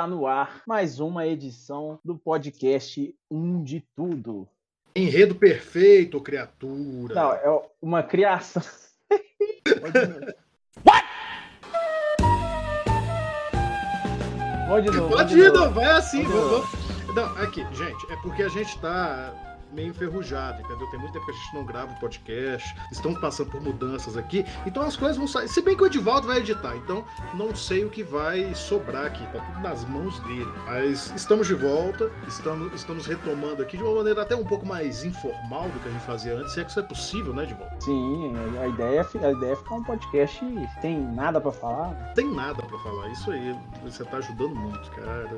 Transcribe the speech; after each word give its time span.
Está 0.00 0.08
no 0.08 0.26
ar 0.26 0.62
mais 0.66 0.98
uma 0.98 1.26
edição 1.26 2.00
do 2.02 2.16
podcast 2.16 3.14
Um 3.30 3.62
de 3.62 3.84
Tudo. 3.94 4.48
Enredo 4.96 5.34
perfeito, 5.34 6.18
criatura. 6.22 7.14
Não, 7.14 7.32
é 7.34 7.62
uma 7.82 8.02
criação. 8.02 8.62
What? 10.86 11.06
Pode 14.68 14.90
novo. 14.90 15.14
Pode 15.14 15.38
ir, 15.38 15.52
não, 15.52 15.70
vai 15.70 15.90
assim. 15.90 16.22
Vamos, 16.22 16.66
Não, 17.14 17.36
aqui, 17.36 17.60
gente, 17.74 18.10
é 18.10 18.16
porque 18.22 18.42
a 18.42 18.48
gente 18.48 18.80
tá 18.80 19.49
meio 19.72 19.88
enferrujado, 19.88 20.62
entendeu? 20.62 20.86
Tem 20.88 20.98
muito 20.98 21.12
tempo 21.12 21.24
que 21.24 21.32
a 21.32 21.34
gente 21.34 21.54
não 21.54 21.64
grava 21.64 21.92
o 21.92 22.00
podcast, 22.00 22.74
estamos 22.90 23.20
passando 23.20 23.50
por 23.50 23.60
mudanças 23.60 24.16
aqui, 24.16 24.44
então 24.66 24.82
as 24.82 24.96
coisas 24.96 25.16
vão 25.16 25.26
sair. 25.26 25.48
Se 25.48 25.62
bem 25.62 25.76
que 25.76 25.82
o 25.82 25.86
Edivaldo 25.86 26.26
vai 26.26 26.38
editar, 26.38 26.76
então 26.76 27.04
não 27.34 27.54
sei 27.54 27.84
o 27.84 27.90
que 27.90 28.02
vai 28.02 28.54
sobrar 28.54 29.06
aqui, 29.06 29.24
tá 29.32 29.40
tudo 29.40 29.60
nas 29.60 29.84
mãos 29.84 30.18
dele. 30.20 30.52
Mas 30.66 31.12
estamos 31.14 31.46
de 31.46 31.54
volta, 31.54 32.10
estamos, 32.26 32.72
estamos 32.74 33.06
retomando 33.06 33.62
aqui 33.62 33.76
de 33.76 33.82
uma 33.82 33.96
maneira 33.96 34.22
até 34.22 34.36
um 34.36 34.44
pouco 34.44 34.66
mais 34.66 35.04
informal 35.04 35.68
do 35.68 35.80
que 35.80 35.88
a 35.88 35.92
gente 35.92 36.04
fazia 36.04 36.34
antes, 36.34 36.52
se 36.52 36.60
é 36.60 36.64
que 36.64 36.70
isso 36.70 36.80
é 36.80 36.84
possível, 36.84 37.32
né, 37.32 37.44
Edivaldo? 37.44 37.84
Sim, 37.84 38.34
a 38.60 38.68
ideia, 38.68 39.00
é, 39.00 39.26
a 39.26 39.32
ideia 39.32 39.52
é 39.52 39.56
ficar 39.56 39.74
um 39.74 39.84
podcast 39.84 40.44
tem 40.80 40.98
nada 40.98 41.40
para 41.40 41.52
falar. 41.52 42.12
Tem 42.14 42.32
nada 42.32 42.62
para 42.62 42.78
falar, 42.78 43.08
isso 43.08 43.30
aí. 43.30 43.56
Você 43.84 44.04
tá 44.04 44.18
ajudando 44.18 44.54
muito, 44.54 44.90
cara. 44.90 45.30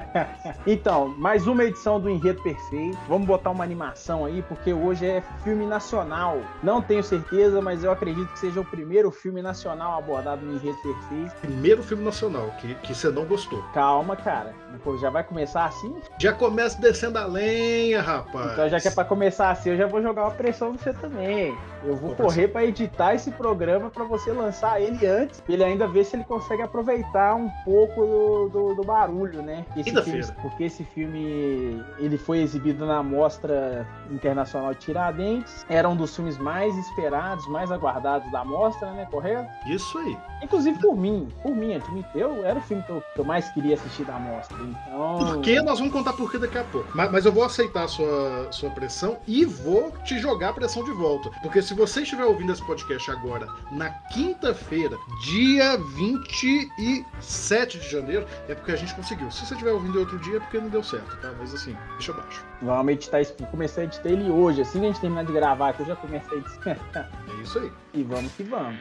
então, 0.66 1.08
mais 1.18 1.46
uma 1.46 1.64
edição 1.64 2.00
do 2.00 2.08
Enredo 2.08 2.42
Perfeito. 2.42 2.98
Vamos 3.08 3.26
botar 3.26 3.50
uma 3.50 3.64
animação 3.72 4.24
aí, 4.24 4.42
porque 4.42 4.72
hoje 4.72 5.06
é 5.06 5.22
filme 5.42 5.66
nacional. 5.66 6.40
Não 6.62 6.80
tenho 6.82 7.02
certeza, 7.02 7.60
mas 7.60 7.82
eu 7.82 7.90
acredito 7.90 8.30
que 8.32 8.38
seja 8.38 8.60
o 8.60 8.64
primeiro 8.64 9.10
filme 9.10 9.40
nacional 9.40 9.98
abordado 9.98 10.44
no 10.44 10.54
Enredo 10.54 10.76
Perfeito. 10.82 11.34
Primeiro 11.40 11.82
filme 11.82 12.04
nacional 12.04 12.50
que, 12.60 12.74
que 12.76 12.94
você 12.94 13.10
não 13.10 13.24
gostou. 13.24 13.62
Calma, 13.72 14.14
cara. 14.14 14.54
Pô, 14.84 14.96
já 14.98 15.10
vai 15.10 15.24
começar 15.24 15.64
assim? 15.64 15.94
Já 16.18 16.32
começa 16.32 16.80
descendo 16.80 17.18
a 17.18 17.24
lenha, 17.24 18.02
rapaz. 18.02 18.52
Então, 18.52 18.68
já 18.68 18.80
que 18.80 18.88
é 18.88 18.90
pra 18.90 19.04
começar 19.04 19.50
assim, 19.50 19.70
eu 19.70 19.76
já 19.76 19.86
vou 19.86 20.02
jogar 20.02 20.22
uma 20.22 20.30
pressão 20.30 20.72
no 20.72 20.78
você 20.78 20.92
também. 20.92 21.56
Eu 21.84 21.96
vou 21.96 22.14
correr 22.14 22.48
para 22.48 22.64
editar 22.64 23.14
esse 23.14 23.30
programa 23.30 23.90
para 23.90 24.04
você 24.04 24.32
lançar 24.32 24.80
ele 24.80 25.04
antes, 25.06 25.42
ele 25.48 25.64
ainda 25.64 25.86
ver 25.86 26.04
se 26.04 26.16
ele 26.16 26.24
consegue 26.24 26.62
aproveitar 26.62 27.34
um 27.34 27.48
pouco 27.64 28.00
do, 28.04 28.48
do, 28.48 28.74
do 28.76 28.84
barulho, 28.84 29.42
né? 29.42 29.64
Esse 29.76 30.02
filme, 30.02 30.24
porque 30.40 30.64
esse 30.64 30.84
filme 30.84 31.82
ele 31.98 32.18
foi 32.18 32.38
exibido 32.38 32.86
na 32.86 33.02
Mostra 33.02 33.61
Internacional 34.10 34.74
Tiradentes, 34.74 35.64
era 35.68 35.88
um 35.88 35.96
dos 35.96 36.14
filmes 36.14 36.38
mais 36.38 36.76
esperados, 36.76 37.46
mais 37.48 37.70
aguardados 37.70 38.30
da 38.30 38.44
mostra, 38.44 38.90
né? 38.92 39.06
Correto? 39.10 39.48
Isso 39.66 39.98
aí. 39.98 40.16
Inclusive 40.42 40.78
por 40.78 40.96
mim, 40.96 41.28
por 41.42 41.54
mim, 41.54 41.74
admito, 41.74 42.08
eu 42.16 42.44
era 42.44 42.58
o 42.58 42.62
filme 42.62 42.82
que 42.82 42.90
eu, 42.90 43.02
que 43.14 43.20
eu 43.20 43.24
mais 43.24 43.48
queria 43.50 43.74
assistir 43.74 44.04
da 44.04 44.18
mostra. 44.18 44.56
Então... 44.62 45.18
Por 45.18 45.40
que? 45.40 45.60
Nós 45.62 45.78
vamos 45.78 45.92
contar 45.92 46.12
por 46.14 46.30
que 46.30 46.38
daqui 46.38 46.58
a 46.58 46.64
pouco. 46.64 46.88
Mas, 46.94 47.10
mas, 47.10 47.24
eu 47.24 47.32
vou 47.32 47.44
aceitar 47.44 47.84
a 47.84 47.88
sua, 47.88 48.48
sua 48.50 48.70
pressão 48.70 49.18
e 49.26 49.44
vou 49.44 49.92
te 50.04 50.18
jogar 50.18 50.50
a 50.50 50.52
pressão 50.52 50.84
de 50.84 50.92
volta. 50.92 51.30
Porque 51.42 51.62
se 51.62 51.74
você 51.74 52.02
estiver 52.02 52.24
ouvindo 52.24 52.52
esse 52.52 52.64
podcast 52.66 53.10
agora, 53.10 53.46
na 53.70 53.90
quinta-feira, 53.90 54.96
dia 55.24 55.76
27 55.96 57.78
de 57.78 57.90
janeiro, 57.90 58.26
é 58.48 58.54
porque 58.54 58.72
a 58.72 58.76
gente 58.76 58.94
conseguiu. 58.94 59.30
Se 59.30 59.46
você 59.46 59.54
estiver 59.54 59.72
ouvindo 59.72 59.98
outro 59.98 60.18
dia, 60.18 60.36
é 60.36 60.40
porque 60.40 60.58
não 60.58 60.68
deu 60.68 60.82
certo, 60.82 61.16
tá? 61.20 61.32
Mas 61.38 61.54
assim, 61.54 61.76
deixa 61.92 62.12
abaixo. 62.12 62.51
Vamos 62.62 62.92
editar 62.92 63.20
isso. 63.20 63.34
Comecei 63.50 63.82
a 63.82 63.86
editar 63.86 64.08
ele 64.08 64.30
hoje. 64.30 64.62
Assim 64.62 64.78
que 64.78 64.86
a 64.86 64.88
gente 64.88 65.00
terminar 65.00 65.24
de 65.24 65.32
gravar 65.32 65.70
aqui, 65.70 65.82
eu 65.82 65.86
já 65.86 65.96
comecei 65.96 66.38
a 66.38 66.40
editar. 66.40 67.10
É 67.28 67.42
isso 67.42 67.58
aí. 67.58 67.72
E 67.92 68.02
vamos 68.04 68.32
que 68.32 68.44
vamos. 68.44 68.80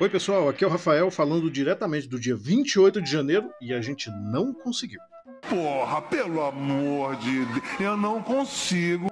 Oi, 0.00 0.08
pessoal, 0.08 0.48
aqui 0.48 0.64
é 0.64 0.66
o 0.66 0.70
Rafael 0.70 1.10
falando 1.10 1.50
diretamente 1.50 2.08
do 2.08 2.18
dia 2.18 2.34
28 2.34 3.00
de 3.00 3.10
janeiro 3.10 3.50
e 3.60 3.72
a 3.72 3.80
gente 3.80 4.10
não 4.10 4.52
conseguiu. 4.52 5.00
Porra, 5.48 6.00
pelo 6.02 6.42
amor 6.42 7.14
de 7.16 7.44
Deus, 7.44 7.80
eu 7.80 7.96
não 7.96 8.22
consigo. 8.22 9.08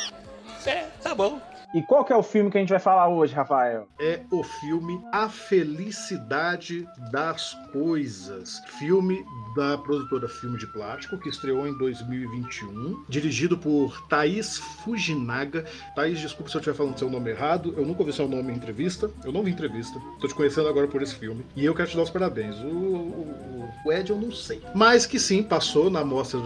É, 0.64 0.86
tá 1.02 1.14
bom. 1.14 1.40
E 1.74 1.80
qual 1.80 2.04
que 2.04 2.12
é 2.12 2.16
o 2.16 2.22
filme 2.22 2.50
que 2.50 2.58
a 2.58 2.60
gente 2.60 2.68
vai 2.68 2.78
falar 2.78 3.08
hoje, 3.08 3.34
Rafael? 3.34 3.88
É 3.98 4.20
o 4.30 4.42
filme 4.42 5.00
A 5.10 5.26
Felicidade 5.26 6.86
das 7.10 7.54
Coisas. 7.72 8.60
Filme 8.78 9.24
da 9.56 9.78
produtora 9.78 10.28
Filme 10.28 10.58
de 10.58 10.66
Plástico, 10.66 11.16
que 11.16 11.30
estreou 11.30 11.66
em 11.66 11.76
2021, 11.78 13.04
dirigido 13.08 13.56
por 13.56 14.06
Thaís 14.08 14.58
Fujinaga. 14.58 15.64
Thaís, 15.94 16.20
desculpa 16.20 16.50
se 16.50 16.56
eu 16.56 16.60
estiver 16.60 16.76
falando 16.76 16.98
seu 16.98 17.08
nome 17.08 17.30
errado, 17.30 17.72
eu 17.74 17.86
nunca 17.86 18.00
ouvi 18.00 18.12
seu 18.12 18.28
nome 18.28 18.52
em 18.52 18.56
entrevista, 18.56 19.10
eu 19.24 19.32
não 19.32 19.42
vi 19.42 19.50
entrevista, 19.50 19.98
tô 20.20 20.28
te 20.28 20.34
conhecendo 20.34 20.68
agora 20.68 20.86
por 20.86 21.02
esse 21.02 21.14
filme, 21.14 21.44
e 21.56 21.64
eu 21.64 21.74
quero 21.74 21.88
te 21.88 21.96
dar 21.96 22.02
os 22.02 22.10
parabéns. 22.10 22.56
O, 22.56 22.66
o, 22.66 23.68
o 23.86 23.92
Ed 23.92 24.10
eu 24.10 24.18
não 24.18 24.30
sei, 24.30 24.60
mas 24.74 25.06
que 25.06 25.18
sim, 25.18 25.42
passou 25.42 25.90
na 25.90 26.04
mostra 26.04 26.40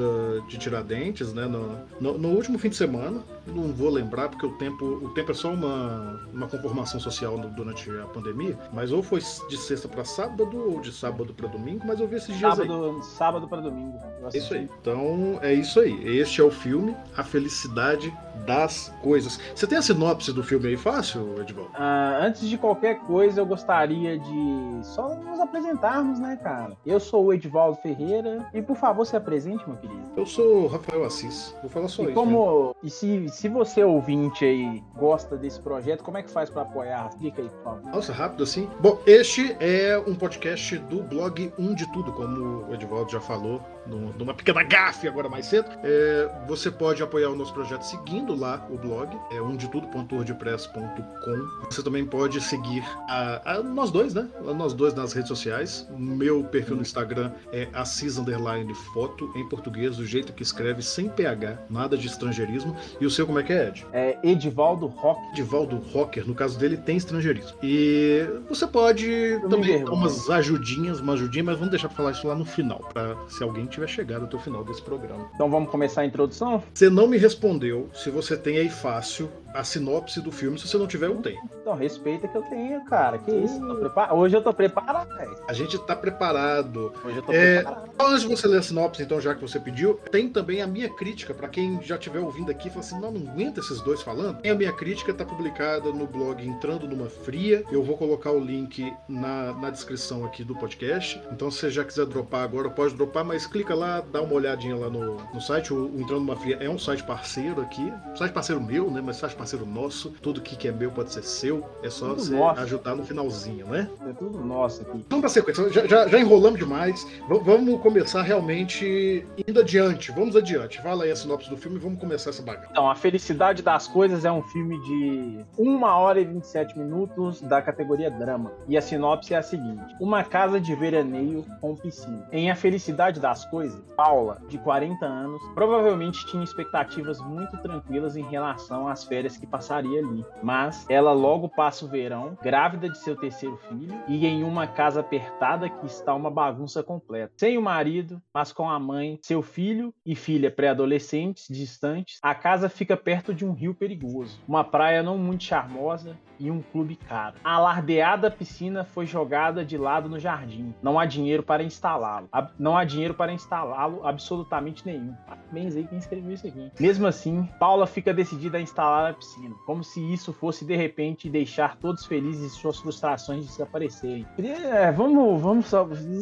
de 0.49 0.59
Tiradentes, 0.59 1.33
né, 1.33 1.47
no, 1.47 1.79
no, 2.01 2.19
no 2.19 2.29
último 2.29 2.59
fim 2.59 2.69
de 2.69 2.77
semana, 2.77 3.23
não 3.47 3.73
vou 3.73 3.91
lembrar 3.91 4.29
porque 4.29 4.47
o 4.47 4.53
tempo, 4.53 4.85
o 4.85 5.11
tempo 5.11 5.31
é 5.31 5.35
só 5.35 5.53
uma, 5.53 6.21
uma 6.33 6.49
conformação 6.49 6.99
social 6.99 7.39
no, 7.39 7.49
durante 7.51 7.91
a 7.91 8.07
pandemia, 8.07 8.59
mas 8.73 8.93
ou 8.93 9.03
foi 9.03 9.21
de 9.21 9.57
sexta 9.57 9.89
para 9.89 10.05
sábado 10.05 10.73
ou 10.73 10.81
de 10.81 10.93
sábado 10.93 11.33
para 11.35 11.49
domingo, 11.49 11.87
mas 11.87 12.01
eu 12.01 12.07
vi 12.07 12.17
esses 12.17 12.37
dias 12.37 12.57
sábado, 12.57 12.97
aí. 12.97 13.03
Sábado 13.03 13.49
para 13.49 13.61
domingo. 13.61 13.99
Isso 14.35 14.55
aí. 14.55 14.69
Então 14.81 15.39
é 15.43 15.53
isso 15.53 15.81
aí. 15.81 16.19
Este 16.19 16.41
é 16.41 16.45
o 16.45 16.51
filme 16.51 16.97
A 17.17 17.23
Felicidade 17.23 18.13
das 18.45 18.93
Coisas. 19.03 19.41
Você 19.55 19.67
tem 19.67 19.79
a 19.79 19.83
sinopse 19.83 20.33
do 20.33 20.43
filme 20.43 20.69
aí 20.69 20.77
fácil, 20.77 21.41
Edvaldo? 21.41 21.71
Ah, 21.75 22.19
antes 22.23 22.49
de 22.49 22.57
qualquer 22.57 23.01
coisa, 23.01 23.41
eu 23.41 23.47
gostaria 23.47 24.19
de 24.19 24.81
só 24.83 25.15
nos 25.15 25.41
apresentarmos, 25.41 26.19
né, 26.19 26.39
cara? 26.43 26.77
Eu 26.85 27.01
sou 27.01 27.27
o 27.27 27.33
Edvaldo 27.33 27.79
Ferreira 27.79 28.47
e 28.55 28.63
por 28.63 28.77
favor 28.77 29.05
se 29.05 29.17
apresente, 29.17 29.67
meu 29.67 29.77
querido. 29.77 30.03
Eu 30.17 30.27
sou 30.27 30.65
o 30.65 30.67
Rafael 30.67 31.05
Assis. 31.05 31.55
Vou 31.61 31.71
falar 31.71 31.89
só 31.89 32.03
e 32.03 32.07
isso. 32.07 32.15
Como... 32.15 32.77
E 32.83 32.91
se, 32.91 33.29
se 33.37 33.51
você 33.51 33.85
ouvinte 33.85 34.47
aí 34.47 34.83
gosta 34.97 35.37
desse 35.37 35.61
projeto, 35.61 36.03
como 36.03 36.17
é 36.17 36.23
que 36.23 36.31
faz 36.31 36.49
para 36.49 36.63
apoiar? 36.63 37.09
Explica 37.11 37.43
aí, 37.43 37.49
por 37.51 37.63
favor. 37.63 37.91
Nossa, 37.93 38.11
rápido 38.11 38.43
assim. 38.43 38.67
Bom, 38.81 38.99
este 39.07 39.55
é 39.61 40.03
um 40.07 40.15
podcast 40.15 40.79
do 40.79 41.03
blog 41.03 41.53
Um 41.59 41.75
de 41.75 41.87
Tudo, 41.93 42.13
como 42.13 42.65
o 42.67 42.75
Edvaldo 42.75 43.13
já 43.13 43.21
falou 43.21 43.61
numa 43.89 44.35
pequena 44.35 44.63
gafe 44.63 45.09
agora 45.09 45.29
mais 45.29 45.47
cedo. 45.47 45.69
É, 45.83 46.31
você 46.47 46.71
pode 46.71 47.03
apoiar 47.03 47.31
o 47.31 47.37
nosso 47.37 47.53
projeto 47.53 47.83
seguindo 47.83 48.35
lá 48.35 48.67
o 48.71 48.79
blog, 48.79 49.17
é 49.31 49.41
umdetudo.wordpress.com. 49.41 51.67
Você 51.71 51.83
também 51.83 52.05
pode 52.05 52.41
seguir 52.41 52.85
a, 53.09 53.55
a, 53.55 53.63
nós 53.63 53.91
dois, 53.91 54.15
né? 54.15 54.29
Nós 54.57 54.75
dois 54.75 54.95
nas 54.95 55.13
redes 55.13 55.29
sociais. 55.29 55.89
Meu 55.97 56.45
perfil 56.45 56.77
no 56.77 56.83
Instagram 56.83 57.33
é 57.53 57.69
assis 57.73 58.19
underline 58.19 58.73
foto 58.93 59.31
em 59.37 59.49
português, 59.49 59.97
do 59.97 60.07
jeito 60.07 60.33
que 60.33 60.43
escreve, 60.43 60.83
sem 60.83 61.09
PH, 61.09 61.59
nada 61.69 61.97
de 61.97 62.07
estrangeirismo. 62.07 62.77
E 63.01 63.07
o 63.07 63.11
seu 63.11 63.27
como 63.27 63.39
é 63.39 63.43
que 63.43 63.53
é, 63.53 63.69
Ed? 63.69 63.87
É 63.93 64.19
Edivaldo 64.23 64.87
Rock. 64.87 65.21
Edivaldo 65.33 65.77
Rocker, 65.93 66.27
no 66.27 66.35
caso 66.35 66.59
dele 66.59 66.77
tem 66.77 66.97
estrangeirismo. 66.97 67.57
E 67.63 68.27
você 68.49 68.67
pode 68.67 69.07
Eu 69.07 69.49
também 69.49 69.85
dar 69.85 69.93
umas 69.93 70.29
ajudinhas, 70.31 71.01
uma 71.01 71.15
ajudinha, 71.15 71.45
mas 71.45 71.57
vamos 71.57 71.71
deixar 71.71 71.89
pra 71.89 71.97
falar 71.97 72.11
isso 72.13 72.27
lá 72.27 72.35
no 72.35 72.45
final, 72.45 72.79
para 72.93 73.17
se 73.29 73.43
alguém 73.43 73.67
tiver 73.77 73.89
chegado 73.89 74.25
até 74.25 74.37
o 74.37 74.41
final 74.41 74.65
desse 74.65 74.83
programa. 74.83 75.31
Então 75.35 75.51
vamos 75.51 75.71
começar 75.71 76.01
a 76.01 76.07
introdução? 76.07 76.63
Você 76.73 76.89
não 76.89 77.07
me 77.07 77.19
respondeu 77.19 77.89
se 77.95 78.11
você 78.11 78.37
tem 78.37 78.57
aí 78.57 78.69
fácil 78.69 79.31
a 79.57 79.65
sinopse 79.65 80.21
do 80.21 80.31
filme. 80.31 80.59
Se 80.59 80.69
você 80.69 80.77
não 80.77 80.87
tiver, 80.87 81.07
eu 81.07 81.17
tenho. 81.17 81.41
Então, 81.61 81.75
respeita 81.75 82.29
que 82.29 82.37
eu 82.37 82.43
tenho, 82.43 82.85
cara. 82.85 83.19
Que 83.19 83.31
isso? 83.31 83.59
Eu 83.65 84.17
Hoje 84.17 84.37
eu 84.37 84.43
tô 84.43 84.53
preparado, 84.53 85.09
velho. 85.17 85.37
A 85.49 85.53
gente 85.53 85.79
tá 85.79 85.97
preparado. 85.97 86.93
Hoje 87.05 87.17
eu 87.17 87.23
tô 87.23 87.33
é... 87.33 87.63
preparado. 87.63 87.91
Antes 87.99 88.21
de 88.23 88.29
você 88.29 88.47
ler 88.47 88.59
a 88.59 88.63
sinopse, 88.63 89.03
então, 89.03 89.21
já 89.21 89.35
que 89.35 89.41
você 89.41 89.59
pediu, 89.59 89.95
tem 90.11 90.29
também 90.29 90.61
a 90.61 90.67
minha 90.67 90.89
crítica, 90.89 91.33
para 91.33 91.49
quem 91.49 91.81
já 91.83 91.97
estiver 91.97 92.21
ouvindo 92.21 92.51
aqui 92.51 92.69
e 92.69 92.71
fala 92.71 92.85
assim: 92.85 93.01
não, 93.01 93.11
não 93.11 93.33
aguenta 93.33 93.61
esses 93.61 93.81
dois 93.81 94.03
falando. 94.03 94.41
Tem 94.41 94.51
a 94.51 94.55
minha 94.55 94.73
crítica, 94.73 95.15
tá 95.15 95.25
publicada 95.25 95.91
no 95.91 96.07
blog 96.07 96.47
Entrando 96.47 96.87
numa 96.87 97.09
Fria. 97.09 97.65
Eu 97.73 97.83
vou 97.83 97.97
colocar 97.97 98.31
o 98.31 98.39
link 98.39 98.93
na, 99.09 99.55
na 99.55 99.71
descrição 99.71 100.25
aqui 100.25 100.45
do 100.45 100.55
podcast. 100.55 101.21
Então, 101.33 101.51
se 101.51 101.61
você 101.61 101.71
já 101.71 101.85
quiser 101.85 102.07
dropar 102.07 102.45
agora, 102.45 102.69
pode 102.69 102.95
dropar, 102.95 103.25
mas 103.25 103.47
clica 103.47 103.75
lá, 103.75 104.03
dá 104.13 104.21
uma 104.21 104.35
olhadinha 104.35 104.77
lá 104.77 104.91
no, 104.91 105.17
no 105.33 105.41
site. 105.41 105.73
O, 105.73 105.87
o 105.87 106.01
Entrando 106.01 106.21
numa 106.21 106.37
Fria 106.37 106.59
é 106.61 106.69
um 106.69 106.79
site 106.79 107.03
parceiro 107.03 107.63
aqui. 107.63 107.93
Site 108.17 108.33
parceiro 108.33 108.61
meu, 108.61 108.91
né? 108.91 109.01
Mas 109.01 109.17
site 109.17 109.35
parceiro 109.35 109.46
parceiro 109.47 109.65
nosso. 109.65 110.11
Tudo 110.21 110.41
que 110.41 110.67
é 110.67 110.73
meu 110.73 110.91
pode 110.91 111.13
ser 111.13 111.23
seu. 111.23 111.65
É 111.83 111.89
só 111.89 112.09
tudo 112.09 112.23
você 112.23 112.37
nosso. 112.37 112.61
ajudar 112.61 112.97
no 112.97 113.05
finalzinho, 113.05 113.67
né? 113.67 113.89
É 114.09 114.13
tudo 114.13 114.41
nosso 114.41 114.83
aqui. 114.83 115.05
Vamos 115.09 115.21
pra 115.21 115.29
sequência. 115.29 115.73
Já, 115.73 115.87
já, 115.87 116.09
já 116.09 116.19
enrolamos 116.19 116.59
demais. 116.59 117.05
V 117.29 117.39
vamos 117.45 117.81
começar 117.81 118.23
realmente 118.23 119.25
indo 119.47 119.61
adiante. 119.61 120.11
Vamos 120.11 120.35
adiante. 120.35 120.83
Fala 120.83 121.05
aí 121.05 121.13
a 121.13 121.17
sinopse 121.17 121.49
do 121.49 121.57
filme 121.57 121.77
e 121.77 121.81
vamos 121.81 122.01
começar 122.01 122.31
essa 122.31 122.43
bagaça. 122.43 122.69
Então, 122.73 122.91
A 122.91 122.97
Felicidade 122.97 123.63
das 123.63 123.87
Coisas 123.87 124.25
é 124.25 124.33
um 124.33 124.43
filme 124.43 124.81
de 124.83 125.45
1 125.59 125.83
hora 125.85 126.21
e 126.21 126.25
27 126.25 126.77
minutos 126.77 127.41
da 127.43 127.63
categoria 127.63 128.11
drama. 128.11 128.53
E 128.67 128.77
a 128.77 128.83
sinopse 128.83 129.33
é 129.33 129.37
a 129.37 129.43
seguinte: 129.43 129.95
Uma 130.01 130.25
casa 130.25 130.61
de 130.61 130.75
veraneio 130.75 131.45
com 131.61 131.77
piscina. 131.77 132.27
Em 132.33 132.51
A 132.51 132.57
Felicidade 132.57 133.21
das 133.21 133.45
Coisas, 133.45 133.81
Paula, 133.97 134.43
de 134.49 134.59
40 134.59 135.07
anos, 135.07 135.41
provavelmente 135.55 136.27
tinha 136.27 136.43
expectativas 136.43 137.21
muito 137.21 137.57
tranquilas 137.59 138.17
em 138.17 138.25
relação 138.25 138.89
às 138.89 139.05
férias 139.05 139.36
que 139.37 139.47
passaria 139.47 140.01
ali. 140.01 140.25
Mas 140.43 140.87
ela 140.89 141.13
logo 141.13 141.49
passa 141.49 141.85
o 141.85 141.89
verão, 141.89 142.37
grávida 142.43 142.89
de 142.89 142.99
seu 142.99 143.17
terceiro 143.17 143.57
filho, 143.69 143.95
e 144.09 144.27
em 144.27 144.43
uma 144.43 144.67
casa 144.67 145.01
apertada 145.01 145.69
que 145.69 145.87
está 145.87 146.15
uma 146.15 146.31
bagunça 146.31 146.83
completa. 146.83 147.33
Sem 147.37 147.59
o 147.59 147.63
marido, 147.63 148.21
mas 148.33 148.53
com 148.53 148.69
a 148.69 148.79
mãe, 148.79 149.19
seu 149.23 149.43
filho 149.43 149.95
e 150.05 150.15
filha 150.15 150.51
pré-adolescentes 150.51 151.47
distantes, 151.49 152.19
a 152.23 152.35
casa 152.35 152.69
fica 152.69 152.97
perto 152.97 153.35
de 153.35 153.45
um 153.45 153.53
rio 153.53 153.75
perigoso, 153.75 154.41
uma 154.47 154.65
praia 154.65 155.03
não 155.03 155.19
muito 155.19 155.45
charmosa 155.45 156.17
e 156.39 156.51
um 156.51 156.61
clube 156.61 156.97
caro. 156.97 157.37
A 157.43 157.55
alardeada 157.55 158.31
piscina 158.31 158.85
foi 158.85 159.07
jogada 159.07 159.65
de 159.65 159.79
lado 159.79 160.09
no 160.09 160.19
jardim. 160.19 160.75
Não 160.83 160.99
há 160.99 161.07
dinheiro 161.07 161.43
para 161.43 161.63
instalá-lo. 161.63 162.29
Não 162.59 162.77
há 162.77 162.85
dinheiro 162.85 163.15
para 163.15 163.33
instalá-lo 163.33 164.07
absolutamente 164.07 164.85
nenhum. 164.85 165.15
Parabéns 165.27 165.77
aí 165.77 165.87
quem 165.87 165.99
escreveu 165.99 166.33
isso 166.33 166.47
aqui. 166.47 166.71
Mesmo 166.79 167.07
assim, 167.07 167.49
Paula 167.59 167.87
fica 167.87 168.13
decidida 168.13 168.59
a 168.59 168.61
instalar 168.61 169.15
piscina, 169.17 169.55
como 169.65 169.83
se 169.83 170.01
isso 170.13 170.33
fosse 170.33 170.65
de 170.65 170.77
repente 170.77 171.29
deixar 171.29 171.77
todos 171.77 172.07
felizes 172.07 172.53
e 172.53 172.57
suas 172.57 172.79
frustrações 172.79 173.47
desaparecerem. 173.47 174.27
É, 174.39 174.93
vamos, 174.93 175.41
vamos 175.41 175.73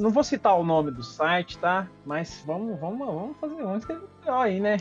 não 0.00 0.10
vou 0.10 0.24
citar 0.24 0.58
o 0.58 0.64
nome 0.64 0.90
do 0.90 1.02
site, 1.02 1.58
tá? 1.58 1.88
Mas 2.06 2.42
vamos, 2.46 2.78
vamos, 2.80 3.06
vamos 3.06 3.36
fazer, 3.38 3.62
vamos 3.62 3.78
escrever 3.78 4.13
aí, 4.32 4.60
né? 4.60 4.78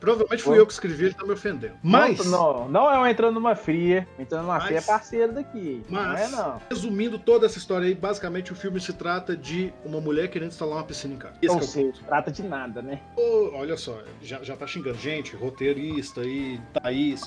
Provavelmente 0.00 0.42
fui 0.42 0.54
Pô. 0.54 0.60
eu 0.60 0.66
que 0.66 0.72
escrevi, 0.72 1.06
ele 1.06 1.14
tá 1.14 1.24
me 1.24 1.32
ofendendo. 1.32 1.74
Mas 1.82 2.24
não, 2.26 2.68
não, 2.68 2.90
é 2.90 2.98
um 2.98 3.06
entrando 3.06 3.34
numa 3.34 3.54
fria, 3.54 4.06
entrando 4.18 4.42
numa 4.42 4.54
mas, 4.54 4.64
fria 4.64 4.78
é 4.78 4.82
parceiro 4.82 5.32
daqui. 5.32 5.82
Mas, 5.88 6.06
não 6.06 6.16
é 6.16 6.28
não. 6.28 6.60
Resumindo 6.68 7.18
toda 7.18 7.46
essa 7.46 7.58
história 7.58 7.86
aí, 7.86 7.94
basicamente 7.94 8.52
o 8.52 8.56
filme 8.56 8.80
se 8.80 8.92
trata 8.92 9.36
de 9.36 9.72
uma 9.84 10.00
mulher 10.00 10.28
querendo 10.28 10.50
instalar 10.50 10.76
uma 10.76 10.84
piscina 10.84 11.14
em 11.14 11.18
casa. 11.18 11.34
Esse 11.40 11.54
Ou 11.54 11.58
é 11.58 11.62
seja, 11.62 12.02
trata 12.06 12.30
de 12.30 12.42
nada, 12.42 12.82
né? 12.82 13.00
Oh, 13.16 13.50
olha 13.54 13.76
só, 13.76 13.98
já, 14.22 14.42
já 14.42 14.56
tá 14.56 14.66
xingando 14.66 14.98
gente, 14.98 15.34
roteirista 15.36 16.20
aí, 16.20 16.60
Thaís. 16.72 17.26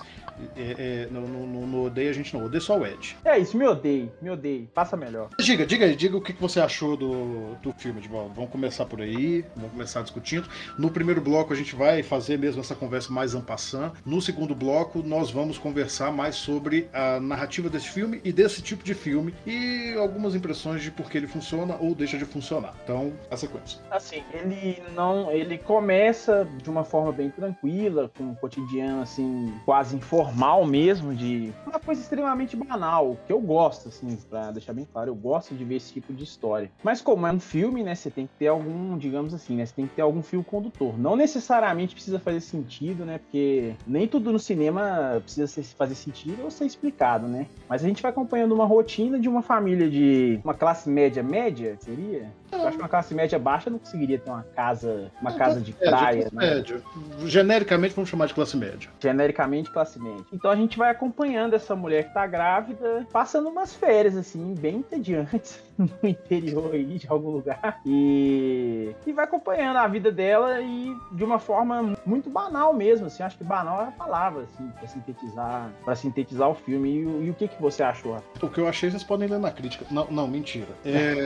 É, 0.55 0.75
é, 0.77 1.07
não, 1.09 1.21
não, 1.21 1.67
não, 1.67 1.83
odeia 1.85 2.11
a 2.11 2.13
gente 2.13 2.33
não, 2.35 2.45
odeia 2.45 2.61
só 2.61 2.77
o 2.77 2.85
Ed. 2.85 3.17
É 3.25 3.39
isso, 3.39 3.57
me 3.57 3.67
odeio, 3.67 4.11
me 4.21 4.29
odeio. 4.29 4.67
Passa 4.73 4.95
melhor. 4.95 5.29
Diga, 5.39 5.65
diga 5.65 5.85
aí, 5.85 5.95
diga 5.95 6.15
o 6.15 6.21
que 6.21 6.33
você 6.33 6.59
achou 6.59 6.95
do, 6.95 7.55
do 7.55 7.73
filme, 7.73 8.01
de 8.01 8.07
volta. 8.07 8.33
Vamos 8.35 8.51
começar 8.51 8.85
por 8.85 9.01
aí, 9.01 9.43
vamos 9.55 9.71
começar 9.71 10.01
discutindo. 10.03 10.47
No 10.77 10.91
primeiro 10.91 11.21
bloco 11.21 11.46
a 11.53 11.55
gente 11.55 11.75
vai 11.75 12.03
fazer 12.03 12.37
mesmo 12.37 12.61
essa 12.61 12.75
conversa 12.75 13.11
mais 13.11 13.35
ampassã. 13.35 13.91
No 14.05 14.21
segundo 14.21 14.55
bloco 14.55 15.01
nós 15.03 15.31
vamos 15.31 15.57
conversar 15.57 16.11
mais 16.11 16.35
sobre 16.35 16.89
a 16.93 17.19
narrativa 17.19 17.69
desse 17.69 17.89
filme 17.89 18.21
e 18.23 18.31
desse 18.31 18.61
tipo 18.61 18.83
de 18.83 18.93
filme 18.93 19.33
e 19.45 19.93
algumas 19.97 20.35
impressões 20.35 20.81
de 20.81 20.91
por 20.91 21.09
que 21.09 21.17
ele 21.17 21.27
funciona 21.27 21.77
ou 21.79 21.93
deixa 21.95 22.17
de 22.17 22.25
funcionar. 22.25 22.75
Então, 22.83 23.13
a 23.29 23.37
sequência. 23.37 23.79
Assim, 23.89 24.23
ele 24.33 24.81
não, 24.95 25.31
ele 25.31 25.57
começa 25.57 26.47
de 26.61 26.69
uma 26.69 26.83
forma 26.83 27.11
bem 27.11 27.29
tranquila, 27.29 28.11
com 28.17 28.23
um 28.23 28.35
cotidiano 28.35 29.01
assim 29.01 29.53
quase 29.65 29.95
informal 29.95 30.65
mesmo, 30.65 31.13
de 31.13 31.53
uma 31.65 31.79
coisa 31.79 32.01
extremamente 32.01 32.55
banal, 32.55 33.17
que 33.25 33.33
eu 33.33 33.39
gosto, 33.39 33.89
assim, 33.89 34.17
pra 34.29 34.51
deixar 34.51 34.73
bem 34.73 34.87
claro, 34.91 35.09
eu 35.09 35.15
gosto 35.15 35.55
de 35.55 35.63
ver 35.63 35.75
esse 35.75 35.93
tipo 35.93 36.13
de 36.13 36.23
história. 36.23 36.71
Mas 36.83 37.01
como 37.01 37.25
é 37.27 37.31
um 37.31 37.39
filme, 37.39 37.83
né, 37.83 37.95
você 37.95 38.09
tem 38.09 38.27
que 38.27 38.33
ter 38.37 38.47
algum, 38.47 38.97
digamos 38.97 39.33
assim, 39.33 39.55
né, 39.55 39.65
você 39.65 39.73
tem 39.73 39.87
que 39.87 39.95
ter 39.95 40.01
algum 40.01 40.21
fio 40.21 40.43
condutor. 40.43 40.97
Não 40.97 41.15
necessariamente 41.15 41.36
precisa 41.95 42.19
fazer 42.19 42.41
sentido, 42.41 43.05
né, 43.05 43.17
porque 43.19 43.73
nem 43.85 44.07
tudo 44.07 44.31
no 44.31 44.39
cinema 44.39 45.21
precisa 45.23 45.63
fazer 45.75 45.95
sentido 45.95 46.43
ou 46.43 46.51
ser 46.51 46.65
explicado, 46.65 47.27
né. 47.27 47.47
Mas 47.67 47.83
a 47.83 47.87
gente 47.87 48.01
vai 48.01 48.11
acompanhando 48.11 48.53
uma 48.53 48.65
rotina 48.65 49.19
de 49.19 49.27
uma 49.29 49.41
família 49.41 49.89
de 49.89 50.39
uma 50.43 50.53
classe 50.53 50.89
média 50.89 51.23
média, 51.23 51.77
seria? 51.79 52.31
Eu 52.51 52.67
acho 52.67 52.77
que 52.77 52.83
uma 52.83 52.89
classe 52.89 53.13
média 53.13 53.37
baixa 53.37 53.69
não 53.69 53.79
conseguiria 53.79 54.17
ter 54.17 54.29
uma 54.29 54.43
casa, 54.55 55.11
uma 55.21 55.33
casa 55.33 55.59
de 55.59 55.73
praia, 55.73 56.29
né? 56.31 56.55
Média. 56.55 56.81
Genericamente 57.25 57.93
vamos 57.95 58.09
chamar 58.09 58.27
de 58.27 58.33
classe 58.33 58.55
média. 58.55 58.89
Genericamente 58.99 59.71
classe 59.71 59.99
média. 59.99 60.25
Então 60.31 60.49
a 60.49 60.55
gente 60.55 60.77
vai 60.77 60.89
acompanhando 60.89 61.55
essa 61.55 61.75
mulher 61.75 62.07
que 62.07 62.13
tá 62.13 62.25
grávida, 62.25 63.05
passando 63.11 63.49
umas 63.49 63.73
férias, 63.73 64.15
assim, 64.15 64.53
bem 64.55 64.77
entediantes 64.77 65.61
no 65.77 65.89
interior 66.03 66.73
aí 66.73 66.97
de 66.97 67.07
algum 67.09 67.29
lugar. 67.29 67.79
E, 67.85 68.95
e 69.05 69.11
vai 69.11 69.25
acompanhando 69.25 69.77
a 69.77 69.87
vida 69.87 70.11
dela 70.11 70.61
e 70.61 70.95
de 71.11 71.23
uma 71.23 71.39
forma 71.39 71.97
muito 72.05 72.29
banal 72.29 72.73
mesmo, 72.73 73.07
assim. 73.07 73.23
Acho 73.23 73.37
que 73.37 73.43
banal 73.43 73.81
é 73.81 73.87
a 73.87 73.91
palavra, 73.91 74.43
assim, 74.43 74.67
pra 74.69 74.87
sintetizar, 74.87 75.71
pra 75.83 75.95
sintetizar 75.95 76.49
o 76.49 76.55
filme. 76.55 76.89
E, 76.89 77.25
e 77.25 77.29
o 77.29 77.33
que, 77.33 77.47
que 77.47 77.61
você 77.61 77.83
achou? 77.83 78.17
O 78.41 78.47
que 78.47 78.59
eu 78.59 78.67
achei, 78.67 78.89
vocês 78.89 79.03
podem 79.03 79.27
ler 79.27 79.39
na 79.39 79.51
crítica. 79.51 79.85
Não, 79.91 80.07
não 80.09 80.27
mentira. 80.27 80.69
É... 80.85 81.17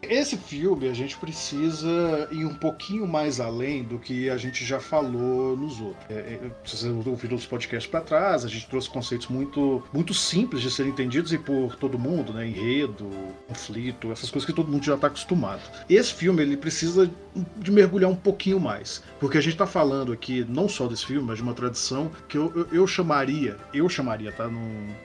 Esse 0.20 0.36
filme, 0.36 0.86
a 0.86 0.92
gente 0.92 1.16
precisa 1.16 2.28
ir 2.30 2.44
um 2.44 2.54
pouquinho 2.54 3.08
mais 3.08 3.40
além 3.40 3.82
do 3.82 3.98
que 3.98 4.28
a 4.28 4.36
gente 4.36 4.66
já 4.66 4.78
falou 4.78 5.56
nos 5.56 5.80
outros. 5.80 6.04
É, 6.10 6.14
é, 6.14 6.50
vocês 6.62 6.84
ouviram 7.06 7.36
os 7.36 7.46
podcasts 7.46 7.90
para 7.90 8.02
trás, 8.02 8.44
a 8.44 8.48
gente 8.48 8.68
trouxe 8.68 8.90
conceitos 8.90 9.28
muito, 9.28 9.82
muito 9.94 10.12
simples 10.12 10.60
de 10.60 10.70
serem 10.70 10.92
entendidos 10.92 11.32
e 11.32 11.38
por 11.38 11.74
todo 11.76 11.98
mundo, 11.98 12.34
né? 12.34 12.46
Enredo, 12.46 13.08
conflito, 13.48 14.12
essas 14.12 14.30
coisas 14.30 14.44
que 14.44 14.52
todo 14.52 14.70
mundo 14.70 14.84
já 14.84 14.94
está 14.94 15.06
acostumado. 15.06 15.62
Esse 15.88 16.12
filme 16.12 16.42
ele 16.42 16.54
precisa 16.58 17.10
de 17.56 17.70
mergulhar 17.70 18.10
um 18.10 18.16
pouquinho 18.16 18.58
mais, 18.58 19.02
porque 19.18 19.38
a 19.38 19.40
gente 19.40 19.52
está 19.52 19.66
falando 19.66 20.12
aqui 20.12 20.44
não 20.48 20.68
só 20.68 20.86
desse 20.86 21.06
filme, 21.06 21.26
mas 21.26 21.36
de 21.36 21.42
uma 21.42 21.54
tradição 21.54 22.10
que 22.28 22.36
eu, 22.36 22.52
eu, 22.54 22.68
eu 22.72 22.86
chamaria, 22.86 23.56
eu 23.72 23.88
chamaria, 23.88 24.32
tá? 24.32 24.48
Não, 24.48 24.60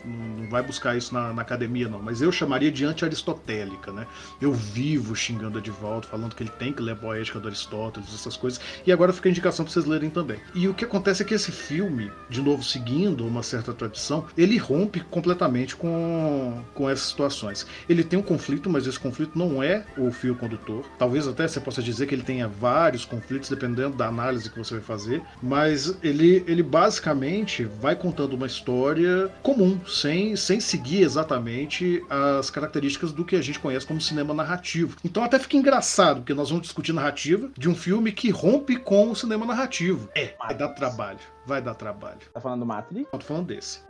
não 0.06 0.50
vai 0.50 0.63
buscar 0.63 0.98
isso 0.98 1.13
na, 1.13 1.33
na, 1.33 1.42
academia 1.42 1.88
não, 1.88 2.01
mas 2.01 2.22
eu 2.22 2.31
chamaria 2.31 2.72
de 2.72 2.86
anti-aristotélica, 2.86 3.92
né? 3.92 4.07
Eu 4.42 4.54
vivo 4.54 5.16
xingando 5.16 5.60
volta, 5.72 6.07
falando 6.07 6.36
que 6.36 6.44
ele 6.44 6.51
tem 6.57 6.72
que 6.74 6.81
ler 6.81 6.94
a 6.94 6.95
poética 6.95 7.39
do 7.39 7.48
Aristóteles, 7.48 8.13
essas 8.13 8.36
coisas, 8.38 8.60
e 8.86 8.92
agora 8.92 9.13
fica 9.13 9.30
a 9.30 9.31
indicação 9.31 9.66
para 9.66 9.74
vocês 9.74 9.86
lerem 9.86 10.10
também. 10.10 10.39
E 10.54 10.68
o 10.68 10.74
que 10.74 10.86
acontece 10.86 11.21
é 11.21 11.25
que 11.25 11.33
esse 11.33 11.51
filme, 11.51 12.12
de 12.30 12.42
novo 12.42 12.63
seguindo 12.63 13.25
uma 13.25 13.44
certa 13.44 13.74
tradição, 13.74 14.25
ele 14.38 14.57
rompe 14.57 15.01
completamente 15.01 15.75
com, 15.75 16.63
com 16.74 16.89
essas 16.89 17.07
situações. 17.07 17.66
Ele 17.88 18.04
tem 18.04 18.18
um 18.18 18.24
conflito, 18.24 18.69
mas 18.69 18.88
esse 18.88 19.00
conflito 19.00 19.38
não 19.38 19.62
é 19.62 19.86
o 19.98 20.12
fio 20.12 20.36
condutor. 20.36 20.86
Talvez 20.98 21.28
até 21.28 21.48
você 21.48 21.60
possa 21.60 21.81
dizer 21.81 22.07
que 22.07 22.15
ele 22.16 22.24
tenha 22.24 22.48
vários 22.48 23.06
conflitos, 23.06 23.50
dependendo 23.50 23.96
da 23.96 24.08
análise 24.08 24.50
que 24.50 24.58
você 24.58 24.76
vai 24.76 24.84
fazer, 24.84 25.22
mas 25.42 25.98
ele, 26.02 26.44
ele 26.48 26.64
basicamente 26.64 27.64
vai 27.64 27.96
contando 27.96 28.34
uma 28.34 28.48
história 28.48 29.32
comum, 29.44 29.80
sem, 29.86 30.36
sem 30.36 30.60
seguir 30.60 31.04
exatamente 31.04 32.04
as 32.10 32.50
características 32.50 33.12
do 33.12 33.24
que 33.24 33.36
a 33.36 33.42
gente 33.42 33.60
conhece 33.60 33.86
como 33.86 34.02
cinema 34.02 34.34
narrativo. 34.34 34.98
Então 35.04 35.24
até 35.24 35.38
fica 35.38 35.58
engraçado, 35.58 36.18
porque 36.18 36.34
nós 36.34 36.50
vamos 36.50 36.64
discutir 36.64 36.94
narrativa 36.94 37.50
de 37.58 37.70
um 37.70 37.76
filme 37.76 38.12
que 38.12 38.30
rompe 38.30 38.78
com 38.78 39.12
o 39.12 39.16
cinema 39.16 39.46
narrativo. 39.46 40.10
É, 40.16 40.34
vai 40.40 40.56
dar 40.56 40.70
trabalho 40.70 41.35
vai 41.45 41.62
dar 41.62 41.75
trabalho. 41.75 42.19
Tá 42.33 42.42
falando 42.42 42.62
do 42.62 42.65
Matrix? 42.65 43.07
Eu 43.13 43.19
tô 43.19 43.25
falando 43.25 43.47
desse. 43.47 43.81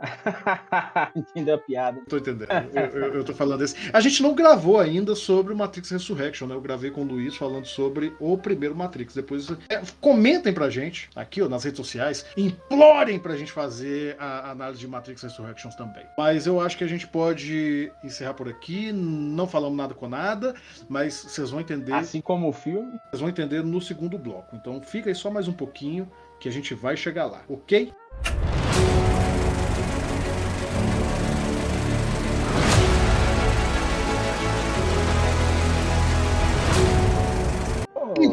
Entendeu 1.16 1.54
a 1.54 1.58
piada? 1.58 2.00
Tô 2.08 2.18
entendendo. 2.18 2.48
Eu, 2.50 2.82
eu, 2.82 3.14
eu, 3.14 3.24
tô 3.24 3.34
falando 3.34 3.60
desse. 3.60 3.76
A 3.92 4.00
gente 4.00 4.22
não 4.22 4.34
gravou 4.34 4.78
ainda 4.78 5.14
sobre 5.14 5.52
o 5.52 5.56
Matrix 5.56 5.90
Resurrection, 5.90 6.46
né? 6.46 6.54
Eu 6.54 6.60
gravei 6.60 6.90
com 6.90 7.02
o 7.02 7.04
Luiz 7.04 7.36
falando 7.36 7.66
sobre 7.66 8.14
o 8.20 8.36
primeiro 8.36 8.74
Matrix. 8.74 9.14
Depois, 9.14 9.50
é, 9.68 9.80
comentem 10.00 10.52
pra 10.52 10.68
gente, 10.68 11.08
aqui 11.16 11.40
ó, 11.42 11.48
nas 11.48 11.64
redes 11.64 11.78
sociais, 11.78 12.26
implorem 12.36 13.18
pra 13.18 13.36
gente 13.36 13.52
fazer 13.52 14.16
a 14.18 14.50
análise 14.50 14.80
de 14.80 14.88
Matrix 14.88 15.22
Resurrections 15.22 15.74
também. 15.74 16.04
Mas 16.18 16.46
eu 16.46 16.60
acho 16.60 16.76
que 16.76 16.84
a 16.84 16.88
gente 16.88 17.06
pode 17.06 17.90
encerrar 18.04 18.34
por 18.34 18.48
aqui. 18.48 18.92
Não 18.92 19.46
falamos 19.46 19.76
nada 19.76 19.94
com 19.94 20.08
nada, 20.08 20.54
mas 20.88 21.14
vocês 21.14 21.50
vão 21.50 21.60
entender. 21.60 21.92
Assim 21.92 22.20
como 22.20 22.48
o 22.48 22.52
filme. 22.52 22.98
Vocês 23.10 23.20
vão 23.20 23.28
entender 23.28 23.62
no 23.62 23.80
segundo 23.80 24.18
bloco. 24.18 24.54
Então 24.54 24.80
fica 24.82 25.08
aí 25.08 25.14
só 25.14 25.30
mais 25.30 25.48
um 25.48 25.52
pouquinho 25.52 26.10
que 26.38 26.48
a 26.48 26.52
gente 26.52 26.74
vai 26.74 26.96
chegar 26.96 27.26
lá, 27.26 27.44
ok? 27.48 27.92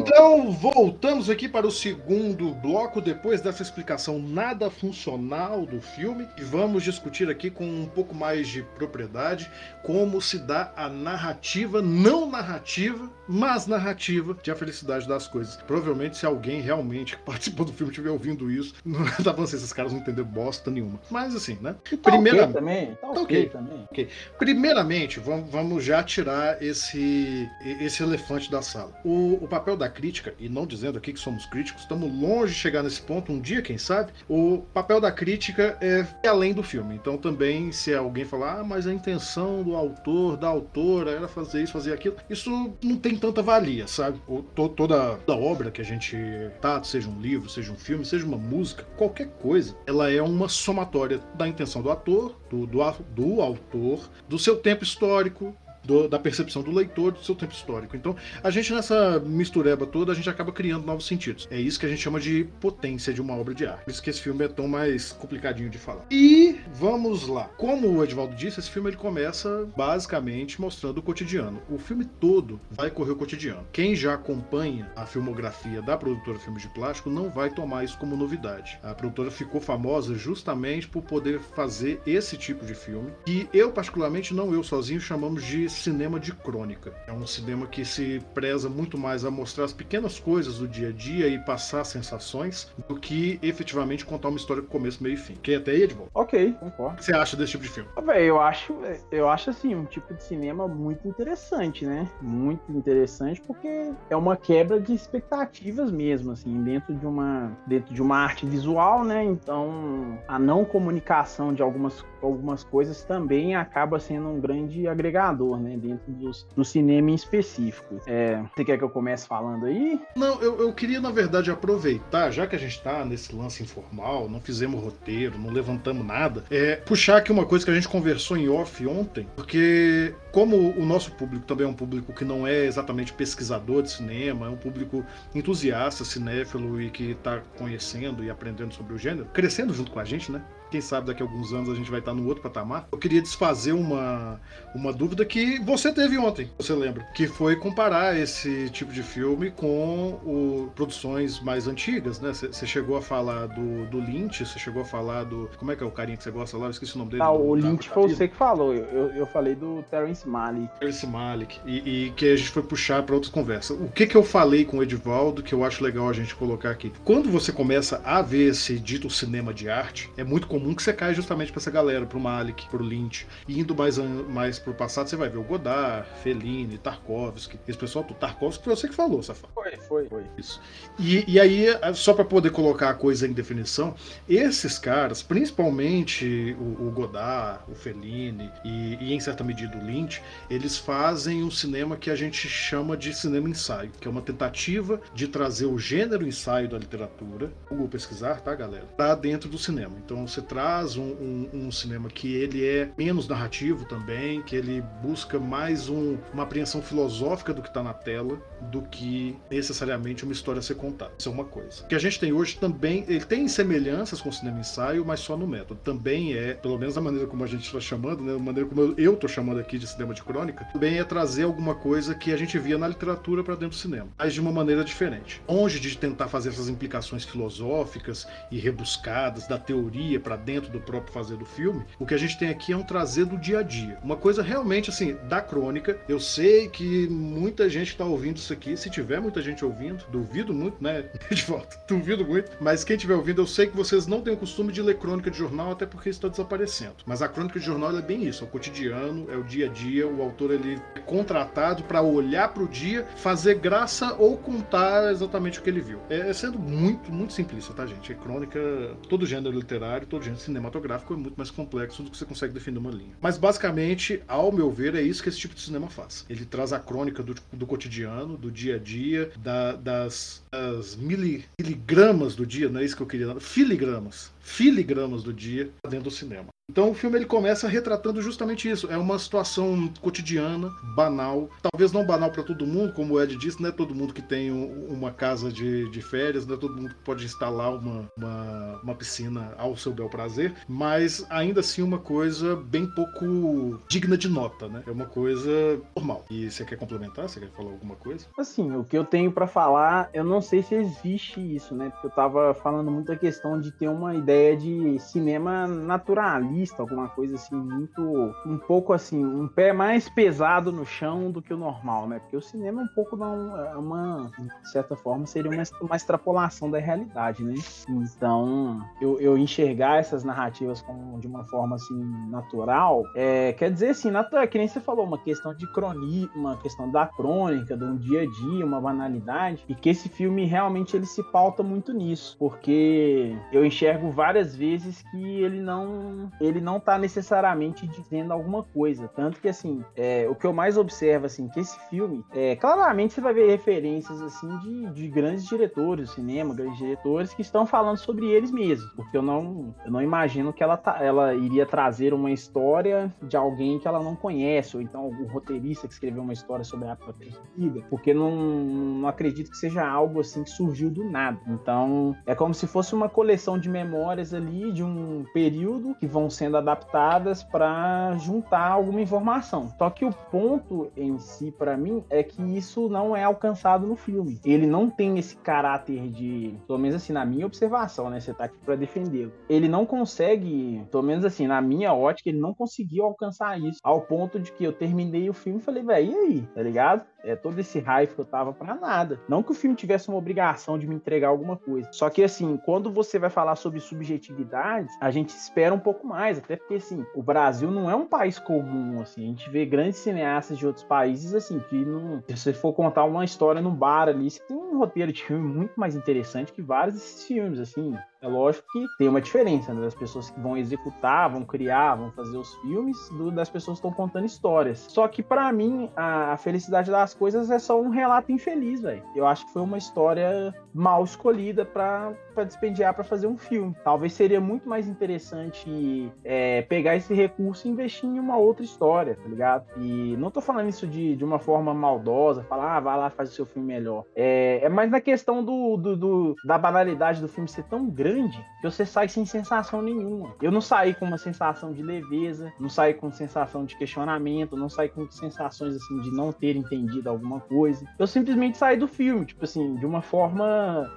Então, 0.06 0.52
voltamos 0.52 1.30
aqui 1.30 1.48
para 1.48 1.66
o 1.66 1.70
segundo 1.70 2.52
bloco, 2.52 3.00
depois 3.00 3.40
dessa 3.40 3.62
explicação 3.62 4.18
nada 4.18 4.68
funcional 4.68 5.64
do 5.64 5.80
filme, 5.80 6.28
e 6.36 6.42
vamos 6.42 6.82
discutir 6.82 7.30
aqui 7.30 7.50
com 7.50 7.64
um 7.64 7.86
pouco 7.86 8.14
mais 8.14 8.46
de 8.46 8.62
propriedade 8.62 9.50
como 9.82 10.20
se 10.20 10.38
dá 10.38 10.72
a 10.76 10.90
narrativa, 10.90 11.80
não 11.80 12.28
narrativa, 12.28 13.10
mas 13.26 13.66
narrativa 13.66 14.36
de 14.42 14.50
A 14.50 14.54
Felicidade 14.54 15.08
das 15.08 15.26
Coisas. 15.26 15.56
Provavelmente, 15.56 16.18
se 16.18 16.26
alguém 16.26 16.60
realmente 16.60 17.16
participou 17.24 17.64
do 17.64 17.72
filme 17.72 17.90
estiver 17.90 18.10
ouvindo 18.10 18.50
isso, 18.50 18.74
não 18.84 19.04
tá 19.04 19.24
falando 19.24 19.44
assim, 19.44 19.56
esses 19.56 19.72
caras 19.72 19.92
não 19.92 20.00
entenderam 20.00 20.28
bosta 20.28 20.70
nenhuma. 20.70 21.00
Mas 21.10 21.34
assim, 21.34 21.56
né? 21.62 21.74
Tá 22.02 22.10
Primeiramente, 22.10 22.50
okay 22.50 22.52
também. 22.52 22.94
Tá, 22.94 23.06
tá 23.08 23.20
okay, 23.20 23.48
também. 23.48 23.84
Okay. 23.90 24.08
Primeiramente, 24.38 25.18
vamos, 25.18 25.50
vamos 25.50 25.82
já 25.82 26.02
tirar 26.02 26.62
esse, 26.62 27.48
esse 27.80 28.02
elefante 28.02 28.50
da 28.50 28.60
sala. 28.60 28.92
O, 29.02 29.42
o 29.42 29.48
papel 29.48 29.76
da 29.76 29.93
crítica, 29.94 30.34
e 30.38 30.48
não 30.48 30.66
dizendo 30.66 30.98
aqui 30.98 31.12
que 31.12 31.20
somos 31.20 31.46
críticos, 31.46 31.82
estamos 31.82 32.12
longe 32.12 32.52
de 32.52 32.58
chegar 32.58 32.82
nesse 32.82 33.00
ponto, 33.00 33.32
um 33.32 33.40
dia, 33.40 33.62
quem 33.62 33.78
sabe, 33.78 34.12
o 34.28 34.58
papel 34.74 35.00
da 35.00 35.12
crítica 35.12 35.78
é 35.80 36.28
além 36.28 36.52
do 36.52 36.62
filme. 36.62 36.94
Então 36.96 37.16
também, 37.16 37.70
se 37.72 37.94
alguém 37.94 38.24
falar, 38.24 38.60
ah, 38.60 38.64
mas 38.64 38.86
a 38.86 38.92
intenção 38.92 39.62
do 39.62 39.74
autor, 39.74 40.36
da 40.36 40.48
autora, 40.48 41.12
era 41.12 41.28
fazer 41.28 41.62
isso, 41.62 41.72
fazer 41.72 41.92
aquilo, 41.92 42.16
isso 42.28 42.50
não 42.82 42.96
tem 42.96 43.16
tanta 43.16 43.42
valia, 43.42 43.86
sabe? 43.86 44.20
To, 44.54 44.68
toda, 44.68 45.16
toda 45.26 45.38
obra 45.38 45.70
que 45.70 45.80
a 45.80 45.84
gente 45.84 46.16
tá, 46.60 46.82
seja 46.82 47.08
um 47.08 47.20
livro, 47.20 47.48
seja 47.48 47.72
um 47.72 47.76
filme, 47.76 48.04
seja 48.04 48.26
uma 48.26 48.36
música, 48.36 48.84
qualquer 48.96 49.28
coisa, 49.40 49.76
ela 49.86 50.10
é 50.10 50.20
uma 50.20 50.48
somatória 50.48 51.20
da 51.34 51.46
intenção 51.46 51.82
do 51.82 51.90
ator, 51.90 52.36
do, 52.50 52.66
do, 52.66 52.80
do 53.14 53.40
autor, 53.40 54.10
do 54.28 54.38
seu 54.38 54.56
tempo 54.56 54.82
histórico, 54.82 55.56
do, 55.84 56.08
da 56.08 56.18
percepção 56.18 56.62
do 56.62 56.70
leitor 56.70 57.12
do 57.12 57.22
seu 57.22 57.34
tempo 57.34 57.52
histórico. 57.52 57.96
Então, 57.96 58.16
a 58.42 58.50
gente 58.50 58.72
nessa 58.72 59.20
mistureba 59.20 59.86
toda, 59.86 60.12
a 60.12 60.14
gente 60.14 60.28
acaba 60.28 60.52
criando 60.52 60.86
novos 60.86 61.06
sentidos. 61.06 61.46
É 61.50 61.60
isso 61.60 61.78
que 61.78 61.86
a 61.86 61.88
gente 61.88 62.02
chama 62.02 62.20
de 62.20 62.44
potência 62.60 63.12
de 63.12 63.20
uma 63.20 63.34
obra 63.34 63.54
de 63.54 63.66
arte. 63.66 63.84
Por 63.84 63.90
isso 63.90 64.02
que 64.02 64.10
esse 64.10 64.20
filme 64.20 64.44
é 64.44 64.48
tão 64.48 64.66
mais 64.66 65.12
complicadinho 65.12 65.70
de 65.70 65.78
falar. 65.78 66.04
E 66.10 66.60
vamos 66.74 67.26
lá. 67.28 67.44
Como 67.56 67.88
o 67.88 68.04
Edvaldo 68.04 68.34
disse, 68.34 68.60
esse 68.60 68.70
filme 68.70 68.90
ele 68.90 68.96
começa 68.96 69.68
basicamente 69.76 70.60
mostrando 70.60 70.98
o 70.98 71.02
cotidiano. 71.02 71.62
O 71.68 71.78
filme 71.78 72.04
todo 72.04 72.60
vai 72.70 72.90
correr 72.90 73.12
o 73.12 73.16
cotidiano. 73.16 73.66
Quem 73.72 73.94
já 73.94 74.14
acompanha 74.14 74.90
a 74.96 75.06
filmografia 75.06 75.82
da 75.82 75.96
produtora 75.96 76.38
Filmes 76.38 76.62
de 76.62 76.68
Plástico 76.68 77.10
não 77.10 77.30
vai 77.30 77.50
tomar 77.50 77.84
isso 77.84 77.98
como 77.98 78.16
novidade. 78.16 78.78
A 78.82 78.94
produtora 78.94 79.30
ficou 79.30 79.60
famosa 79.60 80.14
justamente 80.14 80.88
por 80.88 81.02
poder 81.02 81.40
fazer 81.40 82.00
esse 82.06 82.36
tipo 82.36 82.64
de 82.64 82.74
filme, 82.74 83.12
que 83.24 83.48
eu 83.52 83.70
particularmente 83.72 84.34
não 84.34 84.52
eu 84.54 84.62
sozinho 84.62 85.00
chamamos 85.00 85.44
de 85.44 85.68
cinema 85.74 86.20
de 86.20 86.32
crônica. 86.32 86.92
É 87.06 87.12
um 87.12 87.26
cinema 87.26 87.66
que 87.66 87.84
se 87.84 88.20
preza 88.34 88.68
muito 88.68 88.96
mais 88.98 89.24
a 89.24 89.30
mostrar 89.30 89.64
as 89.64 89.72
pequenas 89.72 90.18
coisas 90.18 90.58
do 90.58 90.68
dia 90.68 90.88
a 90.88 90.92
dia 90.92 91.28
e 91.28 91.38
passar 91.38 91.84
sensações 91.84 92.72
do 92.88 92.96
que 92.96 93.38
efetivamente 93.42 94.04
contar 94.04 94.28
uma 94.28 94.36
história 94.36 94.62
com 94.62 94.74
começo, 94.74 95.02
meio 95.02 95.14
e 95.14 95.16
fim. 95.16 95.34
Que 95.34 95.54
até 95.54 95.70
aí, 95.70 95.84
Edvaldo? 95.84 96.10
Ok, 96.14 96.52
concordo. 96.58 96.94
O 96.94 96.96
que 96.96 97.04
você 97.04 97.14
acha 97.14 97.36
desse 97.36 97.52
tipo 97.52 97.64
de 97.64 97.70
filme? 97.70 97.88
Véi, 98.04 98.28
eu 98.28 98.40
acho, 98.40 98.76
eu 99.10 99.28
acho 99.28 99.50
assim, 99.50 99.74
um 99.74 99.84
tipo 99.84 100.12
de 100.12 100.22
cinema 100.22 100.66
muito 100.68 101.06
interessante, 101.08 101.86
né? 101.86 102.08
Muito 102.20 102.70
interessante 102.72 103.40
porque 103.40 103.92
é 104.10 104.16
uma 104.16 104.36
quebra 104.36 104.80
de 104.80 104.92
expectativas 104.92 105.90
mesmo, 105.90 106.32
assim, 106.32 106.62
dentro 106.62 106.94
de 106.94 107.06
uma, 107.06 107.52
dentro 107.66 107.94
de 107.94 108.02
uma 108.02 108.18
arte 108.18 108.46
visual, 108.46 109.04
né? 109.04 109.24
Então, 109.24 110.18
a 110.28 110.38
não 110.38 110.64
comunicação 110.64 111.54
de 111.54 111.62
algumas, 111.62 112.04
algumas 112.22 112.62
coisas 112.64 113.02
também 113.04 113.54
acaba 113.54 113.98
sendo 113.98 114.28
um 114.28 114.40
grande 114.40 114.86
agregador, 114.86 115.58
né? 115.58 115.63
Dentro 115.76 116.12
dos, 116.12 116.46
do 116.54 116.64
cinema 116.64 117.10
em 117.10 117.14
específico. 117.14 118.00
É, 118.06 118.40
você 118.54 118.64
quer 118.64 118.78
que 118.78 118.84
eu 118.84 118.90
comece 118.90 119.26
falando 119.26 119.66
aí? 119.66 120.00
Não, 120.14 120.40
eu, 120.40 120.60
eu 120.60 120.72
queria, 120.72 121.00
na 121.00 121.10
verdade, 121.10 121.50
aproveitar, 121.50 122.30
já 122.30 122.46
que 122.46 122.54
a 122.54 122.58
gente 122.58 122.80
tá 122.82 123.04
nesse 123.04 123.34
lance 123.34 123.62
informal, 123.62 124.28
não 124.28 124.40
fizemos 124.40 124.82
roteiro, 124.82 125.38
não 125.38 125.50
levantamos 125.50 126.04
nada, 126.06 126.44
é 126.50 126.76
puxar 126.76 127.18
aqui 127.18 127.32
uma 127.32 127.46
coisa 127.46 127.64
que 127.64 127.70
a 127.70 127.74
gente 127.74 127.88
conversou 127.88 128.36
em 128.36 128.48
off 128.48 128.86
ontem, 128.86 129.26
porque 129.34 130.14
como 130.32 130.56
o 130.56 130.84
nosso 130.84 131.12
público 131.12 131.46
também 131.46 131.66
é 131.66 131.68
um 131.68 131.74
público 131.74 132.12
que 132.12 132.24
não 132.24 132.46
é 132.46 132.64
exatamente 132.66 133.12
pesquisador 133.12 133.82
de 133.82 133.90
cinema, 133.90 134.46
é 134.46 134.48
um 134.50 134.56
público 134.56 135.04
entusiasta, 135.34 136.04
cinéfilo 136.04 136.80
e 136.80 136.90
que 136.90 137.12
está 137.12 137.40
conhecendo 137.56 138.24
e 138.24 138.30
aprendendo 138.30 138.74
sobre 138.74 138.94
o 138.94 138.98
gênero, 138.98 139.26
crescendo 139.32 139.72
junto 139.72 139.90
com 139.90 140.00
a 140.00 140.04
gente, 140.04 140.30
né? 140.30 140.42
Quem 140.74 140.80
sabe 140.80 141.06
daqui 141.06 141.22
a 141.22 141.26
alguns 141.26 141.52
anos 141.52 141.68
a 141.68 141.74
gente 141.76 141.88
vai 141.88 142.00
estar 142.00 142.12
no 142.12 142.26
outro 142.26 142.42
patamar. 142.42 142.88
Eu 142.90 142.98
queria 142.98 143.22
desfazer 143.22 143.70
uma, 143.70 144.40
uma 144.74 144.92
dúvida 144.92 145.24
que 145.24 145.60
você 145.60 145.92
teve 145.92 146.18
ontem, 146.18 146.50
você 146.58 146.72
lembra? 146.72 147.04
Que 147.14 147.28
foi 147.28 147.54
comparar 147.54 148.18
esse 148.18 148.68
tipo 148.70 148.92
de 148.92 149.00
filme 149.00 149.52
com 149.52 150.18
o, 150.24 150.72
produções 150.74 151.38
mais 151.38 151.68
antigas, 151.68 152.18
né? 152.18 152.32
Você 152.32 152.66
chegou 152.66 152.96
a 152.96 153.00
falar 153.00 153.46
do, 153.46 153.86
do 153.86 154.00
Lynch, 154.00 154.44
você 154.44 154.58
chegou 154.58 154.82
a 154.82 154.84
falar 154.84 155.22
do. 155.22 155.48
Como 155.58 155.70
é 155.70 155.76
que 155.76 155.84
é 155.84 155.86
o 155.86 155.92
carinha 155.92 156.16
que 156.16 156.24
você 156.24 156.32
gosta 156.32 156.58
lá? 156.58 156.64
Eu 156.64 156.70
esqueci 156.70 156.96
o 156.96 156.98
nome 156.98 157.12
dele. 157.12 157.22
Ah, 157.22 157.30
o 157.30 157.54
Lynch 157.54 157.88
foi 157.88 158.08
você 158.08 158.26
que 158.26 158.34
falou. 158.34 158.74
Eu, 158.74 159.12
eu 159.14 159.26
falei 159.26 159.54
do 159.54 159.84
Terence 159.88 160.28
Malick. 160.28 160.76
Terence 160.80 161.06
Malick. 161.06 161.60
E, 161.64 162.06
e, 162.06 162.10
que 162.16 162.32
a 162.32 162.36
gente 162.36 162.50
foi 162.50 162.64
puxar 162.64 163.04
para 163.04 163.14
outras 163.14 163.32
conversas. 163.32 163.78
O 163.80 163.92
que, 163.92 164.08
que 164.08 164.16
eu 164.16 164.24
falei 164.24 164.64
com 164.64 164.78
o 164.78 164.82
Edivaldo 164.82 165.40
que 165.40 165.52
eu 165.52 165.62
acho 165.62 165.84
legal 165.84 166.08
a 166.08 166.12
gente 166.12 166.34
colocar 166.34 166.70
aqui? 166.70 166.92
Quando 167.04 167.30
você 167.30 167.52
começa 167.52 168.02
a 168.04 168.20
ver 168.20 168.48
esse 168.48 168.76
dito 168.76 169.08
cinema 169.08 169.54
de 169.54 169.70
arte, 169.70 170.10
é 170.16 170.24
muito 170.24 170.48
comum 170.48 170.63
comum 170.64 170.74
que 170.74 170.82
você 170.82 170.94
cai 170.94 171.14
justamente 171.14 171.52
para 171.52 171.60
essa 171.60 171.70
galera, 171.70 172.06
pro 172.06 172.18
Malik, 172.18 172.66
pro 172.68 172.82
Lynch. 172.82 173.26
E 173.46 173.60
indo 173.60 173.74
mais, 173.74 173.98
mais 173.98 174.58
pro 174.58 174.72
passado, 174.72 175.08
você 175.08 175.16
vai 175.16 175.28
ver 175.28 175.36
o 175.36 175.42
Godard, 175.42 176.08
Fellini, 176.22 176.78
Tarkovsky. 176.78 177.58
Esse 177.68 177.76
pessoal 177.76 178.04
do 178.04 178.14
Tarkovsky 178.14 178.64
foi 178.64 178.74
você 178.74 178.88
que 178.88 178.94
falou, 178.94 179.22
Safado. 179.22 179.52
Foi, 179.54 179.76
foi, 179.76 180.08
foi. 180.08 180.24
Isso. 180.38 180.60
E, 180.98 181.24
e 181.30 181.38
aí, 181.38 181.66
só 181.94 182.14
para 182.14 182.24
poder 182.24 182.50
colocar 182.50 182.88
a 182.90 182.94
coisa 182.94 183.26
em 183.26 183.32
definição, 183.32 183.94
esses 184.26 184.78
caras, 184.78 185.22
principalmente 185.22 186.56
o, 186.58 186.86
o 186.86 186.90
Godard, 186.90 187.60
o 187.68 187.74
Fellini 187.74 188.50
e, 188.64 188.96
e, 189.00 189.12
em 189.12 189.20
certa 189.20 189.44
medida 189.44 189.76
o 189.76 189.84
Lynch, 189.84 190.22
eles 190.48 190.78
fazem 190.78 191.42
um 191.42 191.50
cinema 191.50 191.96
que 191.96 192.10
a 192.10 192.16
gente 192.16 192.48
chama 192.48 192.96
de 192.96 193.12
cinema 193.12 193.50
ensaio, 193.50 193.90
que 194.00 194.08
é 194.08 194.10
uma 194.10 194.22
tentativa 194.22 195.00
de 195.12 195.28
trazer 195.28 195.66
o 195.66 195.78
gênero 195.78 196.26
ensaio 196.26 196.68
da 196.68 196.78
literatura, 196.78 197.52
Google 197.68 197.88
pesquisar, 197.88 198.40
tá, 198.40 198.54
galera? 198.54 198.86
Pra 198.96 199.14
dentro 199.14 199.48
do 199.48 199.58
cinema. 199.58 199.94
Então 200.04 200.26
você 200.26 200.40
traz 200.54 200.96
um, 200.96 201.02
um, 201.02 201.48
um, 201.52 201.72
cinema 201.72 202.08
que 202.08 202.32
ele 202.32 202.64
é 202.64 202.88
menos 202.96 203.26
narrativo 203.26 203.84
também, 203.86 204.40
que 204.40 204.54
ele 204.54 204.80
busca 205.02 205.36
mais 205.36 205.88
um, 205.88 206.16
uma 206.32 206.44
apreensão 206.44 206.80
filosófica 206.80 207.52
do 207.52 207.60
que 207.60 207.66
está 207.66 207.82
na 207.82 207.92
tela, 207.92 208.40
do 208.70 208.80
que 208.82 209.36
necessariamente 209.50 210.22
uma 210.22 210.32
história 210.32 210.60
a 210.60 210.62
ser 210.62 210.76
contada. 210.76 211.10
Isso 211.18 211.28
é 211.28 211.32
uma 211.32 211.44
coisa. 211.44 211.82
O 211.82 211.88
que 211.88 211.94
a 211.96 211.98
gente 211.98 212.20
tem 212.20 212.32
hoje 212.32 212.56
também, 212.56 213.04
ele 213.08 213.24
tem 213.24 213.48
semelhanças 213.48 214.20
com 214.20 214.28
o 214.28 214.32
cinema 214.32 214.60
ensaio, 214.60 215.04
mas 215.04 215.18
só 215.18 215.36
no 215.36 215.44
método. 215.44 215.80
Também 215.82 216.34
é, 216.34 216.54
pelo 216.54 216.78
menos 216.78 216.94
da 216.94 217.00
maneira 217.00 217.26
como 217.26 217.42
a 217.42 217.48
gente 217.48 217.66
está 217.66 217.80
chamando, 217.80 218.22
né, 218.22 218.34
da 218.34 218.38
maneira 218.38 218.68
como 218.68 218.94
eu 218.96 219.14
estou 219.14 219.28
chamando 219.28 219.58
aqui 219.58 219.76
de 219.76 219.88
cinema 219.88 220.14
de 220.14 220.22
crônica, 220.22 220.64
também 220.72 221.00
é 221.00 221.02
trazer 221.02 221.42
alguma 221.42 221.74
coisa 221.74 222.14
que 222.14 222.32
a 222.32 222.36
gente 222.36 222.56
via 222.60 222.78
na 222.78 222.86
literatura 222.86 223.42
para 223.42 223.54
dentro 223.54 223.70
do 223.70 223.74
cinema, 223.74 224.06
mas 224.16 224.32
de 224.32 224.40
uma 224.40 224.52
maneira 224.52 224.84
diferente. 224.84 225.42
Longe 225.48 225.80
de 225.80 225.98
tentar 225.98 226.28
fazer 226.28 226.50
essas 226.50 226.68
implicações 226.68 227.24
filosóficas 227.24 228.24
e 228.52 228.58
rebuscadas 228.60 229.48
da 229.48 229.58
teoria 229.58 230.20
para 230.20 230.33
dentro 230.36 230.70
do 230.70 230.80
próprio 230.80 231.12
fazer 231.12 231.36
do 231.36 231.44
filme, 231.44 231.84
o 231.98 232.06
que 232.06 232.14
a 232.14 232.18
gente 232.18 232.38
tem 232.38 232.48
aqui 232.48 232.72
é 232.72 232.76
um 232.76 232.82
trazer 232.82 233.24
do 233.24 233.38
dia 233.38 233.60
a 233.60 233.62
dia. 233.62 233.98
Uma 234.02 234.16
coisa 234.16 234.42
realmente 234.42 234.90
assim, 234.90 235.16
da 235.28 235.40
crônica. 235.40 235.98
Eu 236.08 236.20
sei 236.20 236.68
que 236.68 237.08
muita 237.08 237.68
gente 237.68 237.88
está 237.88 238.04
ouvindo 238.04 238.36
isso 238.36 238.52
aqui. 238.52 238.76
Se 238.76 238.90
tiver 238.90 239.20
muita 239.20 239.40
gente 239.42 239.64
ouvindo, 239.64 240.04
duvido 240.10 240.52
muito, 240.52 240.82
né? 240.82 241.04
De 241.30 241.42
volta, 241.42 241.78
duvido 241.88 242.24
muito. 242.24 242.50
Mas 242.60 242.84
quem 242.84 242.96
estiver 242.96 243.14
ouvindo, 243.14 243.42
eu 243.42 243.46
sei 243.46 243.66
que 243.66 243.76
vocês 243.76 244.06
não 244.06 244.20
têm 244.20 244.34
o 244.34 244.36
costume 244.36 244.72
de 244.72 244.82
ler 244.82 244.98
crônica 244.98 245.30
de 245.30 245.36
jornal, 245.36 245.72
até 245.72 245.86
porque 245.86 246.08
está 246.08 246.28
desaparecendo. 246.28 246.96
Mas 247.06 247.22
a 247.22 247.28
crônica 247.28 247.58
de 247.58 247.64
jornal 247.64 247.96
é 247.96 248.02
bem 248.02 248.24
isso, 248.24 248.44
é 248.44 248.46
o 248.46 248.50
cotidiano, 248.50 249.26
é 249.30 249.36
o 249.36 249.42
dia 249.42 249.66
a 249.66 249.68
dia. 249.68 250.06
O 250.06 250.22
autor 250.22 250.50
ele 250.52 250.80
é 250.94 251.00
contratado 251.00 251.82
para 251.84 252.02
olhar 252.02 252.48
para 252.48 252.62
o 252.62 252.68
dia, 252.68 253.06
fazer 253.16 253.56
graça 253.56 254.14
ou 254.18 254.36
contar 254.36 255.10
exatamente 255.10 255.58
o 255.58 255.62
que 255.62 255.70
ele 255.70 255.80
viu. 255.80 255.98
É 256.08 256.32
sendo 256.32 256.58
muito, 256.58 257.12
muito 257.12 257.32
simplista, 257.32 257.72
tá, 257.72 257.86
gente? 257.86 258.12
É 258.12 258.14
crônica, 258.14 258.60
todo 259.08 259.26
gênero 259.26 259.56
literário, 259.56 260.06
todo 260.06 260.23
gênero 260.24 260.40
cinematográfico 260.40 261.14
é 261.14 261.16
muito 261.16 261.36
mais 261.36 261.50
complexo 261.50 262.02
do 262.02 262.10
que 262.10 262.16
você 262.16 262.24
consegue 262.24 262.52
definir 262.52 262.78
uma 262.78 262.90
linha. 262.90 263.14
Mas 263.20 263.36
basicamente, 263.38 264.22
ao 264.26 264.50
meu 264.50 264.70
ver, 264.70 264.94
é 264.94 265.02
isso 265.02 265.22
que 265.22 265.28
esse 265.28 265.38
tipo 265.38 265.54
de 265.54 265.60
cinema 265.60 265.88
faz. 265.88 266.24
Ele 266.28 266.44
traz 266.44 266.72
a 266.72 266.80
crônica 266.80 267.22
do, 267.22 267.34
do 267.52 267.66
cotidiano, 267.66 268.36
do 268.36 268.50
dia 268.50 268.76
a 268.76 268.78
dia, 268.78 269.30
da, 269.36 269.72
das, 269.72 270.42
das 270.50 270.96
mili, 270.96 271.44
miligramas 271.60 272.34
do 272.34 272.46
dia, 272.46 272.68
não 272.68 272.80
é 272.80 272.84
isso 272.84 272.96
que 272.96 273.02
eu 273.02 273.06
queria, 273.06 273.34
filigramas 273.40 274.33
filigramas 274.44 275.22
do 275.22 275.32
dia 275.32 275.70
dentro 275.88 276.04
do 276.04 276.10
cinema. 276.10 276.54
Então 276.70 276.90
o 276.90 276.94
filme 276.94 277.18
ele 277.18 277.26
começa 277.26 277.68
retratando 277.68 278.22
justamente 278.22 278.70
isso. 278.70 278.90
É 278.90 278.96
uma 278.96 279.18
situação 279.18 279.92
cotidiana, 280.00 280.70
banal. 280.94 281.50
Talvez 281.60 281.92
não 281.92 282.06
banal 282.06 282.30
para 282.30 282.42
todo 282.42 282.66
mundo, 282.66 282.94
como 282.94 283.14
o 283.14 283.22
Ed 283.22 283.36
disse, 283.36 283.60
não 283.60 283.68
é 283.68 283.72
todo 283.72 283.94
mundo 283.94 284.14
que 284.14 284.22
tem 284.22 284.50
uma 284.50 285.12
casa 285.12 285.52
de, 285.52 285.90
de 285.90 286.00
férias, 286.00 286.46
não 286.46 286.54
é 286.54 286.58
todo 286.58 286.74
mundo 286.74 286.94
que 286.94 287.04
pode 287.04 287.24
instalar 287.24 287.74
uma, 287.74 288.10
uma, 288.16 288.80
uma, 288.82 288.94
piscina 288.94 289.54
ao 289.58 289.76
seu 289.76 289.92
bel 289.92 290.08
prazer, 290.08 290.54
mas 290.66 291.26
ainda 291.28 291.60
assim 291.60 291.82
uma 291.82 291.98
coisa 291.98 292.56
bem 292.56 292.86
pouco 292.86 293.78
digna 293.88 294.16
de 294.16 294.28
nota, 294.28 294.66
né? 294.66 294.82
É 294.86 294.90
uma 294.90 295.06
coisa 295.06 295.80
normal. 295.94 296.24
E 296.30 296.50
você 296.50 296.64
quer 296.64 296.76
complementar? 296.76 297.28
Você 297.28 297.40
quer 297.40 297.50
falar 297.50 297.72
alguma 297.72 297.96
coisa? 297.96 298.26
Assim, 298.38 298.74
o 298.74 298.84
que 298.84 298.96
eu 298.96 299.04
tenho 299.04 299.30
para 299.30 299.46
falar, 299.46 300.08
eu 300.14 300.24
não 300.24 300.40
sei 300.40 300.62
se 300.62 300.74
existe 300.74 301.40
isso, 301.40 301.74
né? 301.74 301.90
Porque 301.90 302.06
eu 302.06 302.10
tava 302.10 302.54
falando 302.54 302.90
muito 302.90 303.12
a 303.12 303.16
questão 303.16 303.60
de 303.60 303.70
ter 303.70 303.88
uma 303.88 304.14
ideia 304.14 304.33
de 304.56 304.98
cinema 304.98 305.66
naturalista 305.66 306.82
alguma 306.82 307.08
coisa 307.08 307.36
assim 307.36 307.54
muito 307.54 308.34
um 308.46 308.58
pouco 308.58 308.92
assim, 308.92 309.24
um 309.24 309.48
pé 309.48 309.72
mais 309.72 310.08
pesado 310.08 310.70
no 310.72 310.84
chão 310.84 311.30
do 311.30 311.42
que 311.42 311.52
o 311.52 311.56
normal, 311.56 312.06
né? 312.06 312.18
Porque 312.18 312.36
o 312.36 312.42
cinema 312.42 312.82
é 312.82 312.84
um 312.84 312.94
pouco 312.94 313.16
uma, 313.16 313.68
é 313.72 313.76
uma 313.76 314.30
de 314.62 314.70
certa 314.70 314.96
forma 314.96 315.26
seria 315.26 315.50
uma, 315.50 315.62
uma 315.80 315.96
extrapolação 315.96 316.70
da 316.70 316.78
realidade, 316.78 317.42
né? 317.42 317.54
Então, 317.88 318.80
eu, 319.00 319.20
eu 319.20 319.38
enxergar 319.38 319.98
essas 319.98 320.24
narrativas 320.24 320.82
como 320.82 321.18
de 321.20 321.26
uma 321.26 321.44
forma 321.44 321.76
assim 321.76 322.02
natural, 322.28 323.04
é, 323.14 323.52
quer 323.52 323.70
dizer 323.70 323.90
assim, 323.90 324.10
natural, 324.10 324.46
que 324.48 324.58
nem 324.58 324.68
você 324.68 324.80
falou, 324.80 325.04
uma 325.04 325.18
questão 325.18 325.54
de 325.54 325.66
cronia, 325.72 326.28
uma 326.34 326.56
questão 326.56 326.90
da 326.90 327.06
crônica, 327.06 327.76
do 327.76 327.96
dia 327.98 328.22
a 328.22 328.26
dia, 328.26 328.64
uma 328.64 328.80
banalidade, 328.80 329.64
e 329.68 329.74
que 329.74 329.88
esse 329.88 330.08
filme 330.08 330.44
realmente 330.44 330.96
ele 330.96 331.06
se 331.06 331.22
pauta 331.30 331.62
muito 331.62 331.92
nisso, 331.92 332.36
porque 332.38 333.36
eu 333.52 333.64
enxergo 333.64 334.10
várias 334.10 334.23
vezes 334.56 335.02
que 335.10 335.42
ele 335.42 335.60
não 335.60 336.30
ele 336.40 336.60
não 336.60 336.80
tá 336.80 336.98
necessariamente 336.98 337.86
dizendo 337.86 338.32
alguma 338.32 338.62
coisa, 338.62 339.08
tanto 339.08 339.40
que 339.40 339.48
assim, 339.48 339.84
é, 339.96 340.26
o 340.28 340.34
que 340.34 340.46
eu 340.46 340.52
mais 340.52 340.76
observo 340.76 341.26
assim, 341.26 341.48
que 341.48 341.60
esse 341.60 341.78
filme, 341.88 342.24
é, 342.32 342.56
claramente 342.56 343.14
você 343.14 343.20
vai 343.20 343.34
ver 343.34 343.48
referências 343.48 344.20
assim 344.22 344.58
de, 344.58 344.90
de 344.92 345.08
grandes 345.08 345.46
diretores 345.46 346.08
do 346.08 346.14
cinema, 346.14 346.54
grandes 346.54 346.78
diretores 346.78 347.34
que 347.34 347.42
estão 347.42 347.66
falando 347.66 347.98
sobre 347.98 348.26
eles 348.26 348.50
mesmos, 348.50 348.90
porque 348.94 349.16
eu 349.16 349.22
não 349.22 349.74
eu 349.84 349.90
não 349.90 350.02
imagino 350.02 350.52
que 350.52 350.62
ela 350.62 350.76
tá, 350.76 350.98
ela 351.02 351.34
iria 351.34 351.66
trazer 351.66 352.14
uma 352.14 352.30
história 352.30 353.12
de 353.22 353.36
alguém 353.36 353.78
que 353.78 353.88
ela 353.88 354.02
não 354.02 354.14
conhece, 354.14 354.76
ou 354.76 354.82
então 354.82 355.02
algum 355.02 355.26
roteirista 355.26 355.86
que 355.86 355.94
escreveu 355.94 356.22
uma 356.22 356.32
história 356.32 356.64
sobre 356.64 356.88
a 356.88 356.92
época 356.92 357.12
perdida, 357.12 357.84
porque 357.90 358.14
não, 358.14 358.30
não 358.34 359.08
acredito 359.08 359.50
que 359.50 359.56
seja 359.56 359.86
algo 359.86 360.20
assim 360.20 360.42
que 360.42 360.50
surgiu 360.50 360.90
do 360.90 361.04
nada. 361.04 361.38
Então, 361.48 362.16
é 362.26 362.34
como 362.34 362.54
se 362.54 362.66
fosse 362.66 362.94
uma 362.94 363.08
coleção 363.08 363.58
de 363.58 363.68
memórias 363.68 364.13
ali 364.34 364.72
de 364.72 364.82
um 364.82 365.24
período 365.32 365.94
que 365.94 366.06
vão 366.06 366.30
sendo 366.30 366.56
adaptadas 366.56 367.42
para 367.42 368.16
juntar 368.18 368.68
alguma 368.68 369.00
informação. 369.00 369.72
Só 369.78 369.90
que 369.90 370.04
o 370.04 370.12
ponto 370.30 370.90
em 370.96 371.18
si 371.18 371.50
para 371.50 371.76
mim 371.76 372.04
é 372.08 372.22
que 372.22 372.42
isso 372.56 372.88
não 372.88 373.16
é 373.16 373.24
alcançado 373.24 373.86
no 373.86 373.96
filme. 373.96 374.40
Ele 374.44 374.66
não 374.66 374.88
tem 374.88 375.18
esse 375.18 375.36
caráter 375.36 376.08
de, 376.08 376.54
pelo 376.66 376.78
menos 376.78 376.96
assim 376.96 377.12
na 377.12 377.24
minha 377.24 377.46
observação, 377.46 378.10
né, 378.10 378.20
você 378.20 378.32
tá 378.32 378.44
aqui 378.44 378.58
para 378.64 378.76
defendê-lo. 378.76 379.32
Ele 379.48 379.68
não 379.68 379.86
consegue, 379.86 380.82
pelo 380.90 381.02
menos 381.02 381.24
assim, 381.24 381.46
na 381.46 381.60
minha 381.60 381.92
ótica, 381.92 382.28
ele 382.28 382.40
não 382.40 382.54
conseguiu 382.54 383.04
alcançar 383.04 383.60
isso 383.60 383.78
ao 383.82 384.00
ponto 384.00 384.38
de 384.38 384.52
que 384.52 384.64
eu 384.64 384.72
terminei 384.72 385.28
o 385.28 385.34
filme 385.34 385.58
e 385.58 385.62
falei, 385.62 385.82
velho, 385.82 386.12
e 386.12 386.14
aí, 386.14 386.48
tá 386.54 386.62
ligado? 386.62 387.04
É 387.24 387.34
todo 387.34 387.58
esse 387.58 387.78
hype 387.78 388.14
que 388.14 388.20
eu 388.20 388.24
tava 388.24 388.52
para 388.52 388.74
nada. 388.74 389.20
Não 389.28 389.42
que 389.42 389.52
o 389.52 389.54
filme 389.54 389.76
tivesse 389.76 390.08
uma 390.08 390.18
obrigação 390.18 390.78
de 390.78 390.86
me 390.86 390.94
entregar 390.94 391.28
alguma 391.28 391.56
coisa. 391.56 391.88
Só 391.92 392.10
que 392.10 392.22
assim, 392.22 392.58
quando 392.64 392.90
você 392.90 393.18
vai 393.18 393.30
falar 393.30 393.56
sobre 393.56 393.80
subjetividades, 393.80 394.94
a 395.00 395.10
gente 395.10 395.30
espera 395.30 395.74
um 395.74 395.78
pouco 395.78 396.06
mais, 396.06 396.38
até 396.38 396.56
porque 396.56 396.74
assim, 396.74 397.04
o 397.14 397.22
Brasil 397.22 397.70
não 397.70 397.90
é 397.90 397.94
um 397.94 398.06
país 398.06 398.38
comum, 398.38 399.00
assim. 399.00 399.24
A 399.24 399.26
gente 399.28 399.50
vê 399.50 399.64
grandes 399.64 399.98
cineastas 400.00 400.58
de 400.58 400.66
outros 400.66 400.84
países 400.84 401.34
assim, 401.34 401.58
que 401.70 401.84
não, 401.84 402.22
se 402.28 402.36
você 402.36 402.52
for 402.52 402.72
contar 402.72 403.04
uma 403.04 403.24
história 403.24 403.60
no 403.60 403.70
bar 403.70 404.08
ali, 404.08 404.30
você 404.30 404.42
tem 404.42 404.56
um 404.56 404.78
roteiro 404.78 405.12
de 405.12 405.24
filme 405.24 405.46
muito 405.46 405.72
mais 405.78 405.94
interessante 405.94 406.52
que 406.52 406.62
vários 406.62 406.94
desses 406.94 407.24
filmes, 407.24 407.58
assim. 407.58 407.94
É 408.24 408.26
lógico 408.26 408.66
que 408.72 408.86
tem 408.96 409.06
uma 409.06 409.20
diferença 409.20 409.74
né, 409.74 409.82
das 409.82 409.94
pessoas 409.94 410.30
que 410.30 410.40
vão 410.40 410.56
executar, 410.56 411.30
vão 411.30 411.44
criar, 411.44 411.96
vão 411.96 412.10
fazer 412.12 412.38
os 412.38 412.54
filmes, 412.56 412.96
do, 413.10 413.30
das 413.30 413.50
pessoas 413.50 413.78
que 413.78 413.86
estão 413.86 413.92
contando 413.92 414.24
histórias. 414.24 414.86
Só 414.88 415.06
que 415.06 415.22
para 415.22 415.52
mim, 415.52 415.90
a 415.94 416.34
felicidade 416.38 416.90
das 416.90 417.12
coisas 417.12 417.50
é 417.50 417.58
só 417.58 417.78
um 417.78 417.90
relato 417.90 418.32
infeliz, 418.32 418.80
velho. 418.80 419.02
Eu 419.14 419.26
acho 419.26 419.44
que 419.44 419.52
foi 419.52 419.60
uma 419.60 419.76
história 419.76 420.54
mal 420.74 421.04
escolhida 421.04 421.64
para 421.64 422.14
despendiar 422.44 422.92
para 422.94 423.04
fazer 423.04 423.26
um 423.26 423.36
filme. 423.36 423.74
Talvez 423.84 424.12
seria 424.12 424.40
muito 424.40 424.68
mais 424.68 424.88
interessante 424.88 426.10
é, 426.24 426.62
pegar 426.62 426.96
esse 426.96 427.14
recurso 427.14 427.68
e 427.68 427.70
investir 427.70 428.08
em 428.08 428.18
uma 428.18 428.36
outra 428.36 428.64
história, 428.64 429.14
tá 429.14 429.28
ligado? 429.28 429.66
E 429.76 430.16
não 430.16 430.30
tô 430.30 430.40
falando 430.40 430.68
isso 430.68 430.86
de, 430.86 431.14
de 431.14 431.24
uma 431.24 431.38
forma 431.38 431.72
maldosa, 431.72 432.42
falar, 432.44 432.76
ah, 432.76 432.80
vai 432.80 432.96
lá, 432.96 433.10
faz 433.10 433.30
o 433.30 433.34
seu 433.34 433.46
filme 433.46 433.68
melhor. 433.68 434.04
É, 434.16 434.60
é 434.62 434.68
mais 434.68 434.90
na 434.90 435.00
questão 435.00 435.44
do, 435.44 435.76
do, 435.76 435.96
do 435.96 436.34
da 436.44 436.58
banalidade 436.58 437.20
do 437.20 437.28
filme 437.28 437.48
ser 437.48 437.64
tão 437.64 437.88
grande 437.88 438.36
que 438.60 438.70
você 438.70 438.84
sai 438.84 439.08
sem 439.08 439.24
sensação 439.24 439.80
nenhuma. 439.80 440.34
Eu 440.42 440.50
não 440.50 440.60
saí 440.60 440.94
com 440.94 441.04
uma 441.04 441.18
sensação 441.18 441.72
de 441.72 441.82
leveza, 441.82 442.52
não 442.58 442.68
saí 442.68 442.94
com 442.94 443.10
sensação 443.12 443.64
de 443.64 443.76
questionamento, 443.76 444.56
não 444.56 444.68
saí 444.68 444.88
com 444.88 445.08
sensações 445.10 445.76
assim 445.76 446.00
de 446.00 446.10
não 446.10 446.32
ter 446.32 446.56
entendido 446.56 447.08
alguma 447.08 447.40
coisa. 447.40 447.86
Eu 447.98 448.06
simplesmente 448.06 448.56
saí 448.56 448.76
do 448.76 448.88
filme, 448.88 449.24
tipo 449.24 449.44
assim, 449.44 449.76
de 449.76 449.86
uma 449.86 450.02
forma, 450.02 450.44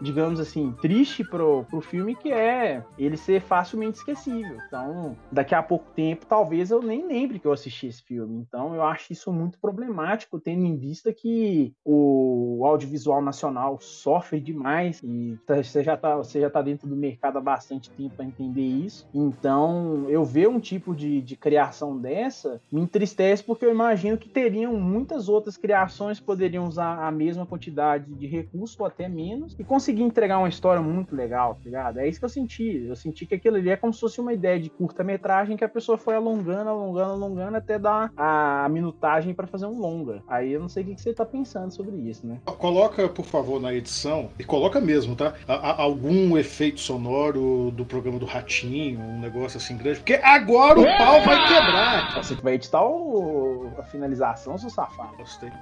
digamos 0.02 0.40
assim, 0.40 0.74
triste 0.82 1.24
pro, 1.24 1.64
pro 1.66 1.82
filme, 1.82 2.16
que 2.16 2.32
é 2.32 2.84
ele 2.98 3.18
ser 3.18 3.42
facilmente 3.42 3.98
esquecível. 3.98 4.58
Então, 4.68 5.16
daqui 5.32 5.56
a 5.56 5.64
pouco 5.64 5.86
tempo, 5.96 6.26
talvez 6.26 6.72
eu 6.72 6.82
nem 6.82 7.06
lembre 7.06 7.40
que 7.40 7.46
eu 7.46 7.54
assisti 7.54 7.88
esse 7.88 8.02
filme. 8.02 8.46
Então, 8.48 8.76
eu 8.76 8.84
acho 8.84 9.14
isso 9.14 9.32
muito 9.32 9.60
problemático, 9.60 10.40
tendo 10.40 10.66
em 10.66 10.76
vista 10.76 11.14
que 11.14 11.74
o 11.84 12.64
audiovisual 12.66 13.22
nacional 13.22 13.80
sofre 13.80 14.40
demais 14.40 15.02
e 15.04 15.38
você 15.48 15.84
já 15.84 15.98
tá, 15.98 16.16
você 16.18 16.42
já 16.42 16.50
tá 16.50 16.62
dentro 16.62 16.88
do 16.88 16.96
mercado 16.96 17.38
há 17.38 17.42
bastante 17.42 17.90
tempo 17.92 18.16
para 18.16 18.26
entender 18.26 18.62
isso. 18.62 19.08
Então, 19.14 20.06
eu 20.10 20.24
ver 20.24 20.48
um 20.48 20.60
tipo 20.60 20.96
de, 20.96 21.22
de 21.22 21.36
criação 21.36 21.98
dessa 21.98 22.62
me 22.72 22.82
entristece 22.82 23.44
porque 23.44 23.66
eu 23.66 23.72
imagino 23.72 24.18
que 24.18 24.30
teriam 24.30 24.74
muitas 24.80 25.30
outras 25.30 25.58
criações 25.58 26.20
poderiam 26.20 26.66
usar 26.66 27.08
a 27.08 27.12
mesma 27.12 27.46
quantidade 27.46 28.14
de 28.14 28.28
recursos 28.28 28.80
ou 28.80 28.86
até 28.86 29.08
menos 29.08 29.54
e 29.60 29.64
conseguir 29.64 30.04
entregar 30.04 30.38
uma 30.38 30.50
história 30.50 30.82
muito 30.82 31.16
legal, 31.16 31.56
tá 31.56 31.62
ligado? 31.64 32.00
É 32.00 32.08
isso 32.08 32.20
que 32.20 32.26
eu 32.26 32.30
senti. 32.30 32.86
Eu 32.88 32.96
senti 32.96 33.26
que 33.26 33.36
aquilo 33.36 33.58
ali 33.58 33.70
é 33.70 33.76
como 33.76 33.94
se 33.94 34.00
fosse 34.00 34.20
uma 34.20 34.34
ideia 34.34 34.60
de 34.60 34.70
curta-metragem 34.70 35.58
que 35.58 35.64
a 35.64 35.70
pessoa 35.70 35.98
foi 35.98 36.16
alongando, 36.16 36.70
alongando, 36.70 37.12
alongando 37.12 37.58
até 37.58 37.80
dar 37.80 38.12
a 38.16 38.68
minutagem 38.70 39.34
para 39.34 39.48
fazer 39.48 39.66
um 39.66 39.80
longa. 39.80 40.22
Aí 40.28 40.52
eu 40.52 40.60
não 40.60 40.70
sei 40.70 40.84
o 40.84 40.88
que 40.88 41.02
você 41.02 41.14
tá 41.14 41.26
pensando 41.26 41.72
sobre 41.72 41.96
isso, 41.98 42.26
né? 42.26 42.40
Coloca, 42.46 43.08
por 43.08 43.26
favor, 43.26 43.60
na 43.60 43.74
edição, 43.74 44.30
e 44.38 44.44
coloca 44.44 44.80
mesmo, 44.80 45.16
tá? 45.16 45.34
algum 45.48 46.38
efeito 46.38 46.80
sonoro 46.80 47.72
do 47.72 47.86
programa 47.86 48.20
do 48.20 48.26
Ratinho, 48.26 49.00
um 49.00 49.20
negócio 49.20 49.58
assim 49.58 49.78
grande, 49.78 50.00
porque 50.00 50.16
agora 50.16 50.80
o 50.80 50.86
pau 50.98 51.22
vai 51.24 51.48
quebrar. 51.48 52.16
Você 52.24 52.36
que 52.36 52.44
vai 52.44 52.54
editar 52.54 52.84
o... 52.84 53.72
a 53.78 53.84
finalização, 53.84 54.58
seu 54.58 54.70
safado. 54.70 55.18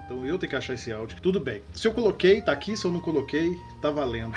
Então 0.06 0.26
eu 0.26 0.38
tenho 0.38 0.50
que 0.50 0.56
achar 0.56 0.74
esse 0.74 0.92
áudio. 0.92 1.20
Tudo 1.22 1.40
bem. 1.40 1.62
Se 1.74 1.88
eu 1.88 1.94
coloquei, 1.94 2.42
tá 2.42 2.52
aqui. 2.52 2.76
Se 2.76 2.86
eu 2.86 2.92
não 2.92 3.00
coloquei, 3.00 3.58
tá 3.86 3.92
valendo 3.92 4.36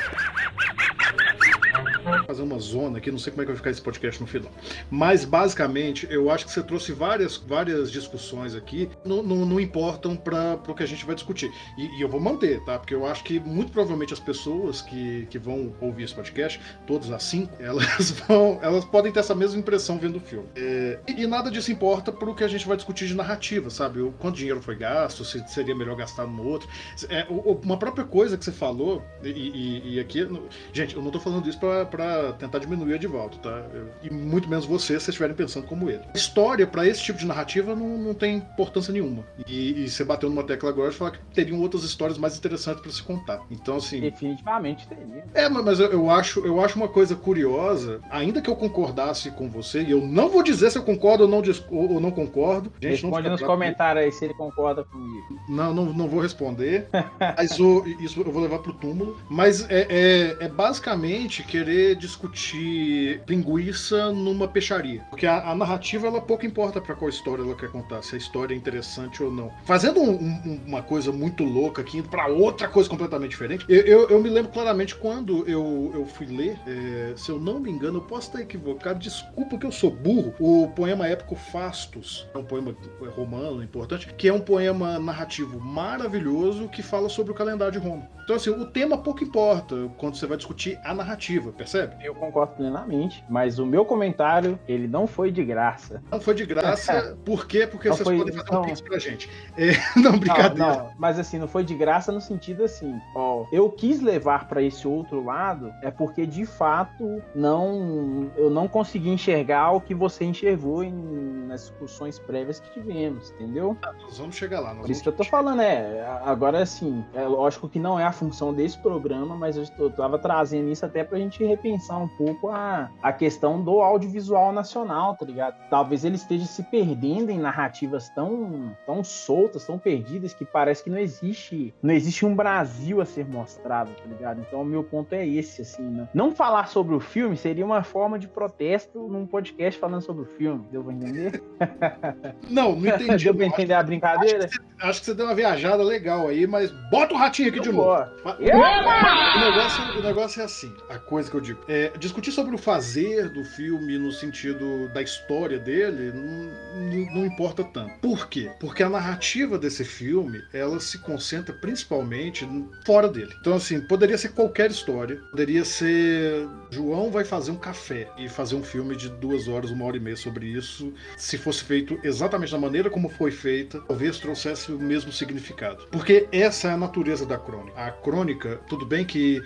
fazer 2.26 2.42
uma 2.42 2.58
zona 2.58 2.98
aqui, 2.98 3.10
não 3.10 3.18
sei 3.18 3.30
como 3.32 3.42
é 3.42 3.44
que 3.44 3.52
vai 3.52 3.56
ficar 3.56 3.70
esse 3.70 3.82
podcast 3.82 4.20
no 4.20 4.26
final. 4.26 4.50
Mas 4.90 5.24
basicamente, 5.24 6.06
eu 6.10 6.30
acho 6.30 6.46
que 6.46 6.52
você 6.52 6.62
trouxe 6.62 6.92
várias, 6.92 7.36
várias 7.36 7.90
discussões 7.90 8.54
aqui, 8.54 8.88
não, 9.04 9.22
não, 9.22 9.44
não 9.44 9.60
importam 9.60 10.16
para 10.16 10.58
o 10.68 10.74
que 10.74 10.82
a 10.82 10.86
gente 10.86 11.04
vai 11.04 11.14
discutir. 11.14 11.50
E, 11.76 11.98
e, 11.98 12.00
eu 12.00 12.08
vou 12.08 12.20
manter, 12.20 12.62
tá? 12.64 12.78
Porque 12.78 12.94
eu 12.94 13.06
acho 13.06 13.24
que 13.24 13.38
muito 13.40 13.72
provavelmente 13.72 14.12
as 14.12 14.20
pessoas 14.20 14.82
que, 14.82 15.26
que 15.30 15.38
vão 15.38 15.74
ouvir 15.80 16.04
esse 16.04 16.14
podcast, 16.14 16.60
todas 16.86 17.10
as 17.10 17.22
cinco, 17.22 17.52
elas 17.62 18.10
vão. 18.10 18.58
Elas 18.62 18.84
podem 18.84 19.12
ter 19.12 19.20
essa 19.20 19.34
mesma 19.34 19.58
impressão 19.58 19.98
vendo 19.98 20.16
o 20.16 20.20
filme. 20.20 20.48
É, 20.56 20.98
e, 21.06 21.22
e, 21.22 21.26
nada 21.26 21.50
disso 21.50 21.70
importa 21.70 22.12
para 22.12 22.28
o 22.30 22.34
que 22.34 22.44
a 22.44 22.48
gente 22.48 22.66
vai 22.66 22.76
discutir 22.76 23.06
de 23.06 23.14
narrativa, 23.14 23.70
sabe? 23.70 24.00
O 24.00 24.12
quanto 24.12 24.36
dinheiro 24.36 24.60
foi 24.60 24.76
gasto, 24.76 25.24
se 25.24 25.46
seria 25.48 25.74
melhor 25.74 25.96
gastar 25.96 26.26
no 26.26 26.46
outro. 26.46 26.68
É, 27.08 27.26
uma 27.28 27.78
própria 27.78 28.04
coisa 28.04 28.36
que 28.36 28.44
você 28.44 28.52
falou, 28.52 29.02
e, 29.22 29.28
e, 29.28 29.94
e 29.94 30.00
aqui. 30.00 30.28
Gente, 30.72 30.96
eu 30.96 31.02
não 31.02 31.10
tô 31.10 31.20
falando 31.20 31.48
isso 31.48 31.58
para 31.58 31.84
para 31.98 32.32
tentar 32.34 32.60
diminuir 32.60 32.92
o 32.92 32.94
Edivaldo, 32.94 33.38
tá? 33.38 33.64
E 34.00 34.08
muito 34.08 34.48
menos 34.48 34.64
você, 34.64 35.00
se 35.00 35.10
estiverem 35.10 35.34
pensando 35.34 35.66
como 35.66 35.90
ele. 35.90 36.02
História, 36.14 36.64
para 36.64 36.86
esse 36.86 37.02
tipo 37.02 37.18
de 37.18 37.26
narrativa, 37.26 37.74
não, 37.74 37.98
não 37.98 38.14
tem 38.14 38.36
importância 38.36 38.92
nenhuma. 38.92 39.24
E, 39.48 39.82
e 39.82 39.90
você 39.90 40.04
bateu 40.04 40.30
numa 40.30 40.44
tecla 40.44 40.68
agora 40.68 40.90
de 40.90 40.96
falar 40.96 41.10
que 41.10 41.18
teriam 41.34 41.60
outras 41.60 41.82
histórias 41.82 42.16
mais 42.16 42.38
interessantes 42.38 42.80
para 42.80 42.92
se 42.92 43.02
contar. 43.02 43.40
Então, 43.50 43.78
assim. 43.78 44.00
Definitivamente 44.00 44.86
teria. 44.86 45.24
É, 45.34 45.48
mas 45.48 45.80
eu, 45.80 45.90
eu, 45.90 46.08
acho, 46.08 46.46
eu 46.46 46.60
acho 46.60 46.76
uma 46.76 46.86
coisa 46.86 47.16
curiosa, 47.16 48.00
ainda 48.10 48.40
que 48.40 48.48
eu 48.48 48.54
concordasse 48.54 49.32
com 49.32 49.50
você, 49.50 49.82
e 49.82 49.90
eu 49.90 50.00
não 50.00 50.28
vou 50.28 50.44
dizer 50.44 50.70
se 50.70 50.78
eu 50.78 50.84
concordo 50.84 51.24
ou 51.24 51.28
não, 51.28 51.42
ou, 51.70 51.94
ou 51.94 52.00
não 52.00 52.12
concordo. 52.12 52.72
Gente, 52.80 53.02
Responde 53.02 53.24
não 53.24 53.32
nos 53.32 53.42
comentários 53.42 54.04
aí 54.04 54.12
se 54.12 54.24
ele 54.24 54.34
concorda 54.34 54.84
comigo. 54.84 55.40
Não, 55.48 55.74
não, 55.74 55.86
não 55.86 56.06
vou 56.06 56.20
responder. 56.20 56.86
mas 57.36 57.58
o, 57.58 57.84
isso 58.00 58.20
eu 58.20 58.30
vou 58.30 58.42
levar 58.42 58.60
pro 58.60 58.72
túmulo. 58.72 59.16
Mas 59.28 59.68
é, 59.68 59.86
é, 59.90 60.36
é 60.44 60.48
basicamente 60.48 61.42
querer 61.42 61.77
discutir 61.94 63.22
linguiça 63.28 64.12
numa 64.12 64.48
peixaria. 64.48 65.02
Porque 65.10 65.26
a, 65.26 65.50
a 65.50 65.54
narrativa, 65.54 66.06
ela 66.06 66.20
pouco 66.20 66.46
importa 66.46 66.80
para 66.80 66.94
qual 66.94 67.08
história 67.08 67.42
ela 67.42 67.54
quer 67.54 67.70
contar, 67.70 68.02
se 68.02 68.14
a 68.14 68.18
história 68.18 68.54
é 68.54 68.56
interessante 68.56 69.22
ou 69.22 69.30
não. 69.30 69.52
Fazendo 69.64 70.00
um, 70.00 70.12
um, 70.12 70.60
uma 70.66 70.82
coisa 70.82 71.12
muito 71.12 71.44
louca 71.44 71.82
aqui, 71.82 71.98
indo 71.98 72.08
pra 72.08 72.26
outra 72.26 72.68
coisa 72.68 72.88
completamente 72.88 73.30
diferente, 73.30 73.64
eu, 73.68 73.80
eu, 73.82 74.08
eu 74.10 74.22
me 74.22 74.28
lembro 74.28 74.52
claramente 74.52 74.94
quando 74.94 75.48
eu, 75.48 75.90
eu 75.94 76.06
fui 76.06 76.26
ler, 76.26 76.58
é, 76.66 77.12
se 77.16 77.30
eu 77.30 77.38
não 77.38 77.60
me 77.60 77.70
engano, 77.70 77.98
eu 77.98 78.02
posso 78.02 78.28
estar 78.28 78.40
equivocado, 78.40 78.98
desculpa 78.98 79.58
que 79.58 79.66
eu 79.66 79.72
sou 79.72 79.90
burro, 79.90 80.34
o 80.38 80.68
poema 80.68 81.06
épico 81.06 81.34
Fastos, 81.34 82.26
é 82.34 82.38
um 82.38 82.44
poema 82.44 82.74
romano 83.14 83.62
importante, 83.62 84.12
que 84.14 84.28
é 84.28 84.32
um 84.32 84.40
poema 84.40 84.98
narrativo 84.98 85.60
maravilhoso 85.60 86.68
que 86.68 86.82
fala 86.82 87.08
sobre 87.08 87.32
o 87.32 87.34
calendário 87.34 87.80
de 87.80 87.86
Roma. 87.86 88.17
Então, 88.28 88.36
assim, 88.36 88.50
o 88.50 88.66
tema 88.66 88.98
pouco 88.98 89.24
importa 89.24 89.74
quando 89.96 90.14
você 90.14 90.26
vai 90.26 90.36
discutir 90.36 90.78
a 90.84 90.92
narrativa, 90.92 91.50
percebe? 91.50 91.96
Eu 92.04 92.14
concordo 92.14 92.56
plenamente, 92.56 93.24
mas 93.26 93.58
o 93.58 93.64
meu 93.64 93.86
comentário, 93.86 94.58
ele 94.68 94.86
não 94.86 95.06
foi 95.06 95.32
de 95.32 95.42
graça. 95.42 96.02
Não 96.12 96.20
foi 96.20 96.34
de 96.34 96.44
graça, 96.44 97.16
por 97.24 97.46
quê? 97.46 97.66
Porque 97.66 97.88
Não 97.88 97.96
vocês 97.96 98.06
foi- 98.06 98.18
podem 98.18 98.34
fazer 98.34 98.52
não. 98.52 98.60
um 98.60 98.64
pix 98.66 98.82
pra 98.82 98.98
gente. 98.98 99.30
É, 99.56 99.72
não, 99.98 100.18
brincadeira. 100.18 100.54
Não, 100.54 100.76
não, 100.84 100.90
mas 100.98 101.18
assim, 101.18 101.38
não 101.38 101.48
foi 101.48 101.64
de 101.64 101.74
graça 101.74 102.12
no 102.12 102.20
sentido 102.20 102.64
assim, 102.64 103.00
ó, 103.14 103.46
eu 103.50 103.70
quis 103.70 104.02
levar 104.02 104.46
pra 104.46 104.60
esse 104.62 104.86
outro 104.86 105.24
lado 105.24 105.72
é 105.82 105.90
porque 105.90 106.26
de 106.26 106.44
fato 106.44 107.22
não 107.34 108.30
eu 108.36 108.50
não 108.50 108.68
consegui 108.68 109.08
enxergar 109.08 109.72
o 109.72 109.80
que 109.80 109.94
você 109.94 110.24
enxergou 110.26 110.84
em- 110.84 111.46
nas 111.48 111.62
discussões 111.62 112.18
prévias 112.18 112.60
que 112.60 112.70
tivemos, 112.72 113.30
entendeu? 113.30 113.74
Nós 114.02 114.18
vamos 114.18 114.36
chegar 114.36 114.60
lá. 114.60 114.74
Por 114.74 114.90
isso 114.90 115.02
que 115.02 115.08
eu 115.08 115.12
tô 115.14 115.24
falando, 115.24 115.62
é, 115.62 116.06
agora 116.24 116.62
assim, 116.62 117.02
é 117.14 117.22
lógico 117.26 117.68
que 117.70 117.78
não 117.78 117.98
é 117.98 118.04
a 118.04 118.12
função 118.18 118.52
desse 118.52 118.76
programa, 118.78 119.36
mas 119.36 119.56
eu, 119.56 119.64
eu 119.78 119.90
tava 119.90 120.18
trazendo 120.18 120.70
isso 120.70 120.84
até 120.84 121.04
pra 121.04 121.18
gente 121.18 121.44
repensar 121.44 121.98
um 121.98 122.08
pouco 122.08 122.48
a, 122.48 122.90
a 123.02 123.12
questão 123.12 123.62
do 123.62 123.80
audiovisual 123.80 124.52
nacional, 124.52 125.16
tá 125.16 125.24
ligado? 125.24 125.56
Talvez 125.70 126.04
ele 126.04 126.16
esteja 126.16 126.44
se 126.44 126.62
perdendo 126.64 127.30
em 127.30 127.38
narrativas 127.38 128.08
tão, 128.10 128.74
tão 128.84 129.04
soltas, 129.04 129.64
tão 129.64 129.78
perdidas, 129.78 130.34
que 130.34 130.44
parece 130.44 130.84
que 130.84 130.90
não 130.90 130.98
existe, 130.98 131.74
não 131.82 131.94
existe 131.94 132.26
um 132.26 132.34
Brasil 132.34 133.00
a 133.00 133.04
ser 133.04 133.26
mostrado, 133.26 133.90
tá 133.92 134.04
ligado? 134.06 134.40
Então 134.40 134.62
o 134.62 134.64
meu 134.64 134.82
ponto 134.82 135.12
é 135.12 135.26
esse, 135.26 135.62
assim, 135.62 135.82
né? 135.82 136.08
Não 136.12 136.34
falar 136.34 136.68
sobre 136.68 136.94
o 136.94 137.00
filme 137.00 137.36
seria 137.36 137.64
uma 137.64 137.82
forma 137.82 138.18
de 138.18 138.26
protesto 138.26 138.98
num 139.08 139.26
podcast 139.26 139.78
falando 139.78 140.02
sobre 140.02 140.22
o 140.22 140.26
filme, 140.26 140.64
deu 140.70 140.82
pra 140.82 140.92
entender? 140.92 141.42
Não, 142.48 142.74
não 142.74 142.86
entendi. 142.86 143.24
deu 143.24 143.34
pra 143.34 143.46
entender 143.46 143.74
a 143.74 143.82
brincadeira? 143.82 144.48
Acho 144.80 145.00
que 145.00 145.06
você 145.06 145.14
deu 145.14 145.26
uma 145.26 145.34
viajada 145.34 145.82
legal 145.82 146.28
aí, 146.28 146.46
mas 146.46 146.70
bota 146.90 147.14
o 147.14 147.16
ratinho 147.16 147.48
aqui 147.48 147.60
de 147.60 147.68
Eu 147.68 147.74
novo. 147.74 148.07
Eba! 148.40 149.36
O 149.36 149.40
negócio, 149.40 149.98
o 149.98 150.02
negócio 150.02 150.40
é 150.40 150.44
assim, 150.44 150.74
a 150.88 150.98
coisa 150.98 151.30
que 151.30 151.36
eu 151.36 151.40
digo. 151.40 151.60
É, 151.68 151.92
discutir 151.98 152.32
sobre 152.32 152.54
o 152.54 152.58
fazer 152.58 153.28
do 153.28 153.44
filme 153.44 153.98
no 153.98 154.10
sentido 154.12 154.88
da 154.92 155.02
história 155.02 155.58
dele 155.58 156.12
não, 156.12 156.84
não- 156.90 157.14
não 157.14 157.26
importa 157.26 157.62
tanto. 157.64 157.98
Por 158.00 158.28
quê? 158.28 158.50
Porque 158.60 158.82
a 158.82 158.88
narrativa 158.88 159.58
desse 159.58 159.84
filme, 159.84 160.42
ela 160.52 160.80
se 160.80 160.98
concentra 160.98 161.54
principalmente 161.54 162.48
fora 162.84 163.08
dele. 163.08 163.34
Então, 163.40 163.54
assim, 163.54 163.80
poderia 163.80 164.18
ser 164.18 164.30
qualquer 164.30 164.70
história. 164.70 165.16
Poderia 165.30 165.64
ser 165.64 166.46
João 166.70 167.10
vai 167.10 167.24
fazer 167.24 167.50
um 167.50 167.56
café 167.56 168.08
e 168.18 168.28
fazer 168.28 168.54
um 168.56 168.62
filme 168.62 168.96
de 168.96 169.08
duas 169.08 169.48
horas, 169.48 169.70
uma 169.70 169.84
hora 169.84 169.96
e 169.96 170.00
meia 170.00 170.16
sobre 170.16 170.46
isso. 170.46 170.92
Se 171.16 171.38
fosse 171.38 171.64
feito 171.64 171.98
exatamente 172.02 172.52
da 172.52 172.58
maneira 172.58 172.90
como 172.90 173.08
foi 173.08 173.30
feita, 173.30 173.80
talvez 173.86 174.18
trouxesse 174.18 174.72
o 174.72 174.78
mesmo 174.78 175.12
significado. 175.12 175.86
Porque 175.90 176.28
essa 176.32 176.68
é 176.68 176.72
a 176.72 176.76
natureza 176.76 177.24
da 177.26 177.38
crônica. 177.38 177.78
A 177.80 177.90
crônica, 178.02 178.60
tudo 178.68 178.86
bem 178.86 179.04
que 179.04 179.42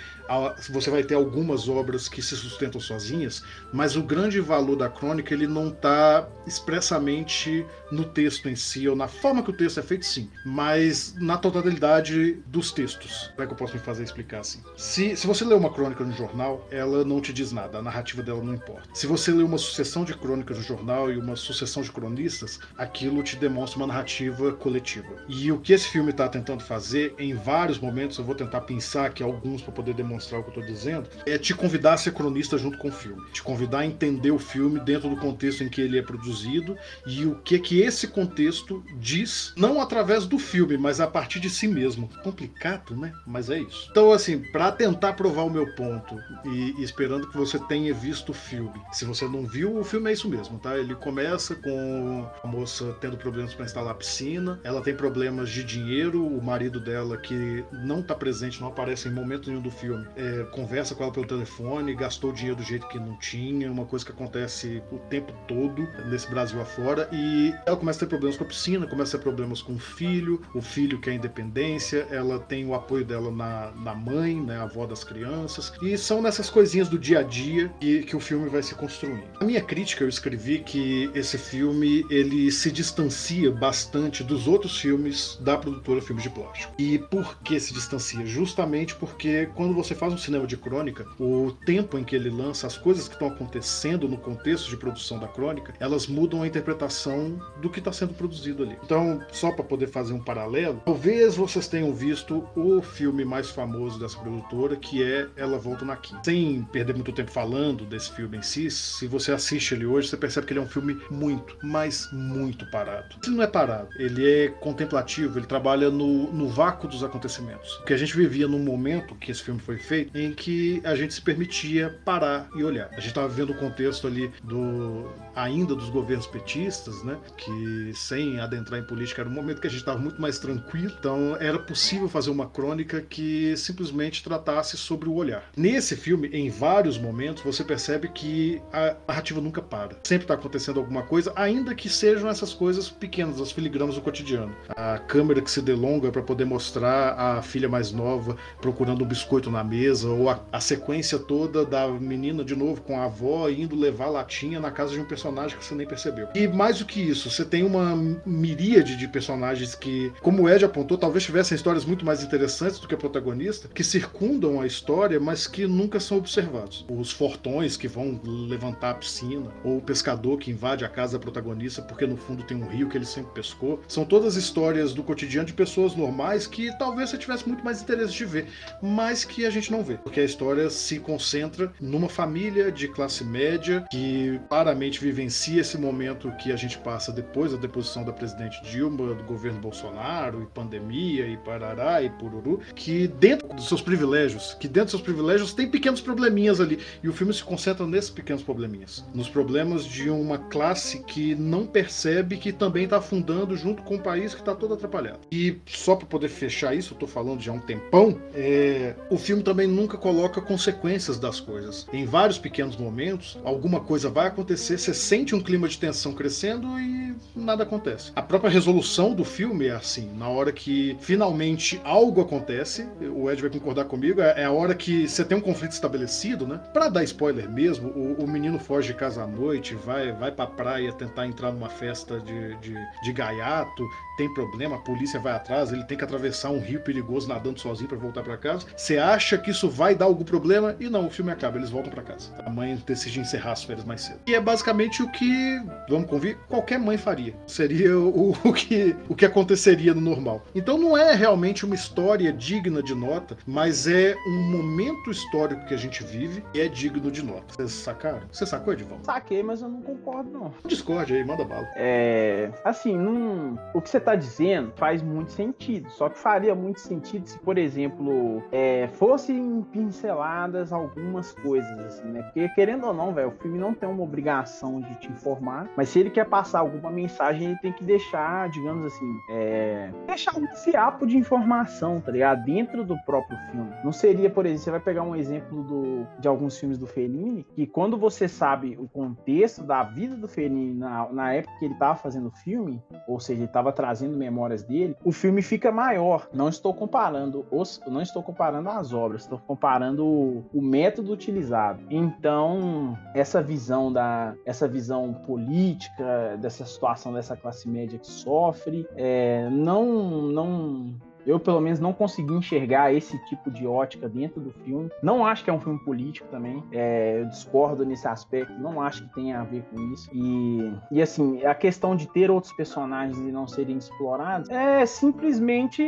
você 0.70 0.90
vai 0.90 1.02
ter 1.02 1.14
algumas 1.14 1.68
obras 1.68 2.08
que 2.08 2.22
se 2.22 2.36
sustentam 2.36 2.80
sozinhas, 2.80 3.42
mas 3.72 3.96
o 3.96 4.02
grande 4.02 4.40
valor 4.40 4.76
da 4.76 4.88
crônica 4.88 5.34
ele 5.34 5.46
não 5.46 5.68
está 5.68 6.28
expressamente 6.46 7.66
no 7.90 8.04
texto 8.04 8.48
em 8.48 8.56
si 8.56 8.88
ou 8.88 8.96
na 8.96 9.08
forma 9.08 9.42
que 9.42 9.50
o 9.50 9.52
texto 9.52 9.80
é 9.80 9.82
feito, 9.82 10.06
sim, 10.06 10.30
mas 10.44 11.14
na 11.20 11.36
totalidade 11.36 12.34
dos 12.46 12.72
textos. 12.72 13.30
Como 13.32 13.42
é 13.42 13.46
que 13.46 13.52
eu 13.52 13.56
posso 13.56 13.74
me 13.74 13.80
fazer 13.80 14.02
explicar 14.04 14.40
assim? 14.40 14.60
Se, 14.76 15.16
se 15.16 15.26
você 15.26 15.44
lê 15.44 15.54
uma 15.54 15.72
crônica 15.72 16.02
no 16.04 16.12
jornal, 16.12 16.66
ela 16.70 17.04
não 17.04 17.20
te 17.20 17.32
diz 17.32 17.52
nada, 17.52 17.78
a 17.78 17.82
narrativa 17.82 18.22
dela 18.22 18.42
não 18.42 18.54
importa. 18.54 18.88
Se 18.94 19.06
você 19.06 19.32
lê 19.32 19.42
uma 19.42 19.58
sucessão 19.58 20.04
de 20.04 20.14
crônicas 20.14 20.58
no 20.58 20.62
jornal 20.62 21.10
e 21.10 21.18
uma 21.18 21.36
sucessão 21.36 21.82
de 21.82 21.90
cronistas, 21.90 22.60
aquilo 22.76 23.22
te 23.22 23.36
demonstra 23.36 23.78
uma 23.78 23.86
narrativa 23.86 24.52
coletiva. 24.52 25.14
E 25.28 25.52
o 25.52 25.58
que 25.58 25.72
esse 25.72 25.88
filme 25.88 26.10
está 26.10 26.28
tentando 26.28 26.62
fazer, 26.62 27.14
em 27.18 27.34
vários 27.34 27.78
momentos, 27.78 28.18
eu 28.18 28.24
vou 28.24 28.34
tentar 28.44 28.61
pensar 28.62 29.07
aqui 29.07 29.22
alguns 29.22 29.62
para 29.62 29.72
poder 29.72 29.94
demonstrar 29.94 30.40
o 30.40 30.44
que 30.44 30.50
eu 30.50 30.62
estou 30.62 30.74
dizendo, 30.74 31.09
é 31.26 31.38
te 31.38 31.55
convidar 31.55 31.94
a 31.94 31.96
ser 31.96 32.12
cronista 32.12 32.59
junto 32.59 32.78
com 32.78 32.88
o 32.88 32.92
filme. 32.92 33.22
Te 33.33 33.42
convidar 33.42 33.81
a 33.81 33.87
entender 33.87 34.31
o 34.31 34.38
filme 34.38 34.81
dentro 34.81 35.09
do 35.09 35.16
contexto 35.16 35.62
em 35.62 35.68
que 35.68 35.81
ele 35.81 35.98
é 35.98 36.02
produzido 36.02 36.76
e 37.07 37.24
o 37.26 37.37
que 37.37 37.59
que 37.59 37.81
esse 37.81 38.09
contexto 38.09 38.85
diz, 38.98 39.52
não 39.57 39.81
através 39.81 40.26
do 40.26 40.38
filme, 40.38 40.76
mas 40.76 41.00
a 41.00 41.07
partir 41.07 41.40
de 41.40 41.48
si 41.48 41.68
mesmo. 41.68 42.09
Complicado, 42.22 42.96
né? 42.96 43.12
Mas 43.26 43.50
é 43.50 43.61
isso. 43.61 43.88
Então, 43.90 44.12
assim, 44.12 44.38
para 44.38 44.72
tentar 44.72 45.12
provar 45.14 45.44
o 45.44 45.50
meu 45.50 45.66
ponto 45.74 46.16
e, 46.44 46.74
e 46.78 46.83
esperando 46.83 47.28
que 47.28 47.37
você 47.37 47.59
tenha 47.59 47.92
visto 47.94 48.31
o 48.31 48.35
filme. 48.35 48.81
Se 48.92 49.05
você 49.05 49.26
não 49.26 49.46
viu, 49.46 49.78
o 49.78 49.85
filme 49.85 50.11
é 50.11 50.12
isso 50.12 50.28
mesmo, 50.28 50.59
tá? 50.59 50.76
Ele 50.78 50.94
começa 50.94 51.55
com 51.55 52.26
a 52.42 52.46
moça 52.46 52.96
tendo 53.00 53.16
problemas 53.16 53.55
para 53.55 53.64
instalar 53.64 53.92
a 53.92 53.94
piscina, 53.94 54.61
ela 54.64 54.81
tem 54.81 54.94
problemas 54.94 55.50
de 55.50 55.64
dinheiro, 55.64 56.26
o 56.26 56.42
marido 56.42 56.81
dela 56.81 57.16
que 57.16 57.64
não 57.72 58.02
tá 58.02 58.14
presente, 58.22 58.61
não 58.61 58.68
aparece 58.68 59.08
em 59.08 59.11
momento 59.11 59.50
nenhum 59.50 59.61
do 59.61 59.70
filme, 59.70 60.06
é, 60.14 60.44
conversa 60.52 60.94
com 60.94 61.02
ela 61.02 61.12
pelo 61.12 61.26
telefone, 61.26 61.92
gastou 61.92 62.32
dinheiro 62.32 62.54
do 62.54 62.62
jeito 62.62 62.87
que 62.87 62.96
não 62.96 63.18
tinha, 63.18 63.70
uma 63.70 63.85
coisa 63.85 64.04
que 64.04 64.12
acontece 64.12 64.80
o 64.92 64.98
tempo 64.98 65.32
todo 65.48 65.88
nesse 66.08 66.30
Brasil 66.30 66.61
afora, 66.61 67.08
e 67.12 67.52
ela 67.66 67.76
começa 67.76 67.98
a 67.98 68.00
ter 68.00 68.06
problemas 68.06 68.37
com 68.37 68.44
a 68.44 68.46
piscina, 68.46 68.87
começa 68.87 69.16
a 69.16 69.18
ter 69.18 69.24
problemas 69.24 69.61
com 69.61 69.72
o 69.72 69.78
filho, 69.78 70.40
o 70.54 70.62
filho 70.62 71.00
quer 71.00 71.14
independência, 71.14 72.06
ela 72.12 72.38
tem 72.38 72.64
o 72.64 72.74
apoio 72.74 73.04
dela 73.04 73.32
na, 73.32 73.72
na 73.72 73.92
mãe, 73.92 74.40
né, 74.40 74.58
a 74.58 74.62
avó 74.62 74.87
das 74.87 75.02
crianças, 75.02 75.72
e 75.82 75.98
são 75.98 76.22
nessas 76.22 76.48
coisinhas 76.48 76.88
do 76.88 76.98
dia 76.98 77.18
a 77.18 77.22
dia 77.24 77.72
que, 77.80 78.04
que 78.04 78.14
o 78.14 78.20
filme 78.20 78.48
vai 78.48 78.62
se 78.62 78.76
construindo. 78.76 79.24
A 79.40 79.44
minha 79.44 79.61
crítica 79.61 80.04
eu 80.04 80.08
escrevi 80.08 80.61
que 80.61 81.11
esse 81.12 81.37
filme 81.37 82.06
ele 82.08 82.52
se 82.52 82.70
distancia 82.70 83.50
bastante 83.50 84.22
dos 84.22 84.46
outros 84.46 84.78
filmes 84.78 85.37
da 85.40 85.56
produtora 85.56 86.00
Filmes 86.00 86.22
de 86.22 86.30
Plástico. 86.30 86.72
E 86.78 86.98
por 86.98 87.38
que 87.38 87.58
se 87.58 87.74
distancia? 87.74 88.12
Justamente 88.25 88.94
porque 88.94 89.48
quando 89.55 89.75
você 89.75 89.94
faz 89.94 90.12
um 90.12 90.18
cinema 90.18 90.46
de 90.46 90.57
crônica, 90.57 91.07
o 91.18 91.53
tempo 91.64 91.98
em 91.98 92.05
que 92.05 92.14
ele 92.14 92.31
lança 92.31 92.66
as 92.66 92.77
coisas 92.77 93.09
que 93.09 93.14
estão 93.14 93.29
acontecendo 93.29 94.09
no 94.09 94.16
contexto 94.16 94.68
de 94.68 94.77
produção 94.77 95.18
da 95.18 95.29
crônica, 95.29 95.75
elas 95.81 96.07
mudam 96.07 96.42
a 96.42 96.46
interpretação 96.46 97.40
do 97.61 97.70
que 97.70 97.79
está 97.79 97.92
sendo 97.92 98.14
produzido 98.14 98.62
ali. 98.62 98.77
Então, 98.85 99.20
só 99.33 99.51
para 99.53 99.64
poder 99.64 99.88
fazer 99.88 100.12
um 100.12 100.20
paralelo, 100.20 100.83
talvez 100.85 101.37
vocês 101.37 101.68
tenham 101.68 101.92
visto 101.94 102.46
o 102.57 102.83
filme 102.83 103.25
mais 103.25 103.51
famoso 103.51 103.98
dessa 103.98 104.18
produtora, 104.18 104.77
que 104.77 105.03
é 105.03 105.29
Ela 105.37 105.59
Volta 105.59 105.85
na 105.85 105.96
Quinta. 105.96 106.22
Sem 106.25 106.62
perder 106.72 106.94
muito 106.94 107.12
tempo 107.12 107.31
falando 107.31 107.85
desse 107.85 108.12
filme 108.12 108.38
em 108.38 108.42
si, 108.42 108.70
se 108.70 109.07
você 109.07 109.33
assiste 109.33 109.75
ele 109.75 109.87
hoje, 109.87 110.09
você 110.09 110.16
percebe 110.16 110.46
que 110.46 110.53
ele 110.53 110.61
é 110.61 110.62
um 110.62 110.68
filme 110.68 111.01
muito, 111.11 111.57
mas 111.62 112.09
muito 112.12 112.66
parado. 112.70 113.16
Ele 113.25 113.37
não 113.37 113.42
é 113.42 113.46
parado, 113.46 113.88
ele 113.96 114.29
é 114.31 114.48
contemplativo, 114.48 115.38
ele 115.38 115.46
trabalha 115.46 115.90
no, 115.90 116.33
no 116.33 116.48
vácuo 116.48 116.88
dos 116.88 117.03
acontecimentos. 117.03 117.75
Porque 117.77 117.94
a 117.94 117.96
gente 118.04 118.16
vivia 118.16 118.48
num 118.48 118.58
momento 118.58 119.14
que 119.14 119.30
esse 119.30 119.42
filme 119.42 119.60
foi 119.60 119.78
feito 119.78 120.16
em 120.16 120.32
que 120.32 120.80
a 120.84 120.94
gente 120.94 121.14
se 121.14 121.22
permitia 121.22 121.98
parar 122.04 122.48
e 122.56 122.64
olhar. 122.64 122.88
A 122.92 122.96
gente 122.96 123.08
estava 123.08 123.28
vivendo 123.28 123.50
o 123.50 123.54
contexto 123.54 124.06
ali 124.06 124.30
do 124.42 125.10
ainda 125.34 125.74
dos 125.74 125.88
governos 125.88 126.26
petistas, 126.26 127.02
né? 127.02 127.18
Que 127.36 127.92
sem 127.94 128.40
adentrar 128.40 128.80
em 128.80 128.84
política 128.84 129.22
era 129.22 129.30
um 129.30 129.32
momento 129.32 129.60
que 129.60 129.66
a 129.66 129.70
gente 129.70 129.80
estava 129.80 129.98
muito 129.98 130.20
mais 130.20 130.38
tranquilo. 130.38 130.92
Então 130.98 131.36
era 131.40 131.58
possível 131.58 132.08
fazer 132.08 132.30
uma 132.30 132.48
crônica 132.48 133.00
que 133.00 133.56
simplesmente 133.56 134.22
tratasse 134.22 134.76
sobre 134.76 135.08
o 135.08 135.14
olhar. 135.14 135.44
Nesse 135.56 135.96
filme, 135.96 136.28
em 136.28 136.50
vários 136.50 136.98
momentos, 136.98 137.42
você 137.42 137.64
percebe 137.64 138.08
que 138.08 138.60
a 138.72 138.96
narrativa 139.08 139.40
nunca 139.40 139.62
para. 139.62 139.96
Sempre 140.02 140.24
está 140.24 140.34
acontecendo 140.34 140.80
alguma 140.80 141.02
coisa, 141.02 141.32
ainda 141.36 141.74
que 141.74 141.88
sejam 141.88 142.28
essas 142.28 142.52
coisas 142.52 142.88
pequenas, 142.88 143.40
as 143.40 143.52
filigranas 143.52 143.94
do 143.94 144.00
cotidiano. 144.00 144.54
A 144.70 144.98
câmera 144.98 145.40
que 145.40 145.50
se 145.50 145.62
delonga 145.62 146.10
para 146.10 146.22
poder 146.22 146.44
mostrar 146.44 147.14
a 147.18 147.42
filha 147.42 147.68
mais 147.68 147.91
nova 147.92 148.37
procurando 148.61 149.05
um 149.05 149.07
biscoito 149.07 149.50
na 149.50 149.62
mesa, 149.62 150.09
ou 150.09 150.28
a, 150.28 150.40
a 150.52 150.61
sequência 150.61 151.18
toda 151.18 151.64
da 151.64 151.88
menina 151.88 152.44
de 152.44 152.57
novo 152.57 152.81
com 152.81 152.98
a 152.98 153.05
avó 153.05 153.48
indo 153.48 153.76
levar 153.76 154.09
latinha 154.09 154.61
na 154.61 154.70
casa 154.70 154.92
de 154.92 155.00
um 155.00 155.05
personagem 155.05 155.57
que 155.57 155.64
você 155.64 155.74
nem 155.74 155.87
percebeu. 155.87 156.28
E 156.35 156.48
mais 156.48 156.78
do 156.78 156.85
que 156.85 157.00
isso, 157.00 157.31
você 157.31 157.44
tem 157.44 157.62
uma 157.64 157.96
miríade 158.24 158.96
de 158.96 159.09
personagens 159.09 159.74
que, 159.74 160.12
como 160.20 160.42
o 160.42 160.48
Ed 160.48 160.64
apontou, 160.64 160.96
talvez 160.98 161.24
tivessem 161.24 161.55
histórias 161.55 161.85
muito 161.85 162.05
mais 162.05 162.22
interessantes 162.22 162.78
do 162.78 162.88
que 162.88 162.94
a 162.94 162.98
protagonista, 162.98 163.68
que 163.68 163.85
circundam 163.85 164.61
a 164.61 164.66
história, 164.66 165.20
mas 165.20 165.46
que 165.46 165.66
nunca 165.66 166.00
são 166.00 166.18
observados. 166.18 166.85
Os 166.88 167.11
fortões 167.11 167.76
que 167.76 167.88
vão 167.88 168.20
levantar 168.24 168.90
a 168.90 168.94
piscina, 168.94 169.50
ou 169.64 169.78
o 169.78 169.83
pescador 169.83 170.38
que 170.38 170.50
invade 170.50 170.85
a 170.85 170.88
casa 170.88 171.18
da 171.18 171.22
protagonista 171.22 171.83
porque 171.83 172.07
no 172.07 172.16
fundo 172.16 172.42
tem 172.42 172.57
um 172.57 172.66
rio 172.66 172.88
que 172.88 172.96
ele 172.96 173.05
sempre 173.05 173.33
pescou. 173.33 173.81
São 173.87 174.05
todas 174.05 174.37
histórias 174.37 174.92
do 174.94 175.02
cotidiano 175.02 175.46
de 175.46 175.52
pessoas 175.52 175.94
normais 175.94 176.46
que 176.46 176.76
talvez 176.78 177.11
você 177.11 177.18
tivesse 177.18 177.46
muito 177.46 177.64
mais 177.64 177.82
interesse 177.83 178.12
de 178.12 178.25
ver, 178.25 178.47
mas 178.81 179.25
que 179.25 179.45
a 179.45 179.51
gente 179.51 179.71
não 179.71 179.83
vê, 179.83 179.97
porque 179.97 180.21
a 180.21 180.25
história 180.25 180.68
se 180.71 180.99
concentra 180.99 181.73
numa 181.81 182.09
família 182.09 182.71
de 182.71 182.88
classe 182.88 183.25
média 183.25 183.85
que 183.90 184.40
claramente 184.49 185.01
vivencia 185.01 185.61
esse 185.61 185.79
momento 185.79 186.31
que 186.37 186.53
a 186.53 186.57
gente 186.57 186.79
passa 186.79 187.12
depois 187.12 187.53
da 187.53 187.59
deposição 187.59 188.05
da 188.05 188.12
presidente 188.12 188.62
Dilma, 188.62 189.14
do 189.14 189.25
governo 189.25 189.61
Bolsonaro, 189.61 190.42
e 190.42 190.47
pandemia, 190.47 191.27
e 191.27 191.37
parará, 191.37 192.03
e 192.03 192.11
pururu, 192.11 192.61
que 192.75 193.09
dentro 193.09 193.49
dos 193.49 193.68
seus 193.68 193.81
privilégios, 193.81 194.55
que 194.55 194.68
dentro 194.68 194.85
dos 194.85 194.90
seus 194.92 195.03
privilégios 195.03 195.53
tem 195.53 195.68
pequenos 195.68 196.01
probleminhas 196.01 196.61
ali. 196.61 196.79
E 197.03 197.09
o 197.09 197.12
filme 197.12 197.33
se 197.33 197.42
concentra 197.42 197.87
nesses 197.87 198.11
pequenos 198.11 198.42
probleminhas. 198.42 199.05
Nos 199.14 199.29
problemas 199.29 199.85
de 199.85 200.11
uma 200.11 200.38
classe 200.38 201.03
que 201.05 201.35
não 201.35 201.66
percebe 201.66 202.37
que 202.37 202.53
também 202.53 202.85
está 202.85 202.99
afundando 202.99 203.57
junto 203.57 203.83
com 203.83 203.97
o 203.97 204.01
país 204.01 204.35
que 204.35 204.40
está 204.40 204.55
todo 204.55 204.75
atrapalhado. 204.75 205.21
E 205.31 205.59
só 205.66 205.97
para 205.97 206.07
poder 206.07 206.29
fechar 206.29 206.75
isso, 206.75 206.95
eu 206.95 206.99
tô 206.99 207.07
falando 207.07 207.40
já 207.40 207.53
há 207.53 207.55
um 207.55 207.61
tempão, 207.72 208.18
é... 208.35 208.94
o 209.11 209.16
filme 209.16 209.42
também 209.42 209.66
nunca 209.66 209.96
coloca 209.96 210.40
consequências 210.40 211.18
das 211.18 211.40
coisas. 211.40 211.87
Em 211.92 212.04
vários 212.04 212.38
pequenos 212.38 212.76
momentos, 212.76 213.38
alguma 213.44 213.80
coisa 213.80 214.11
vai 214.11 214.26
acontecer, 214.26 214.78
você 214.78 214.92
sente 214.92 215.35
um 215.35 215.40
clima 215.40 215.68
de 215.68 215.78
tensão 215.78 216.12
crescendo 216.12 216.78
e 216.78 217.14
nada 217.35 217.62
acontece. 217.62 218.12
A 218.14 218.22
própria 218.22 218.50
resolução 218.50 219.14
do 219.14 219.24
filme 219.24 219.66
é 219.66 219.72
assim, 219.72 220.11
na 220.16 220.28
hora 220.28 220.52
que 220.52 220.96
finalmente 221.00 221.80
algo 221.85 222.20
acontece, 222.20 222.87
o 223.14 223.30
Ed 223.30 223.40
vai 223.40 223.50
concordar 223.50 223.85
comigo, 223.85 224.20
é, 224.20 224.42
é 224.42 224.44
a 224.44 224.52
hora 224.52 224.74
que 224.74 225.08
você 225.08 225.24
tem 225.24 225.38
um 225.38 225.40
conflito 225.40 225.72
estabelecido, 225.72 226.46
né? 226.46 226.61
Para 226.72 226.88
dar 226.88 227.04
spoiler 227.04 227.50
mesmo, 227.50 227.88
o, 227.90 228.24
o, 228.24 228.28
menino 228.28 228.58
foge 228.58 228.88
de 228.88 228.94
casa 228.94 229.22
à 229.22 229.26
noite, 229.26 229.74
vai, 229.74 230.12
vai 230.12 230.30
pra 230.30 230.46
praia 230.46 230.92
tentar 230.92 231.26
entrar 231.26 231.52
numa 231.52 231.68
festa 231.68 232.20
de, 232.20 232.56
de, 232.56 232.74
de 233.02 233.12
gaiato, 233.12 233.85
tem 234.16 234.33
problema, 234.33 234.77
a 234.77 234.79
polícia 234.79 235.18
vai 235.18 235.33
atrás, 235.33 235.72
ele 235.72 235.85
tem 235.85 235.96
que 235.96 236.05
atravessar 236.05 236.51
um 236.51 236.61
rio 236.61 236.81
perigoso 236.81 237.29
nadando 237.29 237.61
sozinho 237.61 237.88
para 237.88 237.98
voltar 237.98 238.22
para 238.22 238.37
casa. 238.37 238.66
Você 238.77 238.98
acha 238.98 239.38
que 239.38 239.51
isso 239.51 239.68
vai 239.68 239.94
dar 239.94 240.07
algum 240.07 240.25
problema? 240.25 240.77
E 240.79 240.88
não, 240.88 241.07
o 241.07 241.11
filme 241.11 241.31
acaba, 241.31 241.59
eles 241.59 241.70
voltam 241.70 241.92
para 241.92 242.03
casa. 242.03 242.31
A 242.44 242.51
mãe 242.51 242.81
decide 242.87 243.20
encerrar 243.20 243.53
as 243.53 243.64
férias 243.64 243.85
mais 243.85 244.03
cedo. 244.03 244.20
E 244.27 244.35
é 244.35 244.40
basicamente 244.40 245.03
o 245.03 245.11
que, 245.11 245.62
vamos 245.88 246.09
convir, 246.09 246.37
qualquer 246.48 246.79
mãe 246.79 246.96
faria. 246.96 247.35
Seria 247.46 247.98
o, 247.98 248.33
o, 248.44 248.53
que, 248.53 248.94
o 249.09 249.14
que 249.14 249.25
aconteceria 249.25 249.94
no 249.94 250.01
normal. 250.01 250.44
Então 250.55 250.77
não 250.77 250.96
é 250.96 251.14
realmente 251.14 251.64
uma 251.64 251.75
história 251.75 252.33
digna 252.33 252.83
de 252.83 252.94
nota, 252.94 253.37
mas 253.46 253.87
é 253.87 254.14
um 254.27 254.51
momento 254.51 255.11
histórico 255.11 255.64
que 255.66 255.75
a 255.75 255.79
gente 255.79 256.03
vive 256.05 256.44
e 256.55 256.61
é 256.61 256.68
digno 256.68 257.11
de 257.11 257.22
nota. 257.22 257.55
Vocês 257.55 257.72
sacaram? 257.72 258.22
Você 258.31 258.44
sacou, 258.44 258.72
Edivão? 258.72 258.98
Saquei, 259.03 259.42
mas 259.42 259.62
eu 259.62 259.68
não 259.68 259.81
concordo, 259.81 260.31
não. 260.31 260.55
Discorde 260.66 261.14
aí, 261.14 261.25
manda 261.25 261.44
bala. 261.44 261.66
É. 261.77 262.51
Assim, 262.64 262.96
não. 262.96 263.59
O 263.75 263.81
que 263.81 263.88
você 263.88 264.01
tá 264.02 264.14
dizendo 264.14 264.72
faz 264.76 265.02
muito 265.02 265.32
sentido. 265.32 265.90
Só 265.90 266.08
que 266.08 266.18
faria 266.18 266.54
muito 266.54 266.80
sentido 266.80 267.26
se, 267.26 267.38
por 267.38 267.58
exemplo, 267.58 268.42
é, 268.50 268.88
fossem 268.94 269.62
pinceladas 269.72 270.72
algumas 270.72 271.32
coisas, 271.32 271.78
assim, 271.80 272.08
né? 272.08 272.22
Porque, 272.22 272.48
querendo 272.50 272.86
ou 272.86 272.94
não, 272.94 273.12
velho, 273.12 273.28
o 273.28 273.42
filme 273.42 273.58
não 273.58 273.74
tem 273.74 273.88
uma 273.88 274.02
obrigação 274.02 274.80
de 274.80 274.94
te 274.96 275.10
informar, 275.10 275.68
mas 275.76 275.88
se 275.88 276.00
ele 276.00 276.10
quer 276.10 276.26
passar 276.26 276.60
alguma 276.60 276.90
mensagem, 276.90 277.48
ele 277.48 277.58
tem 277.58 277.72
que 277.72 277.84
deixar, 277.84 278.48
digamos 278.50 278.86
assim, 278.86 279.18
é, 279.30 279.90
deixar 280.06 280.36
um 280.36 280.46
fiapo 280.48 281.06
de 281.06 281.16
informação, 281.16 282.00
tá 282.00 282.12
ligado? 282.12 282.44
Dentro 282.44 282.84
do 282.84 282.96
próprio 283.04 283.38
filme. 283.50 283.72
Não 283.84 283.92
seria, 283.92 284.28
por 284.28 284.46
exemplo, 284.46 284.64
você 284.64 284.70
vai 284.70 284.80
pegar 284.80 285.02
um 285.02 285.16
exemplo 285.16 285.62
do, 285.62 286.06
de 286.18 286.28
alguns 286.28 286.58
filmes 286.58 286.78
do 286.78 286.86
Fellini, 286.86 287.46
que 287.54 287.66
quando 287.66 287.96
você 287.96 288.28
sabe 288.28 288.76
o 288.78 288.88
contexto 288.88 289.62
da 289.62 289.82
vida 289.82 290.16
do 290.16 290.28
Fellini 290.28 290.74
na, 290.74 291.10
na 291.12 291.32
época 291.34 291.54
que 291.58 291.64
ele 291.64 291.74
tava 291.74 291.96
fazendo 291.96 292.28
o 292.28 292.30
filme, 292.30 292.82
ou 293.06 293.20
seja, 293.20 293.40
ele 293.40 293.48
tava 293.48 293.72
trazendo 293.72 293.91
memórias 294.00 294.62
dele, 294.62 294.96
o 295.05 295.12
filme 295.12 295.42
fica 295.42 295.70
maior. 295.70 296.28
Não 296.33 296.48
estou 296.48 296.72
comparando 296.72 297.44
os, 297.50 297.81
não 297.87 298.00
estou 298.00 298.22
comparando 298.22 298.68
as 298.68 298.92
obras, 298.92 299.22
estou 299.22 299.38
comparando 299.38 300.05
o, 300.05 300.44
o 300.52 300.62
método 300.62 301.12
utilizado. 301.12 301.81
Então, 301.90 302.96
essa 303.14 303.42
visão 303.42 303.92
da, 303.92 304.35
essa 304.46 304.68
visão 304.68 305.12
política 305.26 306.38
dessa 306.40 306.64
situação 306.64 307.12
dessa 307.12 307.37
classe 307.37 307.68
média 307.68 307.98
que 307.98 308.07
sofre, 308.07 308.87
é, 308.96 309.48
não, 309.50 310.22
não 310.22 310.94
eu, 311.26 311.38
pelo 311.38 311.61
menos, 311.61 311.80
não 311.80 311.92
consegui 311.92 312.35
enxergar 312.35 312.92
esse 312.92 313.18
tipo 313.26 313.50
de 313.50 313.66
ótica 313.66 314.08
dentro 314.08 314.40
do 314.40 314.50
filme. 314.64 314.90
Não 315.02 315.24
acho 315.26 315.44
que 315.44 315.50
é 315.50 315.52
um 315.52 315.61
filme 315.61 315.78
político 315.80 316.28
também. 316.28 316.62
É, 316.72 317.20
eu 317.20 317.26
discordo 317.26 317.85
nesse 317.85 318.06
aspecto. 318.06 318.52
Não 318.54 318.80
acho 318.80 319.06
que 319.06 319.14
tenha 319.14 319.40
a 319.40 319.44
ver 319.44 319.62
com 319.70 319.80
isso. 319.92 320.11
E, 320.12 320.72
e 320.90 321.02
assim, 321.02 321.44
a 321.44 321.54
questão 321.54 321.94
de 321.94 322.06
ter 322.08 322.30
outros 322.30 322.52
personagens 322.52 323.18
e 323.18 323.32
não 323.32 323.46
serem 323.46 323.76
explorados 323.76 324.48
é 324.50 324.85
simplesmente, 324.87 325.82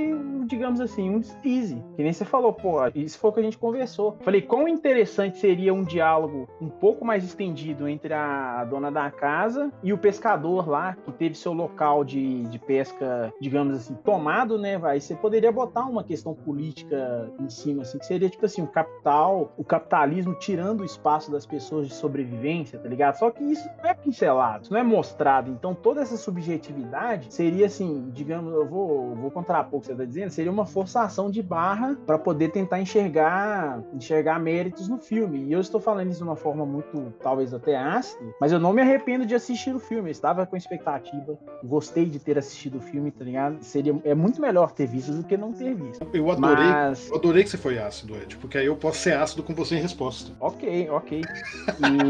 digamos 0.47 0.81
assim, 0.81 1.11
um 1.11 1.19
deslize. 1.19 1.83
Que 1.97 2.03
nem 2.03 2.13
você 2.13 2.25
falou, 2.25 2.53
pô, 2.53 2.79
isso 2.95 3.19
foi 3.19 3.31
o 3.31 3.33
que 3.33 3.41
a 3.41 3.43
gente 3.43 3.59
conversou. 3.59 4.19
Falei, 4.23 4.43
quão 4.43 4.69
interessante 4.69 5.39
seria 5.39 5.73
um 5.73 5.83
diálogo 5.83 6.49
um 6.61 6.69
pouco 6.69 7.05
mais 7.05 7.25
estendido 7.25 7.89
entre 7.89 8.13
a 8.15 8.65
dona 8.65 8.91
da 8.91 9.11
casa 9.11 9.73
e 9.83 9.93
o 9.93 9.99
pescador 9.99 10.69
lá, 10.69 10.97
que 11.05 11.13
teve 11.13 11.35
seu 11.35 11.53
local 11.53 12.05
de, 12.05 12.43
de 12.45 12.59
pesca, 12.59 13.33
digamos 13.41 13.77
assim, 13.77 13.95
tomado, 14.05 14.59
né? 14.59 14.79
Vai 14.79 15.01
ser 15.01 15.17
poderia 15.25 15.51
botar 15.51 15.87
uma 15.87 16.05
questão 16.05 16.35
política 16.35 17.33
em 17.41 17.49
cima, 17.49 17.81
assim, 17.81 17.97
que 17.97 18.05
seria 18.05 18.29
tipo 18.29 18.45
assim, 18.45 18.61
o 18.61 18.67
capital, 18.67 19.55
o 19.57 19.65
capitalismo 19.65 20.35
tirando 20.35 20.83
o 20.83 20.85
espaço 20.85 21.33
das 21.33 21.47
pessoas 21.47 21.89
de 21.89 21.95
sobrevivência, 21.95 22.79
tá 22.79 22.87
ligado? 22.87 23.15
Só 23.15 23.31
que 23.31 23.43
isso 23.43 23.67
não 23.83 23.89
é 23.89 23.95
pincelado, 23.95 24.65
isso 24.65 24.73
não 24.75 24.79
é 24.79 24.83
mostrado. 24.83 25.51
Então 25.51 25.75
toda 25.75 26.03
essa 26.03 26.19
subjetividade 26.19 27.33
seria 27.33 27.65
assim, 27.65 28.11
digamos, 28.13 28.53
eu 28.53 28.69
vou, 28.69 29.15
vou 29.15 29.31
contrapor 29.31 29.79
o 29.79 29.81
que 29.81 29.87
você 29.87 29.95
tá 29.95 30.05
dizendo, 30.05 30.29
seria 30.29 30.53
uma 30.53 30.67
forçação 30.67 31.31
de 31.31 31.43
barra 31.43 31.97
para 32.05 32.19
poder 32.19 32.51
tentar 32.51 32.79
enxergar, 32.79 33.83
enxergar 33.95 34.39
méritos 34.39 34.89
no 34.89 34.99
filme. 34.99 35.45
E 35.45 35.55
eu 35.55 35.61
estou 35.61 35.81
falando 35.81 36.11
isso 36.11 36.19
de 36.19 36.25
uma 36.25 36.37
forma 36.37 36.67
muito, 36.67 37.15
talvez 37.23 37.55
até 37.55 37.79
ácida, 37.79 38.23
mas 38.39 38.53
eu 38.53 38.61
não 38.61 38.75
me 38.75 38.83
arrependo 38.83 39.25
de 39.25 39.35
assistir 39.35 39.75
o 39.75 39.81
filme. 39.81 40.11
Eu 40.11 40.13
estava 40.13 40.45
com 40.45 40.55
expectativa, 40.55 41.39
gostei 41.65 42.05
de 42.05 42.19
ter 42.19 42.37
assistido 42.37 42.77
o 42.77 42.81
filme, 42.83 43.11
tá 43.11 43.25
ligado? 43.25 43.63
Seria, 43.63 43.99
é 44.05 44.15
muito 44.15 44.39
melhor 44.39 44.71
ter 44.71 44.87
visto 44.87 45.14
do 45.15 45.25
que 45.25 45.37
não 45.37 45.53
ter 45.53 45.75
visto. 45.75 46.07
Eu 46.13 46.31
adorei, 46.31 46.65
Mas... 46.65 47.09
eu 47.09 47.17
adorei 47.17 47.45
que 47.45 47.51
você 47.51 47.57
foi 47.57 47.79
ácido, 47.79 48.17
Ed, 48.17 48.37
porque 48.37 48.59
aí 48.59 48.67
eu 48.67 48.77
posso 48.77 48.99
ser 48.99 49.17
ácido 49.17 49.43
com 49.43 49.55
você 49.55 49.77
em 49.77 49.81
resposta. 49.81 50.33
Ok, 50.41 50.89
ok. 50.91 51.23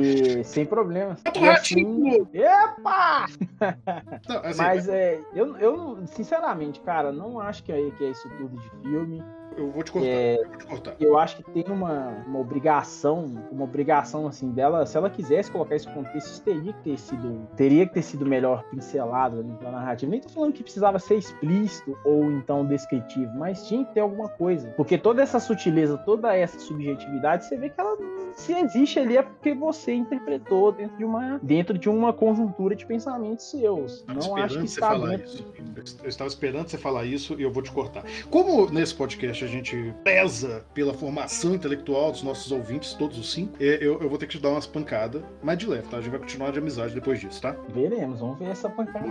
E 0.05 0.45
sem 0.45 0.65
problemas. 0.65 1.21
E 1.35 1.49
assim... 1.49 2.27
Epa! 2.33 3.27
Não, 4.29 4.37
assim, 4.45 4.59
Mas 4.59 4.89
é, 4.89 5.21
eu, 5.35 5.57
eu, 5.59 5.99
sinceramente, 6.07 6.81
cara, 6.81 7.13
não 7.13 7.41
acho 7.41 7.63
que 7.63 7.73
é, 7.73 7.91
que 7.91 8.05
é 8.05 8.11
isso 8.11 8.29
tudo 8.37 8.59
de 8.59 8.71
filme. 8.83 9.23
Eu 9.57 9.71
vou 9.71 9.83
te 9.83 9.93
cortar. 9.93 10.09
É, 10.09 10.37
eu, 10.37 10.49
vou 10.49 10.59
te 10.59 10.67
cortar. 10.67 10.97
eu 11.01 11.19
acho 11.19 11.37
que 11.37 11.43
tem 11.51 11.65
uma, 11.69 12.25
uma 12.27 12.39
obrigação, 12.39 13.27
uma 13.51 13.65
obrigação 13.65 14.27
assim 14.27 14.51
dela, 14.51 14.85
se 14.87 14.97
ela 14.97 15.09
quisesse 15.09 15.51
colocar 15.51 15.77
esse 15.77 15.89
contexto, 15.89 16.29
isso 16.29 16.43
teria 16.43 16.73
que 16.73 16.83
ter 16.83 16.99
sido, 16.99 17.49
teria 17.57 17.87
que 17.87 17.95
ter 17.95 18.03
sido 18.03 18.27
melhor 18.27 18.65
pincelado 18.71 19.45
na 19.63 19.71
narrativa. 19.71 20.11
Nem 20.11 20.21
tô 20.21 20.29
falando 20.29 20.53
que 20.53 20.63
precisava 20.63 20.99
ser 20.99 21.17
explícito 21.17 21.97
ou 22.05 22.31
então 22.33 22.65
descritivo, 22.67 23.33
mas 23.37 23.67
tinha 23.67 23.85
que 23.85 23.95
ter 23.95 24.01
alguma 24.01 24.29
coisa. 24.29 24.71
Porque 24.77 24.99
toda 24.99 25.23
essa 25.23 25.39
sutileza, 25.39 25.97
toda 25.99 26.35
essa 26.35 26.59
subjetividade, 26.59 27.45
você 27.45 27.57
vê 27.57 27.69
que 27.69 27.81
ela 27.81 27.97
se 28.35 28.53
existe 28.53 28.99
ali 28.99 29.17
é 29.17 29.23
porque 29.23 29.55
você 29.55 29.95
interpretou 29.95 30.73
dentro 30.73 30.97
de 30.97 31.05
uma 31.05 31.39
dentro 31.43 31.79
de 31.79 31.89
uma 31.89 32.13
conjuntura 32.13 32.75
de 32.75 32.87
pensamentos 32.87 33.51
seus. 33.51 34.05
Não 34.07 34.37
acho 34.37 34.59
que 34.59 34.65
está 34.65 34.97
dentro... 34.97 35.25
Isso. 35.25 35.99
Eu 36.03 36.09
estava 36.09 36.29
esperando 36.29 36.69
você 36.69 36.79
falar 36.79 37.05
isso 37.05 37.39
e 37.39 37.43
eu 37.43 37.51
vou 37.51 37.63
te 37.63 37.71
cortar. 37.71 38.05
Como 38.31 38.71
nesse 38.71 38.95
podcast 38.95 39.45
a 39.45 39.49
gente 39.49 39.95
pesa 40.03 40.65
pela 40.73 40.95
formação 40.95 41.55
intelectual 41.55 42.13
dos 42.13 42.23
nossos 42.23 42.51
ouvintes, 42.51 42.95
todos 42.95 43.19
os 43.19 43.33
cinco, 43.33 43.55
é, 43.61 43.79
eu, 43.81 44.01
eu 44.01 44.09
vou 44.09 44.19
ter 44.19 44.27
que 44.27 44.37
te 44.37 44.43
dar 44.43 44.51
umas 44.51 44.67
pancadas, 44.67 45.23
mas 45.43 45.59
de 45.59 45.67
leve, 45.67 45.89
tá? 45.89 45.99
A 45.99 46.01
gente 46.01 46.11
vai 46.11 46.21
continuar 46.21 46.53
de 46.53 46.59
amizade 46.59 46.95
depois 46.95 47.21
disso, 47.21 47.41
tá? 47.41 47.57
Veremos, 47.69 48.21
vamos 48.21 48.39
ver 48.39 48.51
essa 48.51 48.69
pancada 48.69 49.05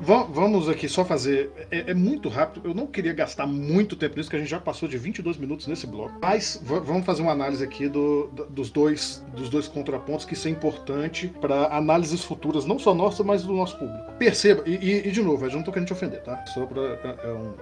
vamos, 0.00 0.34
vamos 0.34 0.68
aqui 0.68 0.88
só 0.88 1.04
fazer. 1.04 1.50
É, 1.70 1.90
é, 1.90 1.94
muito 1.94 2.28
rápido, 2.28 2.68
eu 2.68 2.74
não 2.74 2.86
queria 2.86 3.12
gastar 3.12 3.46
muito 3.46 3.96
tempo 3.96 4.16
nisso, 4.16 4.30
que 4.30 4.36
a 4.36 4.38
gente 4.38 4.48
já 4.48 4.60
passou 4.60 4.88
de 4.88 4.96
22 4.96 5.36
minutos 5.36 5.66
nesse 5.66 5.86
bloco, 5.86 6.14
mas 6.20 6.60
vamos 6.62 7.04
fazer 7.04 7.22
uma 7.22 7.32
análise 7.32 7.62
aqui 7.62 7.88
do, 7.88 8.29
dos, 8.48 8.70
dois, 8.70 9.24
dos 9.34 9.48
dois 9.48 9.68
contrapontos, 9.68 10.24
que 10.24 10.34
isso 10.34 10.48
é 10.48 10.50
importante 10.50 11.28
para 11.40 11.66
análises 11.74 12.22
futuras, 12.22 12.64
não 12.64 12.78
só 12.78 12.94
nossa, 12.94 13.22
mas 13.22 13.42
do 13.42 13.52
nosso 13.52 13.78
público. 13.78 14.12
Perceba, 14.18 14.62
e, 14.66 14.74
e, 14.74 15.08
e 15.08 15.10
de 15.10 15.22
novo, 15.22 15.44
eu 15.46 15.50
não 15.52 15.62
tô 15.62 15.72
querendo 15.72 15.88
te 15.88 15.92
ofender, 15.92 16.22
tá? 16.22 16.44
Só 16.46 16.66
pra. 16.66 16.82
É, 16.82 17.16
é 17.24 17.32
um. 17.32 17.54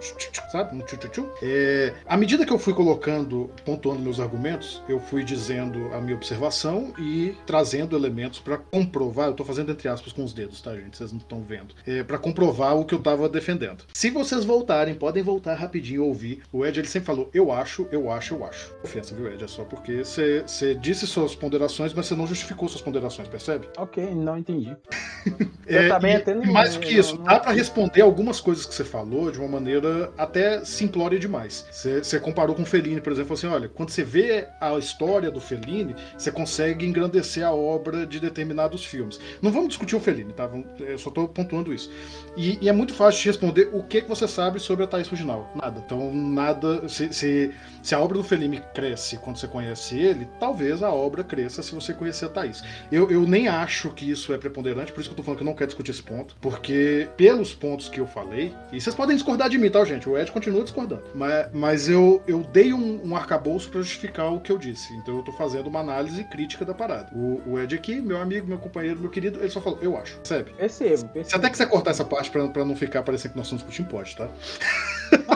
Sabe? 0.51 0.77
Um 0.77 0.81
tchu, 0.81 0.97
tchu, 0.97 1.09
tchu. 1.09 1.29
É, 1.43 1.95
à 2.07 2.17
medida 2.17 2.45
que 2.45 2.53
eu 2.53 2.59
fui 2.59 2.75
colocando, 2.75 3.51
pontuando 3.65 4.01
meus 4.01 4.21
argumentos, 4.21 4.83
eu 4.89 4.99
fui 4.99 5.25
dizendo 5.25 5.93
a 5.95 6.01
minha 6.01 6.17
observação 6.17 6.93
e 6.99 7.35
trazendo 7.47 7.97
elementos 7.97 8.39
para 8.39 8.59
comprovar. 8.59 9.29
Eu 9.29 9.35
tô 9.35 9.45
fazendo 9.45 9.71
entre 9.73 9.89
aspas 9.89 10.13
com 10.13 10.25
os 10.25 10.33
dedos, 10.33 10.61
tá, 10.61 10.75
gente? 10.75 10.97
Vocês 10.97 11.13
não 11.13 11.19
estão 11.19 11.43
vendo. 11.43 11.75
É, 11.87 12.03
para 12.03 12.19
comprovar 12.19 12.77
o 12.77 12.85
que 12.85 12.95
eu 12.95 13.01
tava 13.01 13.29
defendendo. 13.29 13.85
Se 13.93 14.11
vocês 14.11 14.45
voltarem, 14.45 14.95
podem 14.95 15.23
voltar 15.23 15.55
rapidinho 15.55 16.05
ouvir. 16.05 16.43
O 16.53 16.65
Ed 16.65 16.79
ele 16.79 16.89
sempre 16.89 17.07
falou: 17.07 17.31
eu 17.33 17.53
acho, 17.53 17.87
eu 17.93 18.11
acho, 18.11 18.35
eu 18.35 18.45
acho. 18.45 18.75
Ofensa, 18.83 19.15
viu, 19.15 19.33
Ed? 19.33 19.43
É 19.43 19.49
só 19.49 19.65
porque 19.65 20.05
você 20.05 20.43
Você 20.59 20.75
disse 20.75 21.07
suas 21.07 21.37
ponderações, 21.37 21.95
mas 21.95 22.07
você 22.07 22.17
não 22.17 22.27
justificou 22.27 22.69
suas 22.69 22.83
ponderações, 22.83 23.29
percebe? 23.29 23.69
Ok, 23.79 24.13
não 24.13 24.37
entendi. 24.37 24.77
É, 25.71 25.85
Eu 25.85 25.89
também 25.91 26.15
e 26.15 26.17
até 26.17 26.35
mais 26.35 26.77
do 26.77 26.81
que 26.81 26.95
isso, 26.99 27.17
não- 27.17 27.25
dá 27.25 27.39
pra 27.39 27.53
responder 27.53 28.01
algumas 28.01 28.41
coisas 28.41 28.65
que 28.65 28.75
você 28.75 28.85
falou 28.85 29.31
de 29.31 29.39
uma 29.39 29.47
maneira 29.49 30.11
até 30.17 30.65
simplória 30.65 31.19
demais. 31.19 31.67
Você, 31.71 32.03
você 32.03 32.19
comparou 32.19 32.57
com 32.57 32.63
o 32.63 32.65
Fellini, 32.65 33.03
por 33.03 33.13
exemplo, 33.13 33.37
falou 33.37 33.53
assim: 33.53 33.63
olha, 33.63 33.69
quando 33.69 33.91
você 33.91 34.03
vê 34.03 34.49
a 34.63 34.79
história 34.79 35.31
do 35.31 35.43
Fellini, 35.43 35.95
você 36.17 36.33
consegue 36.33 36.87
engrandecer 36.87 37.47
a 37.47 37.53
obra 37.53 38.07
de 38.07 38.19
determinados 38.19 38.83
filmes. 38.83 39.21
Não 39.43 39.53
vamos 39.53 39.69
discutir 39.69 39.95
o 39.95 40.01
Fellini, 40.01 40.33
tá? 40.33 40.49
Eu 40.81 40.97
só 40.99 41.11
tô 41.11 41.29
pontuando 41.29 41.75
isso. 41.75 41.91
E, 42.35 42.59
e 42.63 42.69
é 42.71 42.73
muito 42.73 42.95
fácil 42.95 43.21
de 43.21 43.29
responder 43.29 43.69
o 43.71 43.83
que, 43.83 44.01
que 44.01 44.09
você 44.09 44.27
sabe 44.27 44.59
sobre 44.59 44.85
a 44.85 44.89
Thaís 44.89 45.07
Fujinal. 45.07 45.53
Nada. 45.55 45.83
Então, 45.85 46.15
nada. 46.15 46.89
Se, 46.89 47.13
se, 47.13 47.53
se 47.83 47.95
a 47.95 48.01
obra 48.01 48.17
do 48.17 48.25
Fellini 48.25 48.63
cresce 48.73 49.19
quando 49.19 49.37
você 49.37 49.47
conhece 49.47 49.99
ele, 49.99 50.27
talvez 50.49 50.83
a 50.83 50.91
obra 50.91 51.23
cresça 51.23 51.63
se 51.63 51.75
você 51.75 51.93
conhecer 51.93 52.25
a 52.25 52.29
Thaís. 52.31 52.63
Eu, 52.91 53.11
eu 53.11 53.23
nem 53.27 53.49
acho 53.49 53.91
que 53.91 54.11
isso 54.11 54.33
é 54.33 54.39
preponderante, 54.39 54.93
por 54.93 55.01
isso 55.01 55.11
que 55.11 55.13
eu 55.13 55.17
tô 55.19 55.23
falando 55.23 55.37
que 55.39 55.43
eu 55.45 55.47
não 55.47 55.55
quero 55.55 55.69
discutir 55.69 55.91
esse 55.91 56.03
ponto, 56.03 56.35
porque 56.41 57.07
pelos 57.19 57.53
pontos 57.55 57.89
que 57.91 58.01
eu 58.01 58.07
falei, 58.07 58.55
e 58.73 58.81
vocês 58.81 58.97
podem 58.97 59.15
discordar 59.15 59.51
de 59.51 59.59
mim, 59.59 59.69
tá, 59.71 59.85
gente? 59.85 60.09
O 60.09 60.17
Ed 60.17 60.33
continua 60.33 60.63
discordando. 60.65 61.03
Mas, 61.15 61.49
mas 61.53 61.89
eu, 61.89 62.23
eu 62.27 62.43
dei 62.51 62.73
um, 62.73 63.09
um 63.09 63.15
arcabouço 63.15 63.69
pra 63.69 63.83
justificar 63.83 64.33
o 64.33 64.41
que 64.41 64.51
eu 64.51 64.57
disse. 64.57 64.91
Então 64.95 65.19
eu 65.19 65.23
tô 65.23 65.33
fazendo 65.33 65.67
uma 65.67 65.81
análise 65.81 66.25
crítica 66.25 66.65
da 66.65 66.73
parada. 66.73 67.11
O, 67.15 67.43
o 67.47 67.61
Ed 67.61 67.75
aqui, 67.75 68.01
meu 68.01 68.19
amigo, 68.19 68.47
meu 68.47 68.59
companheiro, 68.59 68.99
meu 68.99 69.11
querido, 69.11 69.41
ele 69.41 69.51
só 69.51 69.61
falou, 69.61 69.79
eu 69.83 69.99
acho. 69.99 70.17
Percebe? 70.17 70.51
Percebo, 70.53 70.97
Se 70.97 71.05
percebo. 71.09 71.37
até 71.37 71.51
quiser 71.51 71.67
cortar 71.69 71.91
essa 71.91 72.05
parte 72.07 72.31
pra 72.31 72.65
não 72.65 72.75
ficar 72.75 73.03
parecendo 73.03 73.33
que 73.33 73.39
nós 73.39 73.47
estamos 73.49 73.65
discutindo, 73.65 73.91
pode, 73.91 74.17
tá? 74.17 74.29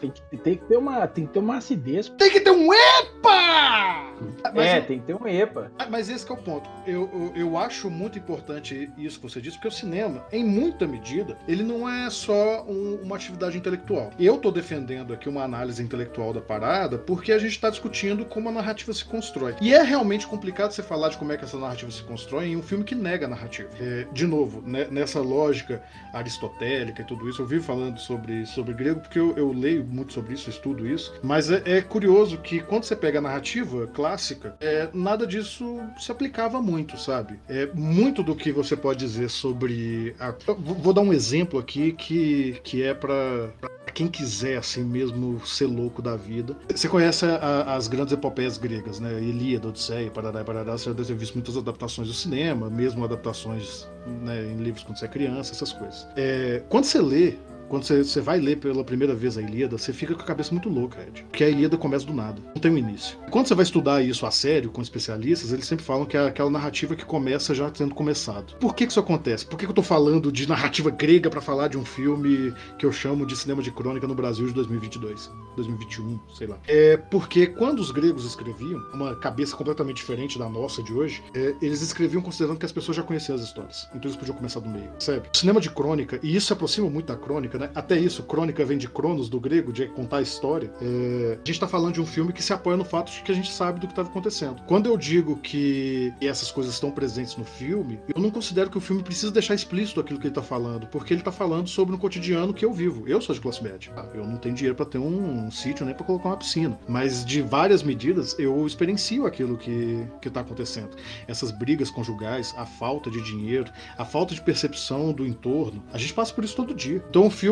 Tem, 0.00 0.10
que, 0.10 0.36
tem 0.38 0.56
que 0.56 0.64
ter 0.64 0.76
uma, 0.76 1.06
tem 1.06 1.26
que 1.26 1.32
ter 1.32 1.38
uma 1.38 1.56
acidez. 1.56 2.08
Tem 2.10 2.30
que 2.30 2.40
ter 2.40 2.50
um 2.50 2.68
EPA! 2.72 4.06
Mas, 4.54 4.66
é, 4.66 4.80
tem 4.80 4.98
que 5.00 5.06
ter 5.06 5.14
um 5.14 5.26
EPA. 5.26 5.70
mas 5.90 6.08
esse 6.08 6.24
que 6.24 6.32
é 6.32 6.34
o 6.34 6.38
ponto. 6.38 6.68
Eu, 6.86 7.10
eu, 7.12 7.32
eu 7.36 7.58
acho 7.58 7.90
muito 7.90 8.18
importante 8.18 8.90
isso 8.96 9.18
que 9.20 9.28
você 9.28 9.40
disse, 9.40 9.56
porque 9.56 9.68
o 9.68 9.72
cinema, 9.72 10.24
em 10.32 10.44
muita 10.44 10.86
medida, 10.86 11.36
ele 11.46 11.62
não 11.62 11.88
é 11.88 12.08
só 12.08 12.64
um- 12.66 13.00
uma 13.02 13.16
atividade 13.16 13.58
intelectual. 13.58 14.10
Eu 14.18 14.38
tô 14.38 14.50
defendendo 14.50 15.12
aqui 15.12 15.28
uma 15.28 15.42
análise 15.42 15.82
intelectual 15.82 16.32
da 16.32 16.40
parada 16.40 16.96
porque 16.98 17.32
a 17.32 17.38
gente 17.38 17.52
está 17.52 17.68
discutindo 17.68 18.24
como 18.24 18.48
a 18.48 18.52
narrativa 18.52 18.92
se 18.94 19.04
constrói. 19.04 19.54
E 19.60 19.74
é 19.74 19.82
realmente 19.82 20.26
complicado 20.26 20.70
você 20.72 20.82
falar 20.82 21.10
de 21.10 21.18
como 21.18 21.32
é 21.32 21.36
que 21.36 21.44
essa 21.44 21.58
narrativa 21.58 21.90
se 21.90 22.02
constrói 22.02 22.46
em 22.46 22.56
um 22.56 22.62
filme 22.62 22.84
que 22.84 22.94
nega 22.94 23.26
a 23.26 23.28
narrativa. 23.28 23.68
É, 23.80 24.06
de 24.12 24.26
novo, 24.26 24.62
né, 24.62 24.86
nessa 24.90 25.20
lógica 25.20 25.82
aristotélica 26.14 27.02
e 27.02 27.04
tudo 27.04 27.28
isso, 27.28 27.42
eu 27.42 27.46
vivo 27.46 27.64
falando 27.64 27.98
sobre, 27.98 28.46
sobre 28.46 28.72
grego 28.74 29.00
porque 29.06 29.18
eu, 29.18 29.36
eu 29.36 29.52
leio 29.52 29.84
muito 29.84 30.12
sobre 30.12 30.34
isso, 30.34 30.50
estudo 30.50 30.86
isso, 30.86 31.14
mas 31.22 31.50
é, 31.50 31.62
é 31.64 31.80
curioso 31.80 32.38
que 32.38 32.60
quando 32.60 32.84
você 32.84 32.96
pega 32.96 33.18
a 33.18 33.22
narrativa 33.22 33.86
clássica, 33.88 34.54
é, 34.60 34.88
nada 34.92 35.26
disso 35.26 35.80
se 35.98 36.10
aplicava 36.10 36.60
muito, 36.60 36.98
sabe? 36.98 37.38
É 37.48 37.66
muito 37.74 38.22
do 38.22 38.34
que 38.34 38.52
você 38.52 38.76
pode 38.76 38.98
dizer 38.98 39.30
sobre. 39.30 40.14
A... 40.18 40.34
vou 40.58 40.92
dar 40.92 41.00
um 41.02 41.12
exemplo 41.12 41.58
aqui 41.58 41.92
que, 41.92 42.60
que 42.62 42.82
é 42.82 42.94
para 42.94 43.50
quem 43.94 44.08
quiser, 44.08 44.58
assim 44.58 44.84
mesmo, 44.84 45.40
ser 45.46 45.66
louco 45.66 46.02
da 46.02 46.16
vida. 46.16 46.54
Você 46.74 46.88
conhece 46.88 47.24
a- 47.24 47.74
as 47.74 47.88
grandes 47.88 48.12
epopeias 48.12 48.58
gregas, 48.58 49.00
né? 49.00 49.12
Ilíada, 49.22 49.68
Odisseia, 49.68 50.10
Parará 50.10 50.40
e 50.42 50.44
Parará. 50.44 50.72
Você 50.76 50.86
já 50.86 50.92
deve 50.92 51.08
ter 51.08 51.14
visto 51.14 51.34
muitas 51.34 51.56
adaptações 51.56 52.08
do 52.08 52.14
cinema, 52.14 52.68
mesmo 52.68 53.04
adaptações 53.04 53.88
né, 54.22 54.44
em 54.52 54.56
livros 54.62 54.84
quando 54.84 54.98
você 54.98 55.06
é 55.06 55.08
criança, 55.08 55.52
essas 55.52 55.72
coisas. 55.72 56.06
É, 56.16 56.62
quando 56.68 56.84
você 56.84 57.00
lê 57.00 57.34
quando 57.68 57.84
você, 57.84 58.20
vai 58.20 58.40
ler 58.40 58.56
pela 58.56 58.84
primeira 58.84 59.14
vez 59.14 59.36
a 59.36 59.42
Ilíada, 59.42 59.78
você 59.78 59.92
fica 59.92 60.14
com 60.14 60.22
a 60.22 60.24
cabeça 60.24 60.52
muito 60.52 60.68
louca, 60.68 61.00
Ed. 61.00 61.24
Porque 61.24 61.44
a 61.44 61.48
Ilíada 61.48 61.76
começa 61.76 62.06
do 62.06 62.14
nada, 62.14 62.40
não 62.54 62.60
tem 62.60 62.70
um 62.70 62.78
início. 62.78 63.18
Quando 63.30 63.48
você 63.48 63.54
vai 63.54 63.64
estudar 63.64 64.02
isso 64.02 64.26
a 64.26 64.30
sério, 64.30 64.70
com 64.70 64.82
especialistas, 64.82 65.52
eles 65.52 65.66
sempre 65.66 65.84
falam 65.84 66.04
que 66.04 66.16
é 66.16 66.26
aquela 66.26 66.50
narrativa 66.50 66.94
que 66.94 67.04
começa 67.04 67.54
já 67.54 67.70
tendo 67.70 67.94
começado. 67.94 68.56
Por 68.58 68.74
que, 68.74 68.86
que 68.86 68.92
isso 68.92 69.00
acontece? 69.00 69.46
Por 69.46 69.58
que, 69.58 69.64
que 69.64 69.70
eu 69.70 69.74
tô 69.74 69.82
falando 69.82 70.30
de 70.32 70.48
narrativa 70.48 70.90
grega 70.90 71.28
para 71.28 71.40
falar 71.40 71.68
de 71.68 71.78
um 71.78 71.84
filme 71.84 72.54
que 72.78 72.86
eu 72.86 72.92
chamo 72.92 73.26
de 73.26 73.36
cinema 73.36 73.62
de 73.62 73.70
crônica 73.70 74.06
no 74.06 74.14
Brasil 74.14 74.46
de 74.46 74.52
2022, 74.54 75.30
2021, 75.56 76.20
sei 76.34 76.46
lá? 76.46 76.58
É 76.66 76.96
porque 76.96 77.46
quando 77.46 77.80
os 77.80 77.90
gregos 77.90 78.24
escreviam, 78.24 78.80
uma 78.92 79.16
cabeça 79.16 79.56
completamente 79.56 79.96
diferente 79.96 80.38
da 80.38 80.48
nossa 80.48 80.82
de 80.82 80.92
hoje, 80.92 81.22
é, 81.34 81.54
eles 81.60 81.82
escreviam 81.82 82.22
considerando 82.22 82.58
que 82.58 82.66
as 82.66 82.72
pessoas 82.72 82.96
já 82.96 83.02
conheciam 83.02 83.36
as 83.36 83.42
histórias. 83.42 83.86
Então 83.90 84.02
eles 84.04 84.16
podiam 84.16 84.36
começar 84.36 84.60
do 84.60 84.68
meio? 84.68 84.90
O 84.96 85.36
cinema 85.36 85.60
de 85.60 85.70
crônica, 85.70 86.18
e 86.22 86.34
isso 86.34 86.46
se 86.46 86.52
aproxima 86.52 86.88
muito 86.88 87.06
da 87.06 87.16
crônica, 87.16 87.55
né? 87.58 87.70
Até 87.74 87.98
isso, 87.98 88.22
crônica 88.22 88.64
vem 88.64 88.78
de 88.78 88.88
cronos, 88.88 89.28
do 89.28 89.40
grego, 89.40 89.72
de 89.72 89.86
contar 89.88 90.18
a 90.18 90.22
história. 90.22 90.70
É, 90.80 91.38
A 91.42 91.46
gente 91.46 91.60
tá 91.60 91.68
falando 91.68 91.94
de 91.94 92.00
um 92.00 92.06
filme 92.06 92.32
que 92.32 92.42
se 92.42 92.52
apoia 92.52 92.76
no 92.76 92.84
fato 92.84 93.12
de 93.12 93.22
que 93.22 93.32
a 93.32 93.34
gente 93.34 93.50
sabe 93.52 93.80
do 93.80 93.86
que 93.86 93.92
estava 93.92 94.08
acontecendo. 94.08 94.62
Quando 94.66 94.86
eu 94.86 94.96
digo 94.96 95.36
que 95.36 96.12
essas 96.20 96.50
coisas 96.50 96.74
estão 96.74 96.90
presentes 96.90 97.36
no 97.36 97.44
filme, 97.44 97.98
eu 98.14 98.20
não 98.20 98.30
considero 98.30 98.70
que 98.70 98.78
o 98.78 98.80
filme 98.80 99.02
precisa 99.02 99.30
deixar 99.32 99.54
explícito 99.54 100.00
aquilo 100.00 100.18
que 100.18 100.26
ele 100.26 100.34
tá 100.34 100.42
falando, 100.42 100.86
porque 100.88 101.12
ele 101.14 101.22
tá 101.22 101.32
falando 101.32 101.68
sobre 101.68 101.94
um 101.94 101.98
cotidiano 101.98 102.52
que 102.54 102.64
eu 102.64 102.72
vivo. 102.72 103.04
Eu 103.06 103.20
sou 103.20 103.34
de 103.34 103.40
classe 103.40 103.62
média. 103.62 103.92
tá? 103.92 104.06
Eu 104.14 104.26
não 104.26 104.36
tenho 104.36 104.54
dinheiro 104.54 104.74
para 104.74 104.86
ter 104.86 104.98
um, 104.98 105.46
um 105.46 105.50
sítio 105.50 105.84
nem 105.86 105.94
para 105.94 106.04
colocar 106.04 106.28
uma 106.30 106.36
piscina. 106.36 106.78
Mas 106.88 107.24
de 107.24 107.42
várias 107.42 107.82
medidas, 107.82 108.36
eu 108.38 108.66
experiencio 108.66 109.26
aquilo 109.26 109.56
que, 109.56 110.06
que 110.20 110.30
tá 110.30 110.40
acontecendo. 110.40 110.90
Essas 111.26 111.50
brigas 111.50 111.90
conjugais, 111.90 112.54
a 112.56 112.66
falta 112.66 113.10
de 113.10 113.20
dinheiro, 113.22 113.70
a 113.96 114.04
falta 114.04 114.34
de 114.34 114.40
percepção 114.40 115.12
do 115.12 115.26
entorno. 115.26 115.82
A 115.92 115.98
gente 115.98 116.12
passa 116.14 116.32
por 116.32 116.44
isso 116.44 116.56
todo 116.56 116.74
dia. 116.74 117.02
Então 117.08 117.26
o 117.26 117.30
filme, 117.30 117.45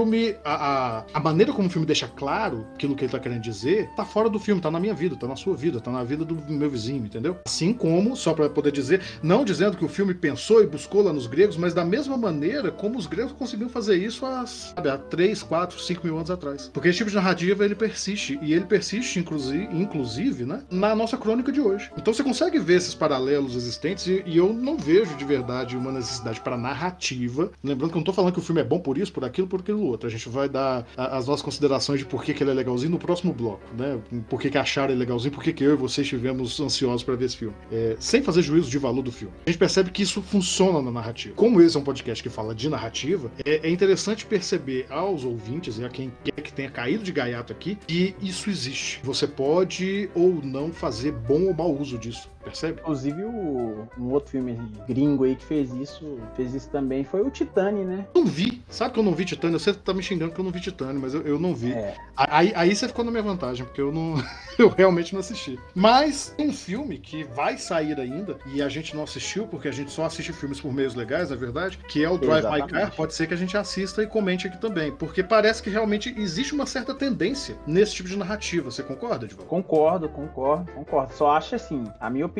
a, 0.45 0.55
a, 0.55 1.05
a 1.15 1.21
maneira 1.21 1.53
como 1.53 1.69
o 1.69 1.71
filme 1.71 1.87
deixa 1.87 2.09
claro 2.09 2.67
aquilo 2.75 2.95
que 2.95 3.05
ele 3.05 3.13
tá 3.13 3.19
querendo 3.19 3.41
dizer, 3.41 3.89
tá 3.97 4.05
fora 4.05 4.29
do 4.29 4.39
filme, 4.39 4.61
tá 4.61 4.71
na 4.71 4.81
minha 4.81 4.95
vida, 4.95 5.17
tá 5.17 5.27
na 5.27 5.37
sua 5.37 5.55
vida, 5.55 5.81
tá 5.81 5.91
na 5.91 6.03
vida 6.03 6.25
do 6.25 6.35
meu 6.53 6.71
vizinho, 6.71 7.05
entendeu? 7.05 7.37
Assim 7.47 7.73
como, 7.73 8.17
só 8.17 8.33
para 8.33 8.49
poder 8.49 8.73
dizer, 8.73 9.01
não 9.23 9.45
dizendo 9.45 9.77
que 9.77 9.85
o 9.85 9.89
filme 9.89 10.15
pensou 10.15 10.63
e 10.63 10.67
buscou 10.67 11.03
lá 11.03 11.13
nos 11.13 11.27
gregos, 11.27 11.57
mas 11.57 11.75
da 11.75 11.85
mesma 11.85 12.17
maneira 12.17 12.71
como 12.71 12.99
os 12.99 13.07
gregos 13.07 13.33
conseguiam 13.33 13.69
fazer 13.69 13.97
isso 13.97 14.25
há, 14.27 14.47
sabe, 14.47 14.89
há 14.89 14.99
3, 14.99 15.43
4, 15.43 15.81
5 15.81 16.07
mil 16.07 16.17
anos 16.17 16.31
atrás. 16.31 16.71
Porque 16.73 16.89
esse 16.89 16.99
tipo 16.99 17.11
de 17.11 17.17
narrativa 17.17 17.65
ele 17.65 17.75
persiste, 17.75 18.39
e 18.43 18.53
ele 18.53 18.65
persiste, 18.65 19.19
inclusive, 19.19 19.69
inclusive 19.73 20.45
né, 20.45 20.63
na 20.71 20.95
nossa 20.95 21.17
crônica 21.17 21.53
de 21.53 21.61
hoje. 21.61 21.91
Então 21.97 22.13
você 22.13 22.23
consegue 22.23 22.59
ver 22.59 22.77
esses 22.77 22.95
paralelos 22.95 23.55
existentes, 23.55 24.07
e, 24.07 24.23
e 24.27 24.37
eu 24.37 24.53
não 24.53 24.77
vejo 24.77 25.17
de 25.17 25.25
verdade 25.25 25.77
uma 25.77 25.93
necessidade 25.93 26.41
para 26.41 26.57
narrativa. 26.57 27.51
Lembrando 27.63 27.91
que 27.91 27.97
eu 27.97 28.01
não 28.01 28.05
tô 28.05 28.13
falando 28.13 28.33
que 28.33 28.39
o 28.39 28.43
filme 28.43 28.61
é 28.61 28.65
bom 28.65 28.79
por 28.79 28.99
isso, 28.99 29.13
por 29.13 29.25
aquilo, 29.25 29.47
por 29.47 29.61
aquilo 29.61 29.84
outro. 29.85 30.09
A 30.09 30.11
gente 30.11 30.29
vai 30.29 30.49
dar 30.49 30.87
as 30.97 31.27
nossas 31.27 31.43
considerações 31.43 32.01
de 32.01 32.07
por 32.07 32.23
que, 32.23 32.35
que 32.35 32.43
ele 32.43 32.51
é 32.51 32.55
legalzinho 32.55 32.91
no 32.91 32.99
próximo 32.99 33.33
bloco, 33.33 33.63
né? 33.77 33.99
Por 34.29 34.41
que, 34.41 34.51
que 34.51 34.59
acharam 34.59 34.93
ele 34.93 35.01
legalzinho, 35.01 35.33
por 35.33 35.43
que, 35.43 35.53
que 35.53 35.65
eu 35.65 35.75
e 35.75 35.77
você 35.77 36.03
estivemos 36.03 36.59
ansiosos 36.61 37.03
para 37.03 37.15
ver 37.15 37.27
esse 37.27 37.37
filme. 37.37 37.55
É, 37.71 37.97
sem 37.99 38.23
fazer 38.23 38.43
juízo 38.43 38.71
de 38.71 38.79
valor 38.79 39.03
do 39.03 39.13
filme. 39.13 39.35
A 39.47 39.51
gente 39.51 39.59
percebe 39.59 39.91
que 39.91 40.03
isso 40.03 40.23
funciona 40.23 40.81
na 40.81 40.91
narrativa. 40.91 41.35
Como 41.35 41.61
esse 41.61 41.77
é 41.77 41.81
um 41.81 41.85
podcast 41.85 42.23
que 42.23 42.29
fala 42.29 42.55
de 42.55 42.69
narrativa, 42.69 43.31
é, 43.45 43.67
é 43.67 43.71
interessante 43.71 44.25
perceber 44.27 44.87
aos 44.91 45.25
ouvintes 45.25 45.79
e 45.79 45.85
a 45.85 45.89
quem 45.89 46.13
quer 46.23 46.43
que 46.43 46.53
tenha 46.53 46.71
caído 46.71 47.03
de 47.03 47.13
gaiato 47.13 47.53
aqui 47.53 47.79
que 47.87 48.15
isso 48.21 48.51
existe. 48.51 49.01
Você 49.03 49.27
pode 49.27 50.11
ou 50.15 50.41
não 50.43 50.73
fazer 50.73 51.13
bom 51.13 51.47
ou 51.47 51.55
mau 51.55 51.77
uso 51.77 51.99
disso. 51.99 52.34
Percebe? 52.45 52.81
Inclusive, 52.81 53.25
o, 53.25 53.89
um 53.99 54.11
outro 54.11 54.31
filme 54.31 54.59
gringo 54.87 55.25
aí 55.25 55.35
que 55.35 55.45
fez 55.45 55.73
isso, 55.75 56.19
fez 56.37 56.55
isso 56.55 56.69
também 56.69 57.05
foi 57.05 57.23
o 57.23 57.31
Titane, 57.31 57.85
né? 57.85 58.07
Não 58.15 58.25
vi. 58.25 58.63
Sabe 58.69 58.95
que 58.95 59.01
eu 59.01 59.03
não 59.03 59.15
vi 59.15 59.25
Titânio? 59.25 59.59
Você 59.59 59.73
tá 59.73 59.95
me 59.95 60.03
xingando 60.03 60.33
que 60.33 60.41
eu 60.41 60.45
não 60.45 60.53
vi 60.53 60.61
Titânio, 60.61 61.01
mas 61.01 61.15
eu, 61.15 61.23
eu 61.23 61.39
não 61.39 61.55
vi. 61.55 61.73
É, 61.73 61.95
Aí, 62.17 62.53
aí 62.55 62.75
você 62.75 62.87
ficou 62.87 63.05
na 63.05 63.11
minha 63.11 63.23
vantagem, 63.23 63.65
porque 63.67 63.81
eu 63.81 63.93
não. 63.93 64.15
eu 64.59 64.69
realmente 64.69 65.13
não 65.13 65.21
assisti. 65.21 65.59
Mas 65.75 66.33
tem 66.37 66.49
um 66.49 66.53
filme 66.53 66.99
que 66.99 67.25
vai 67.25 67.59
sair 67.59 67.99
ainda, 67.99 68.39
e 68.47 68.63
a 68.63 68.69
gente 68.69 68.95
não 68.95 69.03
assistiu, 69.03 69.47
porque 69.47 69.69
a 69.69 69.73
gente 69.73 69.91
só 69.91 70.05
assiste 70.05 70.33
filmes 70.33 70.61
por 70.61 70.73
meios 70.73 70.95
legais, 70.95 71.31
na 71.31 71.37
verdade, 71.37 71.79
que 71.89 72.05
é 72.05 72.09
o 72.09 72.19
Drive 72.19 72.45
My 72.45 72.57
Exatamente. 72.57 72.73
Car. 72.73 72.95
Pode 72.95 73.15
ser 73.15 73.27
que 73.27 73.35
a 73.35 73.37
gente 73.37 73.57
assista 73.57 74.03
e 74.03 74.07
comente 74.07 74.47
aqui 74.47 74.59
também. 74.59 74.93
Porque 74.93 75.23
parece 75.23 75.63
que 75.63 75.71
realmente 75.71 76.15
existe 76.17 76.55
uma 76.55 76.67
certa 76.67 76.95
tendência 76.95 77.57
nesse 77.67 77.95
tipo 77.95 78.09
de 78.09 78.17
narrativa. 78.17 78.71
Você 78.71 78.83
concorda, 78.83 79.25
Edvaldo? 79.25 79.49
concordo, 79.49 80.09
concordo, 80.09 80.73
concordo. 80.73 81.13
Só 81.15 81.31
acho 81.31 81.55
assim, 81.55 81.85
a 82.01 82.09
minha 82.11 82.27
opinião 82.27 82.34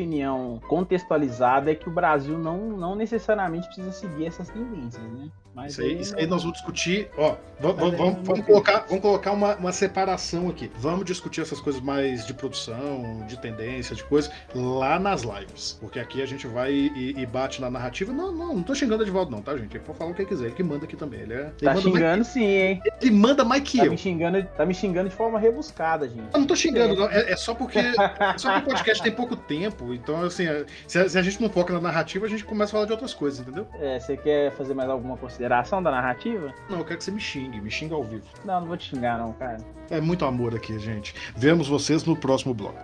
contextualizada 0.67 1.71
é 1.71 1.75
que 1.75 1.87
o 1.87 1.91
Brasil 1.91 2.37
não, 2.37 2.57
não 2.69 2.95
necessariamente 2.95 3.65
precisa 3.67 3.91
seguir 3.91 4.25
essas 4.27 4.49
tendências, 4.49 5.03
né? 5.03 5.29
Mas 5.55 5.71
Isso 5.71 5.81
aí, 5.83 5.87
aí- 5.91 6.01
isso 6.01 6.17
aí 6.17 6.27
nós 6.27 6.41
vamos 6.43 6.57
discutir. 6.57 7.09
Ó, 7.17 7.37
vamos, 7.61 7.77
vamos, 7.79 7.95
vamos, 7.97 8.19
vamos 8.27 8.45
colocar, 8.45 8.85
vamos 8.89 9.01
colocar 9.01 9.31
uma, 9.31 9.55
uma 9.55 9.71
separação 9.71 10.49
aqui. 10.49 10.69
Vamos 10.77 11.05
discutir 11.05 11.39
essas 11.39 11.61
coisas 11.61 11.81
mais 11.81 12.27
de 12.27 12.33
produção, 12.33 13.23
de 13.25 13.39
tendência, 13.39 13.95
de 13.95 14.03
coisa, 14.03 14.29
lá 14.53 14.99
nas 14.99 15.21
lives. 15.21 15.77
Porque 15.79 15.97
aqui 15.97 16.21
a 16.21 16.25
gente 16.25 16.45
vai 16.45 16.73
e, 16.73 17.13
e 17.17 17.25
bate 17.25 17.61
na 17.61 17.71
narrativa. 17.71 18.11
Não, 18.11 18.33
não, 18.33 18.53
não 18.55 18.63
tô 18.63 18.75
xingando 18.75 19.01
o 19.01 19.05
Edvaldo, 19.05 19.31
não, 19.31 19.41
tá, 19.41 19.55
gente? 19.55 19.77
Ele 19.77 19.83
pode 19.85 19.97
falar 19.97 20.11
o 20.11 20.13
que 20.13 20.25
quiser, 20.25 20.47
ele 20.47 20.55
que 20.55 20.63
manda 20.63 20.83
aqui 20.83 20.97
também. 20.97 21.21
Ele, 21.21 21.33
é, 21.33 21.37
ele, 21.37 21.51
Tá 21.51 21.73
manda, 21.73 21.73
mais, 21.73 21.83
xingando 21.83 22.23
sim, 22.25 22.43
hein? 22.45 22.81
ele 23.01 23.11
manda 23.11 23.45
mais 23.45 23.63
que 23.63 23.77
Tá 23.77 23.85
eu. 23.85 23.91
me, 23.91 23.97
xingando, 23.97 24.43
tá 24.57 24.65
me 24.65 24.73
xingando 24.73 25.07
de 25.09 25.15
forma 25.15 25.39
rebuscada, 25.39 26.05
gente. 26.09 26.33
Eu 26.33 26.39
não 26.41 26.47
tô 26.47 26.55
xingando, 26.57 26.95
não. 26.97 27.09
É, 27.09 27.31
é 27.31 27.35
só 27.37 27.55
porque. 27.55 27.79
É 27.79 27.93
só 28.37 28.51
que 28.59 28.59
o 28.59 28.63
podcast 28.71 29.01
tem 29.01 29.11
pouco 29.13 29.37
tempo. 29.37 29.84
Então, 29.93 30.21
assim, 30.21 30.45
é- 30.47 30.65
se 30.87 30.97
a, 30.99 31.09
se 31.09 31.17
a 31.17 31.21
gente 31.21 31.41
não 31.41 31.49
foca 31.49 31.73
na 31.73 31.79
narrativa, 31.81 32.25
a 32.25 32.29
gente 32.29 32.43
começa 32.43 32.71
a 32.71 32.73
falar 32.73 32.85
de 32.85 32.91
outras 32.91 33.13
coisas, 33.13 33.39
entendeu? 33.39 33.67
É, 33.79 33.99
você 33.99 34.17
quer 34.17 34.51
fazer 34.51 34.73
mais 34.73 34.89
alguma 34.89 35.17
consideração 35.17 35.81
da 35.81 35.91
narrativa? 35.91 36.53
Não, 36.69 36.79
eu 36.79 36.85
quero 36.85 36.97
que 36.97 37.03
você 37.03 37.11
me 37.11 37.19
xingue, 37.19 37.59
me 37.61 37.69
xinga 37.71 37.95
ao 37.95 38.03
vivo. 38.03 38.23
Não, 38.43 38.59
não 38.61 38.67
vou 38.67 38.77
te 38.77 38.89
xingar, 38.89 39.17
não, 39.17 39.33
cara. 39.33 39.57
É 39.89 39.99
muito 40.01 40.25
amor 40.25 40.55
aqui, 40.55 40.77
gente. 40.79 41.13
Vemos 41.35 41.67
vocês 41.67 42.03
no 42.05 42.15
próximo 42.15 42.53
bloco. 42.53 42.79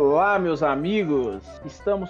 Olá, 0.00 0.38
meus 0.38 0.62
amigos! 0.62 1.42
Estamos, 1.64 2.08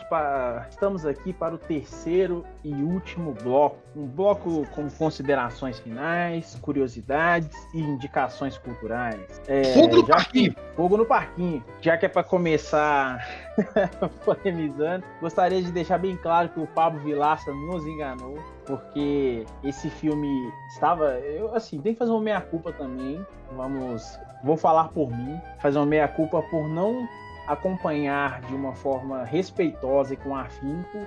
estamos 0.69 1.07
aqui 1.07 1.33
para 1.33 1.55
o 1.55 1.59
terceiro 1.59 2.45
e 2.63 2.71
último 2.75 3.33
bloco. 3.43 3.79
Um 3.97 4.07
bloco 4.07 4.67
com 4.75 4.91
considerações 4.91 5.79
finais, 5.79 6.55
curiosidades 6.61 7.57
e 7.73 7.81
indicações 7.81 8.59
culturais. 8.59 9.41
É, 9.49 9.73
fogo 9.73 9.97
no 9.97 10.07
parquinho! 10.07 10.55
Que, 10.55 10.61
fogo 10.77 10.97
no 10.99 11.07
parquinho. 11.07 11.65
Já 11.81 11.97
que 11.97 12.05
é 12.05 12.11
para 12.11 12.23
começar 12.23 13.27
polemizando, 14.23 15.03
gostaria 15.19 15.63
de 15.63 15.73
deixar 15.73 15.97
bem 15.97 16.15
claro 16.15 16.51
que 16.51 16.61
o 16.61 16.67
Pablo 16.67 17.01
Vilaça 17.01 17.51
nos 17.51 17.87
enganou, 17.87 18.39
porque 18.67 19.47
esse 19.65 19.89
filme 19.89 20.53
estava. 20.75 21.13
Eu, 21.21 21.55
assim, 21.55 21.81
tem 21.81 21.95
que 21.95 21.99
fazer 22.01 22.11
uma 22.11 22.21
meia-culpa 22.21 22.71
também. 22.71 23.25
Vamos. 23.57 24.21
Vou 24.45 24.59
falar 24.59 24.89
por 24.89 25.09
mim, 25.11 25.41
fazer 25.59 25.79
uma 25.79 25.87
meia-culpa 25.87 26.43
por 26.43 26.69
não 26.69 27.09
acompanhar 27.49 28.41
de 28.43 28.55
uma 28.55 28.75
forma 28.75 29.25
respeitosa 29.25 30.15
e 30.15 30.17
com 30.17 30.37
afinco 30.37 30.99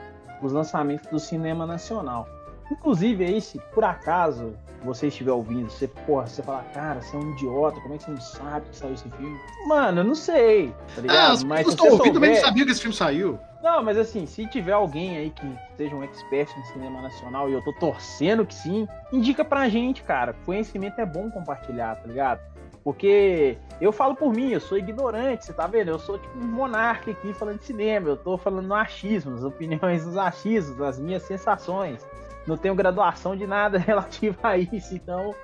os 0.42 0.52
lançamentos 0.52 1.08
do 1.10 1.20
cinema 1.20 1.66
nacional. 1.66 2.28
Inclusive 2.72 3.24
aí, 3.26 3.42
se 3.42 3.60
por 3.74 3.84
acaso 3.84 4.54
você 4.84 5.08
estiver 5.08 5.32
ouvindo, 5.32 5.70
você, 5.70 5.88
porra, 5.88 6.26
você 6.26 6.42
fala, 6.42 6.64
cara, 6.74 7.02
você 7.02 7.16
é 7.16 7.20
um 7.20 7.32
idiota, 7.32 7.80
como 7.82 7.94
é 7.94 7.98
que 7.98 8.06
você 8.06 8.12
não 8.12 8.22
sabe 8.22 8.66
que 8.70 8.76
saiu 8.76 8.94
esse 8.94 9.10
filme? 9.10 9.38
Mano, 9.68 10.00
eu 10.00 10.04
não 10.06 10.16
sei, 10.16 10.74
tá 10.96 11.02
ligado? 11.02 11.42
Ah, 11.42 11.46
mas 11.46 11.68
se 11.68 11.78
você 11.78 11.90
ouvindo, 11.90 12.14
também 12.14 12.32
não 12.32 12.42
sabia 12.42 12.66
que 12.66 12.72
esse 12.72 12.82
filme 12.82 12.96
saiu. 12.96 13.38
Não, 13.62 13.84
mas 13.84 13.98
assim, 13.98 14.26
se 14.26 14.48
tiver 14.48 14.72
alguém 14.72 15.18
aí 15.18 15.30
que 15.30 15.56
seja 15.78 15.96
um 15.96 16.04
expert 16.04 16.50
no 16.58 16.66
cinema 16.66 17.02
nacional 17.02 17.48
e 17.48 17.54
eu 17.54 17.64
tô 17.64 17.72
torcendo 17.74 18.44
que 18.44 18.56
sim, 18.56 18.88
indica 19.12 19.46
pra 19.46 19.70
gente, 19.70 20.02
cara. 20.02 20.34
Conhecimento 20.46 21.00
é 21.00 21.06
bom 21.06 21.30
compartilhar, 21.30 21.96
tá 21.98 22.08
ligado? 22.08 22.40
Porque 22.84 23.58
eu 23.80 23.92
falo 23.92 24.16
por 24.16 24.34
mim, 24.34 24.50
eu 24.50 24.60
sou 24.60 24.78
ignorante, 24.78 25.46
você 25.46 25.54
tá 25.54 25.68
vendo? 25.68 25.90
Eu 25.90 26.00
sou 26.00 26.18
tipo 26.18 26.38
um 26.38 26.48
monarca 26.48 27.12
aqui 27.12 27.34
falando 27.34 27.60
de 27.60 27.66
cinema, 27.66 28.10
eu 28.10 28.18
tô 28.18 28.38
falando 28.38 28.68
no 28.68 28.74
achismo, 28.74 29.36
as 29.36 29.44
opiniões 29.44 30.04
dos 30.04 30.18
achismos, 30.18 30.82
as 30.82 31.00
minhas 31.00 31.24
sensações. 31.24 32.06
Não 32.48 32.58
tenho 32.58 32.74
graduação 32.74 33.36
de 33.36 33.46
nada 33.46 33.78
relativo 33.80 34.38
a 34.42 34.58
isso, 34.58 34.96
então 34.96 35.36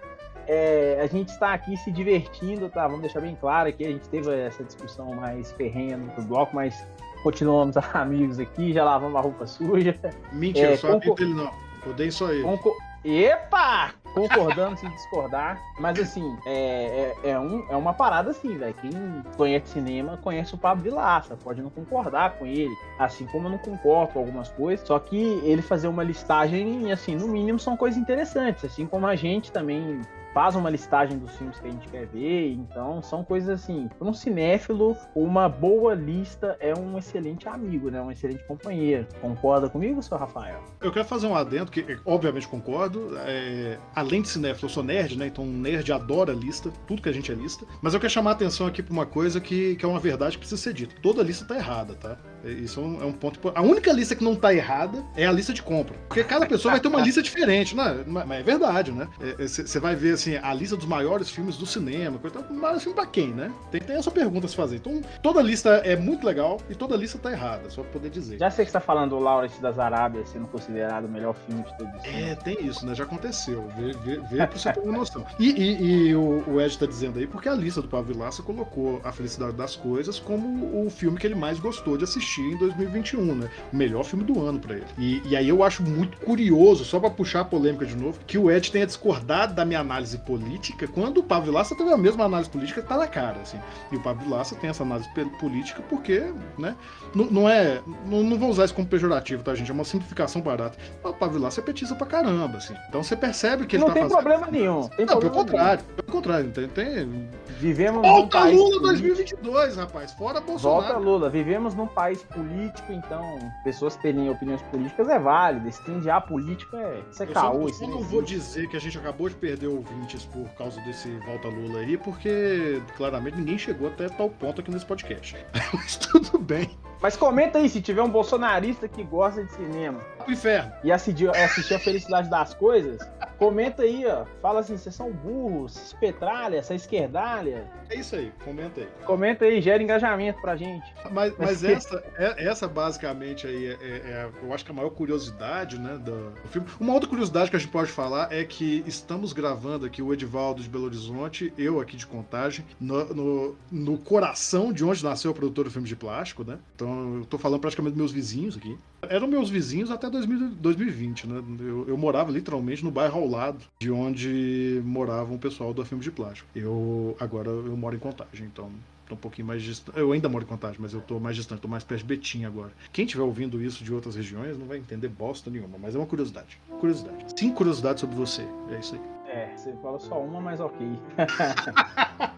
é, 0.48 1.00
a 1.02 1.06
gente 1.06 1.30
está 1.30 1.54
aqui 1.54 1.78
se 1.78 1.92
divertindo, 1.92 2.70
tá? 2.70 2.88
Vamos 2.88 3.02
deixar 3.02 3.22
bem 3.22 3.36
claro 3.36 3.72
que 3.72 3.86
a 3.86 3.90
gente 3.90 4.08
teve 4.10 4.34
essa 4.34 4.64
discussão 4.64 5.14
mais 5.14 5.52
ferrenha 5.52 5.98
no 5.98 6.24
bloco, 6.24 6.56
mas 6.56 6.88
continuamos 7.22 7.76
amigos 7.94 8.40
aqui, 8.40 8.74
já 8.74 8.84
lavamos 8.84 9.16
a 9.16 9.22
roupa 9.22 9.46
suja. 9.46 9.94
Mentira, 10.32 10.72
é, 10.72 10.78
só 10.78 10.94
concor... 10.94 11.16
ele 11.20 11.34
não. 11.34 11.52
Odeio 11.86 12.12
só 12.12 12.32
ele. 12.32 12.44
Concor... 12.44 12.74
Epa! 13.04 13.94
Concordando 14.18 14.78
sem 14.78 14.90
discordar. 14.90 15.62
Mas 15.80 16.00
assim, 16.00 16.38
é, 16.46 17.14
é, 17.24 17.30
é, 17.32 17.40
um, 17.40 17.66
é 17.70 17.76
uma 17.76 17.94
parada 17.94 18.32
assim, 18.32 18.58
velho. 18.58 18.74
Quem 18.76 18.92
conhece 19.36 19.74
cinema 19.74 20.18
conhece 20.18 20.56
o 20.56 20.58
Pablo 20.58 20.84
Vilaça. 20.84 21.36
Pode 21.36 21.62
não 21.62 21.70
concordar 21.70 22.38
com 22.38 22.46
ele. 22.46 22.74
Assim 22.98 23.26
como 23.26 23.48
eu 23.48 23.52
não 23.52 23.58
concordo 23.58 24.14
com 24.14 24.20
algumas 24.20 24.50
coisas. 24.50 24.86
Só 24.88 24.98
que 25.00 25.18
ele 25.44 25.62
fazer 25.62 25.88
uma 25.88 26.04
listagem, 26.04 26.92
assim, 26.92 27.16
no 27.16 27.28
mínimo, 27.28 27.60
são 27.60 27.78
coisas 27.78 28.00
interessantes. 28.00 28.66
Assim 28.66 28.86
como 28.86 29.06
a 29.08 29.16
gente 29.16 29.52
também 29.52 30.02
faz 30.38 30.56
uma 30.56 30.70
listagem 30.70 31.18
dos 31.18 31.36
filmes 31.36 31.60
que 31.60 31.68
a 31.68 31.72
gente 31.72 31.88
quer 31.88 32.06
ver. 32.06 32.52
Então, 32.52 33.02
são 33.02 33.24
coisas 33.24 33.50
assim. 33.50 33.90
Para 33.98 34.08
um 34.08 34.14
cinéfilo, 34.14 34.96
uma 35.16 35.50
boa 35.50 35.96
lista 35.96 36.56
é 36.60 36.78
um 36.78 36.96
excelente 36.96 37.50
amigo, 37.50 37.90
né? 37.90 38.00
Um 38.00 38.12
excelente 38.12 38.44
companheiro. 38.44 39.08
Concorda 39.20 39.68
comigo, 39.68 40.00
seu 40.04 40.16
Rafael? 40.16 40.64
Eu 40.80 40.92
quero 40.92 41.06
fazer 41.06 41.26
um 41.26 41.36
adendo, 41.36 41.72
que 41.72 41.98
obviamente 42.06 42.48
concordo. 42.48 43.18
É... 43.18 43.80
Além 43.96 44.22
de 44.22 44.28
cinéfilo, 44.28 44.66
eu 44.66 44.70
sou 44.70 44.84
nerd, 44.84 45.18
né? 45.18 45.26
Então, 45.26 45.44
um 45.44 45.58
nerd 45.58 45.92
adora 45.92 46.34
lista, 46.34 46.72
tudo 46.86 47.02
que 47.02 47.10
a 47.10 47.14
gente 47.14 47.32
é 47.32 47.36
lista. 47.36 47.66
Mas 47.82 47.96
eu 47.96 48.00
quero 48.00 48.14
chamar 48.14 48.30
a 48.30 48.34
atenção 48.34 48.68
aqui 48.68 48.84
para 48.84 48.94
uma 48.94 49.08
coisa 49.08 49.42
que, 49.42 49.76
que 49.76 49.84
é 49.84 49.88
uma 49.88 50.00
verdade 50.00 50.34
que 50.34 50.42
precisa 50.42 50.62
ser 50.62 50.72
dita. 50.72 50.94
Toda 51.02 51.24
lista 51.24 51.46
tá 51.46 51.56
errada, 51.56 51.96
tá? 51.96 52.16
Isso 52.44 52.80
é 52.80 52.84
um, 52.84 53.02
é 53.02 53.06
um 53.06 53.12
ponto. 53.12 53.40
A 53.54 53.62
única 53.62 53.92
lista 53.92 54.16
que 54.16 54.24
não 54.24 54.36
tá 54.36 54.54
errada 54.54 55.04
é 55.16 55.26
a 55.26 55.32
lista 55.32 55.54
de 55.54 55.62
compra. 55.62 55.96
Porque 56.08 56.24
cada 56.24 56.46
pessoa 56.46 56.74
vai 56.74 56.80
ter 56.80 56.88
uma 56.88 57.02
lista 57.02 57.22
diferente, 57.22 57.76
né? 57.76 58.04
Mas 58.06 58.40
é 58.40 58.44
verdade, 58.44 58.92
né? 58.92 59.08
Você 59.40 59.78
é, 59.78 59.82
vai 59.82 59.96
ver 59.96 60.14
assim, 60.14 60.36
a 60.36 60.54
lista 60.54 60.76
dos 60.76 60.86
maiores 60.86 61.30
filmes 61.30 61.58
do 61.58 61.66
cinema, 61.66 62.18
coisa, 62.20 62.46
maior 62.50 62.80
filme 62.80 62.96
pra 62.96 63.06
quem, 63.06 63.30
né? 63.30 63.52
Tem, 63.72 63.82
tem 63.82 63.96
essa 63.96 64.12
pergunta 64.12 64.46
a 64.46 64.50
se 64.50 64.56
fazer. 64.56 64.78
Então, 64.78 65.02
toda 65.22 65.42
lista 65.42 65.70
é 65.84 65.96
muito 65.96 66.26
legal 66.26 66.60
e 66.70 66.76
toda 66.76 66.96
lista 66.96 67.18
tá 67.18 67.32
errada, 67.32 67.70
só 67.70 67.82
pra 67.82 67.92
poder 67.92 68.10
dizer. 68.10 68.38
Já 68.38 68.50
sei 68.50 68.66
que 68.66 68.72
você 68.72 68.78
tá 68.78 68.82
falando 68.82 69.12
do 69.12 69.20
Lawrence 69.20 69.62
das 69.62 69.80
Arábias 69.80 70.30
sendo 70.30 70.48
considerado 70.48 71.06
o 71.06 71.10
melhor 71.10 71.36
filme 71.46 71.64
de 71.64 71.78
todos. 71.78 71.94
É, 72.06 72.36
tem 72.36 72.66
isso, 72.66 72.86
né? 72.86 72.94
Já 72.94 73.04
aconteceu. 73.04 73.68
Vê, 73.78 73.94
vê, 73.94 74.20
vê 74.20 74.38
pra 74.38 74.58
você 74.58 74.72
ter 74.72 74.80
uma 74.80 74.98
noção. 74.98 75.26
E, 75.40 75.50
e, 75.52 76.08
e 76.10 76.16
o, 76.16 76.44
o, 76.48 76.62
Ed 76.62 76.78
tá 76.78 76.86
dizendo 76.86 77.20
aí 77.20 77.28
porque 77.28 77.50
a 77.50 77.54
lista 77.54 77.82
do 77.82 77.88
Pablo 77.88 78.14
Vilaça 78.14 78.44
colocou 78.44 79.02
A 79.04 79.12
Felicidade 79.12 79.54
das 79.54 79.76
Coisas 79.76 80.20
como 80.20 80.86
o 80.86 80.90
filme 80.90 81.18
que 81.18 81.28
ele 81.28 81.36
mais 81.36 81.60
gostou 81.60 81.98
de 81.98 82.04
assistir 82.04 82.27
em 82.36 82.58
2021, 82.58 83.36
né? 83.36 83.50
O 83.72 83.76
melhor 83.76 84.04
filme 84.04 84.24
do 84.24 84.44
ano 84.46 84.60
para 84.60 84.76
ele. 84.76 84.86
E, 84.98 85.22
e, 85.26 85.36
aí 85.36 85.48
eu 85.48 85.64
acho 85.64 85.84
muito 85.84 86.18
curioso, 86.18 86.84
só 86.84 87.00
para 87.00 87.10
puxar 87.10 87.42
a 87.42 87.46
polêmica 87.46 87.86
de 87.86 87.96
novo, 87.96 88.20
que 88.26 88.38
o 88.38 88.52
Ed 88.52 88.72
tenha 88.72 88.86
discordado 88.86 89.54
da 89.54 89.66
minha 89.66 89.80
análise 89.80 90.18
política, 90.20 90.88
quando 90.88 91.20
o 91.20 91.24
Pablo 91.24 91.48
Vilaça 91.48 91.76
teve 91.76 91.92
a 91.92 91.98
mesma 91.98 92.26
análise 92.26 92.50
política 92.50 92.82
que 92.82 92.88
tá 92.88 92.98
na 92.98 93.08
cara, 93.08 93.40
assim. 93.42 93.60
E 93.92 93.96
o 93.96 94.02
Pablo 94.02 94.24
Vilaça 94.24 94.56
tem 94.56 94.70
essa 94.70 94.84
análise 94.84 95.10
política 95.40 95.82
porque, 95.90 96.32
né, 96.58 96.76
não, 97.14 97.26
não 97.26 97.50
é, 97.50 97.82
não, 98.06 98.24
não, 98.24 98.38
vou 98.38 98.50
usar 98.50 98.66
isso 98.66 98.74
como 98.74 98.88
pejorativo, 98.88 99.44
tá, 99.44 99.56
gente? 99.56 99.70
É 99.72 99.74
uma 99.74 99.84
simplificação 99.84 100.42
barata. 100.42 100.78
O 101.04 101.14
Pablo 101.14 101.38
Vilaça 101.38 101.62
é 101.62 101.64
petista 101.64 101.96
pra 101.96 102.08
caramba, 102.08 102.58
assim. 102.58 102.76
Então 102.90 103.04
você 103.04 103.16
percebe 103.16 103.66
que 103.66 103.76
ele 103.76 103.84
não 103.84 103.94
tá 103.94 104.00
tem 104.00 104.08
problema 104.08 104.48
nenhum. 104.48 104.88
Tem 104.90 105.06
não, 105.06 105.20
pelo 105.20 105.32
contrário, 105.32 105.84
nenhum. 105.84 105.96
pelo 105.96 106.12
contrário, 106.12 106.52
tem, 106.52 106.68
tem... 106.68 107.30
Vivemos 107.60 108.02
Volta 108.02 108.44
Lula 108.46 108.82
2022, 108.82 109.78
rapaz, 109.78 110.12
fora 110.14 110.40
Bolsonaro. 110.40 110.82
Volta 110.82 110.98
Lula, 110.98 111.30
vivemos 111.30 111.74
num 111.74 111.88
país 111.88 112.17
político, 112.24 112.92
então 112.92 113.40
pessoas 113.64 113.96
terem 113.96 114.30
opiniões 114.30 114.62
políticas 114.64 115.10
é 115.10 115.20
válido, 115.20 115.68
esse 115.68 116.10
a 116.10 116.22
política 116.22 116.78
é, 116.78 117.04
isso 117.10 117.24
é 117.24 117.26
eu 117.26 117.32
caô. 117.32 117.70
Só, 117.70 117.86
eu 117.86 117.90
não 117.90 118.02
vou 118.02 118.22
dizer 118.22 118.68
que 118.70 118.78
a 118.78 118.80
gente 118.80 118.98
acabou 118.98 119.30
de 119.30 119.36
perder 119.36 119.68
ouvintes 119.68 120.26
por 120.26 120.48
causa 120.50 120.80
desse 120.82 121.10
Volta 121.20 121.48
Lula 121.48 121.80
aí, 121.80 121.98
porque 121.98 122.82
claramente 122.96 123.38
ninguém 123.38 123.58
chegou 123.58 123.88
até 123.88 124.10
tal 124.10 124.30
ponto 124.30 124.62
aqui 124.62 124.72
nesse 124.72 124.86
podcast. 124.86 125.36
Mas 125.74 125.98
tudo 125.98 126.38
bem. 126.38 126.78
Mas 127.02 127.16
comenta 127.16 127.60
aí 127.60 127.70
se 127.70 127.82
tiver 127.82 128.02
um 128.02 128.10
bolsonarista 128.10 128.88
que 128.88 129.04
gosta 129.04 129.44
de 129.44 129.52
cinema. 129.54 130.00
O 130.28 130.32
inferno. 130.32 130.72
E 130.84 130.92
assistir, 130.92 131.30
assistir 131.30 131.76
a 131.76 131.80
felicidade 131.80 132.30
das 132.30 132.54
coisas. 132.56 133.00
Comenta 133.38 133.84
aí, 133.84 134.06
ó. 134.06 134.26
Fala 134.42 134.62
assim, 134.62 134.78
vocês 134.78 134.96
são 134.96 135.12
burros, 135.12 135.76
espetralha, 135.78 136.58
essa 136.58 136.74
esquerdalha. 136.74 137.70
É 137.90 137.96
isso 137.96 138.16
aí, 138.16 138.32
comenta 138.44 138.82
aí. 138.82 138.88
Comenta 139.06 139.46
aí, 139.46 139.62
gera 139.62 139.82
engajamento 139.82 140.42
pra 140.42 140.56
gente. 140.56 140.86
Mas, 141.12 141.34
mas 141.38 141.64
essa, 141.64 142.04
é, 142.18 142.48
essa 142.48 142.68
basicamente 142.68 143.46
aí 143.46 143.68
é, 143.68 143.72
é, 143.72 143.76
é, 143.82 144.30
eu 144.42 144.54
acho 144.54 144.66
que 144.66 144.72
a 144.72 144.74
maior 144.74 144.90
curiosidade, 144.90 145.80
né, 145.80 145.98
do, 145.98 146.32
do, 146.32 146.48
filme. 146.50 146.68
Uma 146.80 146.94
outra 146.94 147.08
curiosidade 147.08 147.50
que 147.50 147.56
a 147.56 147.60
gente 147.60 147.72
pode 147.72 147.92
falar 147.92 148.32
é 148.32 148.44
que 148.44 148.84
estamos 148.88 149.34
gravando 149.34 149.86
aqui 149.86 150.02
o 150.02 150.14
Edivaldo 150.14 150.62
de 150.62 150.70
Belo 150.70 150.86
Horizonte, 150.86 151.54
eu 151.58 151.80
aqui 151.80 151.96
de 151.96 152.08
Contagem, 152.08 152.66
no, 152.80 153.06
no, 153.14 153.56
no 153.72 153.98
coração 153.98 154.74
de 154.74 154.84
onde 154.84 155.04
nasceu 155.04 155.32
o 155.32 155.34
produtor 155.34 155.66
do 155.66 155.72
filme 155.72 155.88
de 155.88 155.96
plástico, 155.96 156.44
né? 156.44 156.58
Então 156.76 157.18
eu 157.18 157.26
tô 157.26 157.38
falando 157.38 157.60
praticamente 157.60 157.94
dos 157.94 158.00
meus 158.00 158.12
vizinhos 158.12 158.58
aqui. 158.58 158.78
Eram 159.02 159.28
meus 159.28 159.50
vizinhos 159.50 159.92
até 159.92 160.10
2000, 160.10 160.50
2020, 160.50 161.28
né? 161.28 161.44
Eu, 161.60 161.88
eu 161.88 161.98
morava 161.98 162.32
literalmente 162.32 162.84
no 162.84 162.92
bairro 162.92 163.20
ao 163.20 163.28
lado 163.28 163.60
de 163.80 163.92
onde 163.92 164.82
moravam 164.84 165.36
o 165.36 165.40
pessoal 165.40 165.74
do 165.74 165.86
filme 165.86 166.04
de 166.04 166.12
plástico. 166.12 166.48
Eu 166.56 167.16
agora 167.20 167.50
eu 167.50 167.78
moro 167.78 167.96
em 167.96 168.00
Contagem, 168.00 168.48
então 168.48 168.72
tô 169.08 169.16
um 169.16 169.18
pouquinho 169.18 169.48
mais 169.48 169.62
distante. 169.62 169.98
Eu 169.98 170.12
ainda 170.12 170.28
moro 170.28 170.44
em 170.44 170.48
Contagem, 170.48 170.78
mas 170.80 170.94
eu 170.94 171.02
tô 171.02 171.20
mais 171.20 171.36
distante, 171.36 171.62
tô 171.62 171.68
mais 171.68 171.84
perto 171.84 172.02
de 172.02 172.08
Betim 172.08 172.46
agora. 172.46 172.72
Quem 172.92 173.06
estiver 173.06 173.24
ouvindo 173.24 173.62
isso 173.62 173.84
de 173.84 173.94
outras 173.94 174.16
regiões 174.16 174.58
não 174.58 174.66
vai 174.66 174.78
entender 174.78 175.08
bosta 175.08 175.50
nenhuma, 175.50 175.78
mas 175.78 175.96
é 175.96 175.98
uma 175.98 176.08
curiosidade. 176.08 176.60
Curiosidade. 176.80 177.26
Cinco 177.38 177.56
curiosidades 177.56 178.02
sobre 178.02 178.16
você. 178.16 178.48
É 178.72 178.80
isso 178.80 178.96
aí. 178.96 179.17
É, 179.38 179.52
você 179.56 179.74
falou 179.82 180.00
só 180.00 180.20
uma, 180.20 180.42
mas 180.42 180.60
ok. 180.60 181.00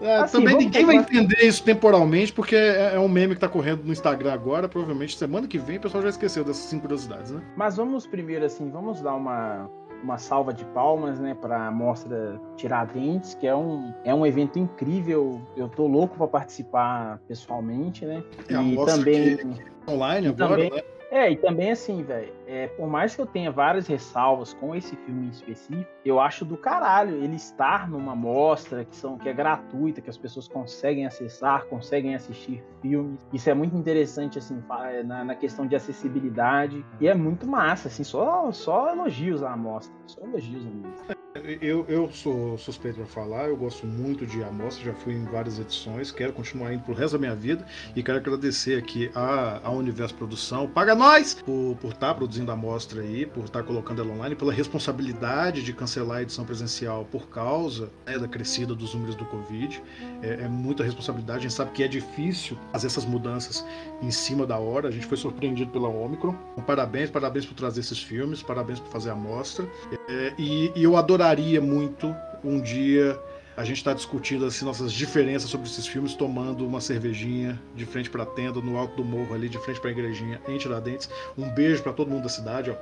É, 0.00 0.16
assim, 0.18 0.38
também 0.38 0.56
ninguém 0.56 0.84
vai 0.84 0.96
entender 0.96 1.42
isso 1.42 1.64
temporalmente, 1.64 2.32
porque 2.32 2.54
é, 2.54 2.94
é, 2.94 3.00
um 3.00 3.08
meme 3.08 3.34
que 3.34 3.40
tá 3.40 3.48
correndo 3.48 3.82
no 3.82 3.92
Instagram 3.92 4.32
agora. 4.32 4.68
Provavelmente 4.68 5.16
semana 5.16 5.46
que 5.46 5.58
vem 5.58 5.78
o 5.78 5.80
pessoal 5.80 6.02
já 6.02 6.10
esqueceu 6.10 6.44
dessas 6.44 6.64
cinco 6.64 6.82
curiosidades, 6.82 7.30
né? 7.30 7.42
Mas 7.56 7.76
vamos 7.76 8.06
primeiro, 8.06 8.44
assim, 8.44 8.70
vamos 8.70 9.00
dar 9.00 9.14
uma, 9.14 9.70
uma 10.02 10.18
salva 10.18 10.52
de 10.52 10.64
palmas, 10.66 11.18
né, 11.18 11.34
para 11.34 11.68
a 11.68 11.70
mostra 11.70 12.38
Tiradentes, 12.56 13.34
que 13.34 13.46
é 13.46 13.56
um, 13.56 13.92
é 14.04 14.14
um 14.14 14.26
evento 14.26 14.58
incrível. 14.58 15.40
Eu 15.56 15.68
tô 15.68 15.86
louco 15.86 16.16
para 16.16 16.28
participar 16.28 17.18
pessoalmente, 17.26 18.04
né? 18.04 18.22
É 18.48 18.62
e 18.62 18.76
também 18.84 19.36
que, 19.38 19.90
online 19.90 20.28
agora, 20.28 20.50
também, 20.50 20.70
né? 20.70 20.82
É, 21.10 21.30
e 21.30 21.36
também 21.36 21.70
assim, 21.70 22.02
velho 22.02 22.32
é, 22.46 22.68
por 22.68 22.86
mais 22.88 23.14
que 23.14 23.20
eu 23.20 23.26
tenha 23.26 23.50
várias 23.50 23.86
ressalvas 23.86 24.54
com 24.54 24.74
esse 24.74 24.94
filme 24.96 25.26
em 25.26 25.30
específico, 25.30 25.90
eu 26.04 26.20
acho 26.20 26.44
do 26.44 26.56
caralho 26.56 27.16
ele 27.16 27.36
estar 27.36 27.88
numa 27.88 28.14
mostra 28.14 28.84
que, 28.84 28.94
são, 28.94 29.18
que 29.18 29.28
é 29.28 29.32
gratuita, 29.32 30.00
que 30.00 30.08
as 30.08 30.16
pessoas 30.16 30.46
conseguem 30.46 31.06
acessar, 31.06 31.66
conseguem 31.66 32.14
assistir 32.14 32.62
filmes. 32.80 33.20
Isso 33.32 33.50
é 33.50 33.54
muito 33.54 33.76
interessante, 33.76 34.38
assim, 34.38 34.62
na, 35.04 35.24
na 35.24 35.34
questão 35.34 35.66
de 35.66 35.74
acessibilidade. 35.74 36.84
E 37.00 37.08
é 37.08 37.14
muito 37.14 37.46
massa, 37.46 37.88
assim, 37.88 38.04
só, 38.04 38.50
só 38.52 38.92
elogios 38.92 39.42
à 39.42 39.56
mostra. 39.56 39.94
Só 40.06 40.22
elogios 40.22 40.64
à 40.66 40.70
mostra. 40.70 41.16
Eu, 41.60 41.84
eu 41.88 42.10
sou 42.12 42.56
suspeito 42.56 42.96
para 42.96 43.06
falar, 43.06 43.48
eu 43.48 43.56
gosto 43.56 43.86
muito 43.86 44.26
de 44.26 44.42
Amostra, 44.42 44.86
já 44.86 44.94
fui 44.94 45.14
em 45.14 45.24
várias 45.24 45.58
edições, 45.58 46.10
quero 46.10 46.32
continuar 46.32 46.72
indo 46.72 46.82
pro 46.82 46.94
resto 46.94 47.12
da 47.12 47.18
minha 47.18 47.34
vida 47.34 47.66
e 47.94 48.02
quero 48.02 48.18
agradecer 48.18 48.78
aqui 48.78 49.10
a, 49.14 49.60
a 49.62 49.70
Universo 49.70 50.14
Produção, 50.14 50.66
paga 50.66 50.94
nós 50.94 51.34
por 51.34 51.76
estar 51.84 52.08
tá 52.08 52.14
produzindo 52.14 52.50
a 52.50 52.54
Amostra 52.54 53.02
aí, 53.02 53.26
por 53.26 53.44
estar 53.44 53.60
tá 53.60 53.66
colocando 53.66 54.02
ela 54.02 54.12
online, 54.12 54.34
pela 54.34 54.52
responsabilidade 54.52 55.62
de 55.62 55.72
cancelar 55.72 56.18
a 56.18 56.22
edição 56.22 56.44
presencial 56.44 57.04
por 57.04 57.28
causa 57.28 57.90
né, 58.06 58.18
da 58.18 58.26
crescida 58.26 58.74
dos 58.74 58.94
números 58.94 59.14
do 59.14 59.24
Covid. 59.26 59.82
É, 60.22 60.44
é 60.44 60.48
muita 60.48 60.82
responsabilidade, 60.82 61.40
a 61.40 61.42
gente 61.42 61.54
sabe 61.54 61.72
que 61.72 61.82
é 61.82 61.88
difícil 61.88 62.58
fazer 62.72 62.86
essas 62.86 63.04
mudanças 63.04 63.64
em 64.02 64.10
cima 64.10 64.46
da 64.46 64.58
hora, 64.58 64.88
a 64.88 64.90
gente 64.90 65.06
foi 65.06 65.16
surpreendido 65.16 65.70
pela 65.70 65.88
Omicron. 65.88 66.34
Então, 66.52 66.64
parabéns, 66.64 67.10
parabéns 67.10 67.44
por 67.44 67.54
trazer 67.54 67.80
esses 67.80 68.02
filmes, 68.02 68.42
parabéns 68.42 68.80
por 68.80 68.90
fazer 68.90 69.10
a 69.10 69.12
amostra. 69.12 69.68
É, 70.08 70.32
e, 70.38 70.72
e 70.74 70.82
eu 70.82 70.96
adoraria 70.96 71.25
gostaria 71.26 71.60
muito 71.60 72.14
um 72.44 72.60
dia 72.60 73.18
a 73.56 73.64
gente 73.64 73.78
está 73.78 73.92
discutindo 73.92 74.44
assim, 74.44 74.64
nossas 74.64 74.92
diferenças 74.92 75.50
sobre 75.50 75.66
esses 75.66 75.84
filmes, 75.84 76.14
tomando 76.14 76.64
uma 76.64 76.80
cervejinha 76.80 77.60
de 77.74 77.84
frente 77.84 78.08
para 78.08 78.22
a 78.22 78.26
tenda, 78.26 78.60
no 78.60 78.76
alto 78.76 78.96
do 78.96 79.04
morro 79.04 79.34
ali, 79.34 79.48
de 79.48 79.58
frente 79.58 79.80
para 79.80 79.90
a 79.90 79.92
igrejinha, 79.92 80.40
em 80.46 80.56
Tiradentes. 80.56 81.10
Um 81.36 81.48
beijo 81.48 81.82
para 81.82 81.92
todo 81.92 82.08
mundo 82.10 82.22
da 82.24 82.28
cidade, 82.28 82.70
ó. 82.70 82.76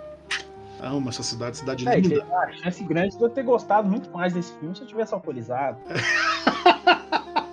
Amo 0.85 1.09
essa 1.09 1.23
cidade, 1.23 1.57
cidade 1.57 1.89
é, 1.89 1.99
linda. 1.99 2.23
A 2.25 2.53
chance 2.53 2.85
grande 2.85 3.17
de 3.17 3.23
eu 3.23 3.31
ter 3.31 3.45
gostado 3.45 3.89
muito 3.89 4.11
mais 4.11 4.35
desse 4.35 4.53
filme 4.59 4.75
se 4.75 4.83
eu 4.83 4.87
tivesse 4.87 5.15
alcoolizado. 5.15 5.79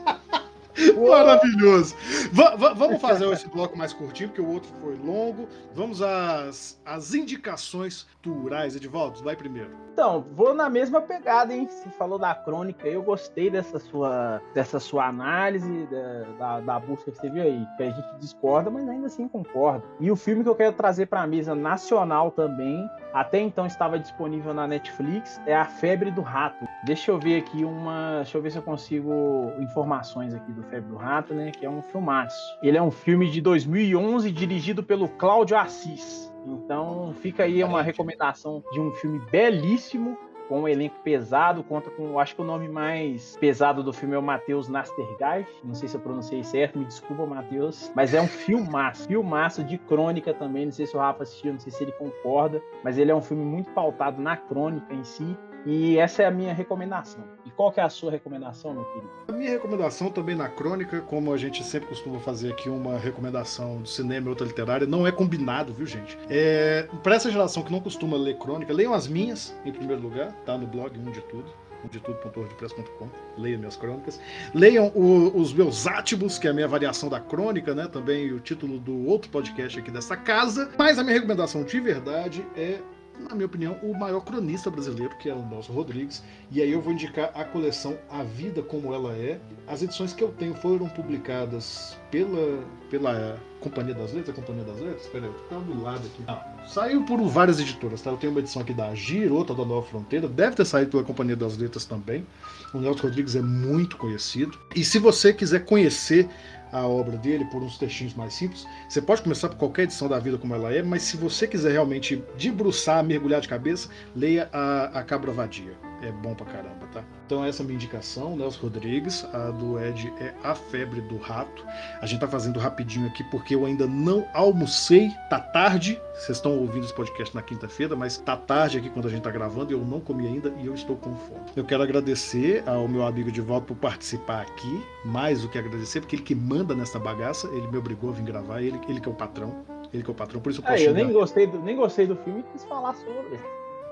Maravilhoso. 1.07 1.95
V 2.31 2.43
vamos 2.75 2.99
fazer 3.01 3.27
esse 3.31 3.47
bloco 3.47 3.77
mais 3.77 3.93
curtinho, 3.93 4.29
porque 4.29 4.41
o 4.41 4.49
outro 4.49 4.69
foi 4.81 4.95
longo. 4.95 5.47
Vamos 5.73 6.01
às, 6.01 6.81
às 6.85 7.13
indicações 7.13 8.07
turais. 8.21 8.75
Edivaldo, 8.75 9.23
vai 9.23 9.35
primeiro. 9.35 9.71
Então, 9.93 10.25
vou 10.35 10.53
na 10.53 10.69
mesma 10.69 11.01
pegada, 11.01 11.53
hein? 11.53 11.67
Você 11.69 11.89
falou 11.89 12.17
da 12.17 12.33
crônica, 12.33 12.87
eu 12.87 13.03
gostei 13.03 13.49
dessa 13.49 13.77
sua, 13.77 14.41
dessa 14.53 14.79
sua 14.79 15.07
análise, 15.07 15.87
da, 15.87 16.23
da, 16.39 16.59
da, 16.61 16.79
busca 16.79 17.11
que 17.11 17.17
você 17.17 17.29
viu 17.29 17.43
aí, 17.43 17.67
que 17.75 17.83
a 17.83 17.91
gente 17.91 18.07
discorda, 18.17 18.69
mas 18.69 18.87
ainda 18.87 19.07
assim 19.07 19.27
concorda. 19.27 19.83
E 19.99 20.09
o 20.09 20.15
filme 20.15 20.43
que 20.43 20.49
eu 20.49 20.55
quero 20.55 20.73
trazer 20.73 21.07
para 21.07 21.21
a 21.21 21.27
mesa 21.27 21.53
nacional 21.53 22.31
também, 22.31 22.89
até 23.13 23.39
então 23.39 23.65
estava 23.65 23.99
disponível 23.99 24.53
na 24.53 24.65
Netflix, 24.65 25.41
é 25.45 25.53
A 25.53 25.65
Febre 25.65 26.09
do 26.09 26.21
Rato. 26.21 26.65
Deixa 26.85 27.11
eu 27.11 27.19
ver 27.19 27.39
aqui 27.39 27.65
uma. 27.65 28.21
Deixa 28.21 28.37
eu 28.37 28.41
ver 28.41 28.51
se 28.51 28.57
eu 28.57 28.63
consigo 28.63 29.51
informações 29.59 30.33
aqui 30.33 30.51
do 30.53 30.63
Febre 30.71 30.89
do 30.89 30.95
Rato, 30.95 31.33
né? 31.33 31.51
Que 31.51 31.65
é 31.65 31.69
um 31.69 31.81
filmaço. 31.81 32.39
Ele 32.63 32.77
é 32.77 32.81
um 32.81 32.89
filme 32.89 33.29
de 33.29 33.41
2011 33.41 34.31
dirigido 34.31 34.81
pelo 34.81 35.09
Cláudio 35.09 35.57
Assis. 35.57 36.31
Então 36.47 37.13
fica 37.21 37.43
aí 37.43 37.61
uma 37.63 37.81
recomendação 37.81 38.63
de 38.71 38.79
um 38.79 38.91
filme 38.93 39.19
belíssimo, 39.29 40.17
com 40.47 40.61
um 40.61 40.67
elenco 40.67 40.99
pesado, 41.03 41.63
conta 41.63 41.89
com, 41.91 42.19
acho 42.19 42.35
que 42.35 42.41
o 42.41 42.43
nome 42.43 42.67
mais 42.67 43.37
pesado 43.37 43.83
do 43.83 43.93
filme 43.93 44.15
é 44.15 44.17
o 44.17 44.23
Matheus 44.23 44.67
Nastergaard, 44.67 45.47
não 45.63 45.73
sei 45.73 45.87
se 45.87 45.95
eu 45.95 46.01
pronunciei 46.01 46.43
certo, 46.43 46.77
me 46.77 46.83
desculpa, 46.83 47.25
Matheus, 47.25 47.89
mas 47.95 48.13
é 48.13 48.21
um 48.21 48.27
filmaço, 48.27 49.07
filmaço 49.07 49.63
de 49.63 49.77
crônica 49.77 50.33
também, 50.33 50.65
não 50.65 50.71
sei 50.73 50.85
se 50.85 50.93
o 50.93 50.99
Rafa 50.99 51.23
assistiu, 51.23 51.53
não 51.53 51.59
sei 51.59 51.71
se 51.71 51.81
ele 51.83 51.93
concorda, 51.93 52.61
mas 52.83 52.97
ele 52.97 53.11
é 53.11 53.15
um 53.15 53.21
filme 53.21 53.45
muito 53.45 53.71
pautado 53.71 54.21
na 54.21 54.35
crônica 54.35 54.93
em 54.93 55.05
si, 55.05 55.37
e 55.65 55.97
essa 55.97 56.23
é 56.23 56.25
a 56.25 56.31
minha 56.31 56.53
recomendação. 56.53 57.23
E 57.45 57.51
qual 57.51 57.71
que 57.71 57.79
é 57.79 57.83
a 57.83 57.89
sua 57.89 58.11
recomendação, 58.11 58.73
meu 58.73 58.85
querido? 58.85 59.09
A 59.27 59.31
minha 59.31 59.51
recomendação 59.51 60.09
também 60.09 60.35
na 60.35 60.49
crônica, 60.49 61.01
como 61.01 61.33
a 61.33 61.37
gente 61.37 61.63
sempre 61.63 61.89
costuma 61.89 62.19
fazer 62.19 62.51
aqui 62.51 62.69
uma 62.69 62.97
recomendação 62.97 63.81
de 63.81 63.89
cinema 63.89 64.27
e 64.27 64.29
outra 64.29 64.45
literária, 64.45 64.87
não 64.87 65.05
é 65.05 65.11
combinado, 65.11 65.73
viu, 65.73 65.85
gente? 65.85 66.17
É, 66.29 66.87
para 67.03 67.15
essa 67.15 67.29
geração 67.31 67.63
que 67.63 67.71
não 67.71 67.79
costuma 67.79 68.17
ler 68.17 68.37
crônica, 68.37 68.73
leiam 68.73 68.93
as 68.93 69.07
minhas, 69.07 69.55
em 69.65 69.71
primeiro 69.71 70.01
lugar, 70.01 70.31
tá 70.45 70.57
no 70.57 70.65
blog 70.67 70.97
Um 70.97 71.11
de 71.11 71.21
Tudo 71.21 71.51
de 71.89 71.99
tudo.wordpress.com. 71.99 73.07
Leiam 73.37 73.59
minhas 73.59 73.75
crônicas. 73.75 74.19
Leiam 74.53 74.91
o, 74.93 75.35
os 75.35 75.53
meus 75.53 75.87
átibos, 75.87 76.37
que 76.37 76.47
é 76.47 76.51
a 76.51 76.53
minha 76.53 76.67
variação 76.67 77.09
da 77.09 77.19
crônica, 77.19 77.73
né? 77.73 77.87
Também 77.87 78.31
o 78.31 78.39
título 78.39 78.79
do 78.79 79.07
outro 79.07 79.29
podcast 79.31 79.79
aqui 79.79 79.89
dessa 79.89 80.15
casa. 80.15 80.69
Mas 80.77 80.99
a 80.99 81.03
minha 81.03 81.15
recomendação 81.15 81.63
de 81.63 81.79
verdade 81.79 82.45
é 82.55 82.79
na 83.19 83.35
minha 83.35 83.45
opinião, 83.45 83.77
o 83.81 83.93
maior 83.97 84.21
cronista 84.21 84.69
brasileiro, 84.69 85.15
que 85.17 85.29
é 85.29 85.33
o 85.33 85.45
Nelson 85.45 85.73
Rodrigues. 85.73 86.23
E 86.51 86.61
aí 86.61 86.71
eu 86.71 86.81
vou 86.81 86.93
indicar 86.93 87.31
a 87.33 87.43
coleção 87.43 87.97
A 88.09 88.23
Vida 88.23 88.61
Como 88.61 88.93
Ela 88.93 89.13
É. 89.13 89.39
As 89.67 89.81
edições 89.81 90.13
que 90.13 90.23
eu 90.23 90.29
tenho 90.29 90.53
foram 90.55 90.89
publicadas 90.89 91.97
pela, 92.09 92.63
pela 92.89 93.39
Companhia 93.59 93.93
das 93.93 94.13
Letras. 94.13 94.35
Companhia 94.35 94.63
das 94.63 94.79
Letras? 94.79 95.07
Peraí, 95.07 95.29
eu 95.29 95.33
tô 95.49 95.59
do 95.59 95.81
lado 95.81 96.05
aqui. 96.05 96.23
Ah, 96.27 96.65
saiu 96.67 97.03
por 97.05 97.21
várias 97.27 97.59
editoras, 97.59 98.01
tá? 98.01 98.09
Eu 98.09 98.17
tenho 98.17 98.31
uma 98.31 98.39
edição 98.39 98.61
aqui 98.61 98.73
da 98.73 98.89
Agir, 98.89 99.31
outra 99.31 99.55
da 99.55 99.63
Nova 99.63 99.85
Fronteira. 99.87 100.27
Deve 100.27 100.55
ter 100.55 100.65
saído 100.65 100.91
pela 100.91 101.03
Companhia 101.03 101.35
das 101.35 101.57
Letras 101.57 101.85
também. 101.85 102.25
O 102.73 102.79
Nelson 102.79 103.03
Rodrigues 103.03 103.35
é 103.35 103.41
muito 103.41 103.97
conhecido. 103.97 104.57
E 104.75 104.83
se 104.83 104.97
você 104.97 105.33
quiser 105.33 105.65
conhecer 105.65 106.29
a 106.71 106.87
obra 106.87 107.17
dele 107.17 107.45
por 107.45 107.61
uns 107.61 107.77
textinhos 107.77 108.13
mais 108.13 108.33
simples. 108.33 108.65
Você 108.87 109.01
pode 109.01 109.21
começar 109.21 109.49
por 109.49 109.57
qualquer 109.57 109.83
edição 109.83 110.07
da 110.07 110.19
vida 110.19 110.37
como 110.37 110.55
ela 110.55 110.73
é, 110.73 110.81
mas 110.81 111.03
se 111.03 111.17
você 111.17 111.47
quiser 111.47 111.71
realmente 111.71 112.23
debruçar, 112.37 113.03
mergulhar 113.03 113.41
de 113.41 113.47
cabeça, 113.47 113.89
leia 114.15 114.49
a, 114.51 114.99
a 114.99 115.03
Cabra 115.03 115.31
Vadia. 115.31 115.73
É 116.01 116.11
bom 116.11 116.33
pra 116.33 116.45
caramba, 116.45 116.87
tá? 116.91 117.03
Então 117.31 117.45
essa 117.45 117.61
é 117.61 117.63
a 117.63 117.65
minha 117.65 117.77
indicação, 117.77 118.35
Nelson 118.35 118.63
Rodrigues, 118.63 119.25
a 119.33 119.51
do 119.51 119.79
Ed 119.79 120.13
é 120.19 120.33
A 120.43 120.53
Febre 120.53 120.99
do 120.99 121.15
Rato. 121.15 121.65
A 122.01 122.05
gente 122.05 122.19
tá 122.19 122.27
fazendo 122.27 122.59
rapidinho 122.59 123.07
aqui 123.07 123.23
porque 123.31 123.55
eu 123.55 123.65
ainda 123.65 123.87
não 123.87 124.27
almocei, 124.33 125.09
tá 125.29 125.39
tarde. 125.39 125.97
Vocês 126.13 126.39
estão 126.39 126.59
ouvindo 126.59 126.83
esse 126.83 126.93
podcast 126.93 127.33
na 127.33 127.41
quinta-feira, 127.41 127.95
mas 127.95 128.17
tá 128.17 128.35
tarde 128.35 128.79
aqui 128.79 128.89
quando 128.89 129.07
a 129.07 129.09
gente 129.09 129.21
tá 129.21 129.31
gravando, 129.31 129.71
eu 129.71 129.79
não 129.79 130.01
comi 130.01 130.27
ainda 130.27 130.53
e 130.61 130.65
eu 130.65 130.73
estou 130.73 130.97
com 130.97 131.15
fome. 131.15 131.39
Eu 131.55 131.63
quero 131.63 131.81
agradecer 131.81 132.67
ao 132.67 132.85
meu 132.85 133.05
amigo 133.05 133.31
de 133.31 133.39
volta 133.39 133.67
por 133.67 133.77
participar 133.77 134.41
aqui, 134.41 134.83
mais 135.05 135.41
do 135.41 135.47
que 135.47 135.57
agradecer, 135.57 136.01
porque 136.01 136.17
ele 136.17 136.23
que 136.23 136.35
manda 136.35 136.75
nessa 136.75 136.99
bagaça, 136.99 137.47
ele 137.53 137.67
me 137.69 137.77
obrigou 137.77 138.09
a 138.09 138.13
vir 138.13 138.25
gravar, 138.25 138.61
ele, 138.61 138.77
ele 138.89 138.99
que 138.99 139.07
é 139.07 139.11
o 139.11 139.15
patrão. 139.15 139.63
Ele 139.93 140.03
que 140.03 140.09
é 140.09 140.11
o 140.11 140.15
patrão, 140.15 140.41
por 140.41 140.49
isso 140.49 140.59
eu 140.59 140.65
posso 140.65 140.83
é, 140.83 140.85
eu 140.85 140.93
nem 140.93 141.09
gostei, 141.13 141.47
do, 141.47 141.59
nem 141.61 141.77
gostei 141.77 142.05
do 142.05 142.17
filme 142.17 142.41
e 142.41 142.43
quis 142.51 142.65
falar 142.65 142.93
sobre. 142.93 143.39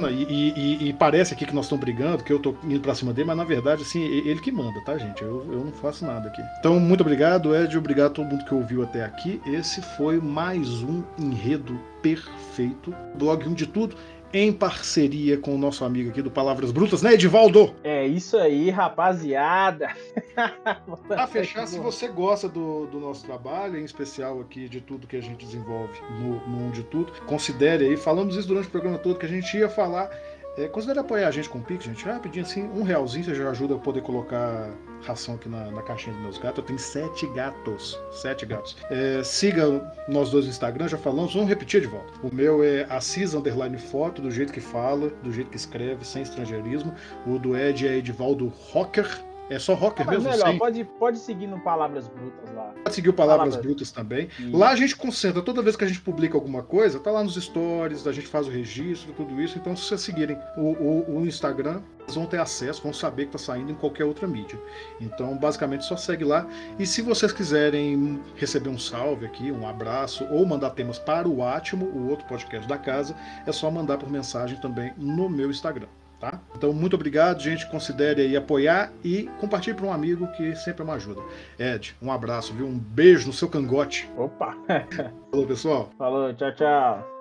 E, 0.07 0.53
e, 0.55 0.89
e, 0.89 0.93
parece 0.93 1.33
aqui 1.33 1.45
que 1.45 1.53
nós 1.53 1.65
estamos 1.65 1.83
brigando, 1.83 2.23
que 2.23 2.31
eu 2.31 2.37
estou 2.37 2.57
indo 2.63 2.79
para 2.79 2.95
cima 2.95 3.11
dele, 3.11 3.27
mas 3.27 3.35
na 3.35 3.43
verdade, 3.43 3.81
assim, 3.81 4.01
ele 4.01 4.39
que 4.39 4.49
manda, 4.49 4.79
tá, 4.85 4.97
gente? 4.97 5.21
Eu, 5.21 5.45
eu 5.51 5.65
não 5.65 5.73
faço 5.73 6.05
nada 6.05 6.29
aqui. 6.29 6.41
Então, 6.59 6.79
muito 6.79 7.01
obrigado, 7.01 7.53
Ed. 7.53 7.77
Obrigado 7.77 8.07
a 8.07 8.13
todo 8.13 8.29
mundo 8.29 8.45
que 8.45 8.53
ouviu 8.53 8.81
até 8.81 9.03
aqui. 9.03 9.41
Esse 9.45 9.81
foi 9.97 10.21
mais 10.21 10.81
um 10.83 11.03
enredo 11.17 11.77
perfeito. 12.01 12.95
Blog 13.15 13.45
1 13.45 13.53
de 13.53 13.67
tudo 13.67 13.95
em 14.33 14.51
parceria 14.53 15.37
com 15.37 15.55
o 15.55 15.57
nosso 15.57 15.83
amigo 15.83 16.09
aqui 16.09 16.21
do 16.21 16.29
Palavras 16.29 16.71
Brutas, 16.71 17.01
né, 17.01 17.13
Edivaldo? 17.13 17.73
É 17.83 18.05
isso 18.05 18.37
aí, 18.37 18.69
rapaziada. 18.69 19.89
Pra 21.07 21.27
fechar, 21.27 21.67
se 21.67 21.79
você 21.79 22.07
gosta 22.07 22.47
do, 22.47 22.85
do, 22.87 22.99
nosso 22.99 23.25
trabalho, 23.25 23.77
em 23.79 23.83
especial 23.83 24.39
aqui 24.41 24.69
de 24.69 24.81
tudo 24.81 25.07
que 25.07 25.15
a 25.15 25.21
gente 25.21 25.45
desenvolve 25.45 25.99
no, 26.19 26.47
no 26.47 26.71
de 26.71 26.83
Tudo, 26.83 27.11
considere 27.25 27.85
aí, 27.85 27.97
falamos 27.97 28.35
isso 28.35 28.47
durante 28.47 28.67
o 28.67 28.71
programa 28.71 28.97
todo, 28.97 29.17
que 29.17 29.25
a 29.25 29.29
gente 29.29 29.57
ia 29.57 29.69
falar 29.69 30.09
é, 30.57 30.67
considere 30.67 30.99
apoiar 30.99 31.29
a 31.29 31.31
gente 31.31 31.47
com 31.47 31.59
o 31.59 31.63
Pix, 31.63 31.85
gente. 31.85 32.03
Rapidinho 32.03 32.43
assim, 32.43 32.63
um 32.63 32.83
realzinho 32.83 33.23
você 33.23 33.33
já 33.33 33.49
ajuda 33.49 33.75
a 33.75 33.77
poder 33.77 34.01
colocar 34.01 34.69
ração 35.03 35.35
aqui 35.35 35.49
na, 35.49 35.71
na 35.71 35.81
caixinha 35.81 36.13
dos 36.13 36.21
meus 36.23 36.37
gatos. 36.37 36.59
Eu 36.59 36.63
tenho 36.63 36.79
sete 36.79 37.27
gatos. 37.27 37.99
Sete 38.11 38.45
gatos. 38.45 38.77
É, 38.89 39.23
siga 39.23 39.93
nós 40.07 40.31
dois 40.31 40.45
no 40.45 40.51
Instagram, 40.51 40.87
já 40.87 40.97
falamos. 40.97 41.33
Vamos 41.33 41.49
repetir 41.49 41.81
de 41.81 41.87
volta. 41.87 42.13
O 42.23 42.33
meu 42.33 42.63
é 42.63 42.85
Assis 42.89 43.33
Underline 43.33 43.77
Foto, 43.77 44.21
do 44.21 44.31
jeito 44.31 44.51
que 44.53 44.61
fala, 44.61 45.09
do 45.23 45.31
jeito 45.31 45.49
que 45.49 45.57
escreve, 45.57 46.05
sem 46.05 46.21
estrangeirismo. 46.21 46.93
O 47.25 47.37
do 47.39 47.57
Ed 47.57 47.87
é 47.87 47.97
Edvaldo 47.97 48.51
Rocker. 48.71 49.28
É 49.49 49.57
só 49.57 49.73
rocker 49.73 50.07
ah, 50.07 50.11
mesmo? 50.11 50.29
Melhor, 50.29 50.57
pode, 50.57 50.83
pode 50.83 51.17
seguir 51.17 51.47
no 51.47 51.59
Palavras 51.59 52.07
Brutas 52.07 52.53
lá. 52.53 52.73
Pode 52.83 52.95
seguir 52.95 53.09
o 53.09 53.13
Palavras, 53.13 53.55
Palavras. 53.55 53.65
Brutas 53.65 53.91
também. 53.91 54.29
Lá 54.51 54.69
a 54.69 54.75
gente 54.75 54.95
concentra, 54.95 55.41
toda 55.41 55.61
vez 55.61 55.75
que 55.75 55.83
a 55.83 55.87
gente 55.87 56.01
publica 56.01 56.37
alguma 56.37 56.61
coisa, 56.61 56.99
tá 56.99 57.09
lá 57.09 57.23
nos 57.23 57.35
stories, 57.35 58.05
a 58.05 58.11
gente 58.11 58.27
faz 58.27 58.47
o 58.47 58.51
registro, 58.51 59.11
tudo 59.13 59.41
isso. 59.41 59.57
Então, 59.57 59.75
se 59.75 59.85
vocês 59.85 60.01
seguirem 60.01 60.37
o, 60.55 60.61
o, 60.61 61.17
o 61.17 61.25
Instagram, 61.25 61.81
vocês 61.99 62.15
vão 62.15 62.25
ter 62.25 62.39
acesso, 62.39 62.81
vão 62.83 62.93
saber 62.93 63.25
que 63.25 63.31
tá 63.31 63.37
saindo 63.37 63.71
em 63.71 63.75
qualquer 63.75 64.05
outra 64.05 64.27
mídia. 64.27 64.59
Então, 65.01 65.35
basicamente, 65.35 65.85
só 65.85 65.97
segue 65.97 66.23
lá. 66.23 66.47
E 66.77 66.85
se 66.85 67.01
vocês 67.01 67.31
quiserem 67.31 68.21
receber 68.35 68.69
um 68.69 68.77
salve 68.79 69.25
aqui, 69.25 69.51
um 69.51 69.67
abraço, 69.67 70.25
ou 70.31 70.45
mandar 70.45 70.71
temas 70.71 70.99
para 70.99 71.27
o 71.27 71.43
Átimo, 71.43 71.85
o 71.85 72.09
outro 72.09 72.25
podcast 72.27 72.67
da 72.67 72.77
casa, 72.77 73.15
é 73.45 73.51
só 73.51 73.69
mandar 73.71 73.97
por 73.97 74.09
mensagem 74.09 74.59
também 74.59 74.93
no 74.97 75.27
meu 75.27 75.49
Instagram. 75.49 75.87
Tá? 76.19 76.41
Então, 76.55 76.73
muito 76.73 76.95
obrigado, 76.95 77.41
gente. 77.41 77.69
Considere 77.69 78.21
aí 78.21 78.35
apoiar 78.35 78.91
e 79.03 79.29
compartilhe 79.39 79.75
para 79.75 79.85
um 79.85 79.93
amigo 79.93 80.27
que 80.33 80.53
sempre 80.55 80.81
é 80.81 80.83
uma 80.83 80.95
ajuda. 80.95 81.21
Ed, 81.57 81.95
um 82.01 82.11
abraço, 82.11 82.53
viu? 82.53 82.67
Um 82.67 82.77
beijo 82.77 83.27
no 83.27 83.33
seu 83.33 83.47
cangote. 83.47 84.09
Opa! 84.17 84.55
Falou, 85.31 85.47
pessoal. 85.47 85.89
Falou, 85.97 86.33
tchau, 86.33 86.53
tchau. 86.55 87.18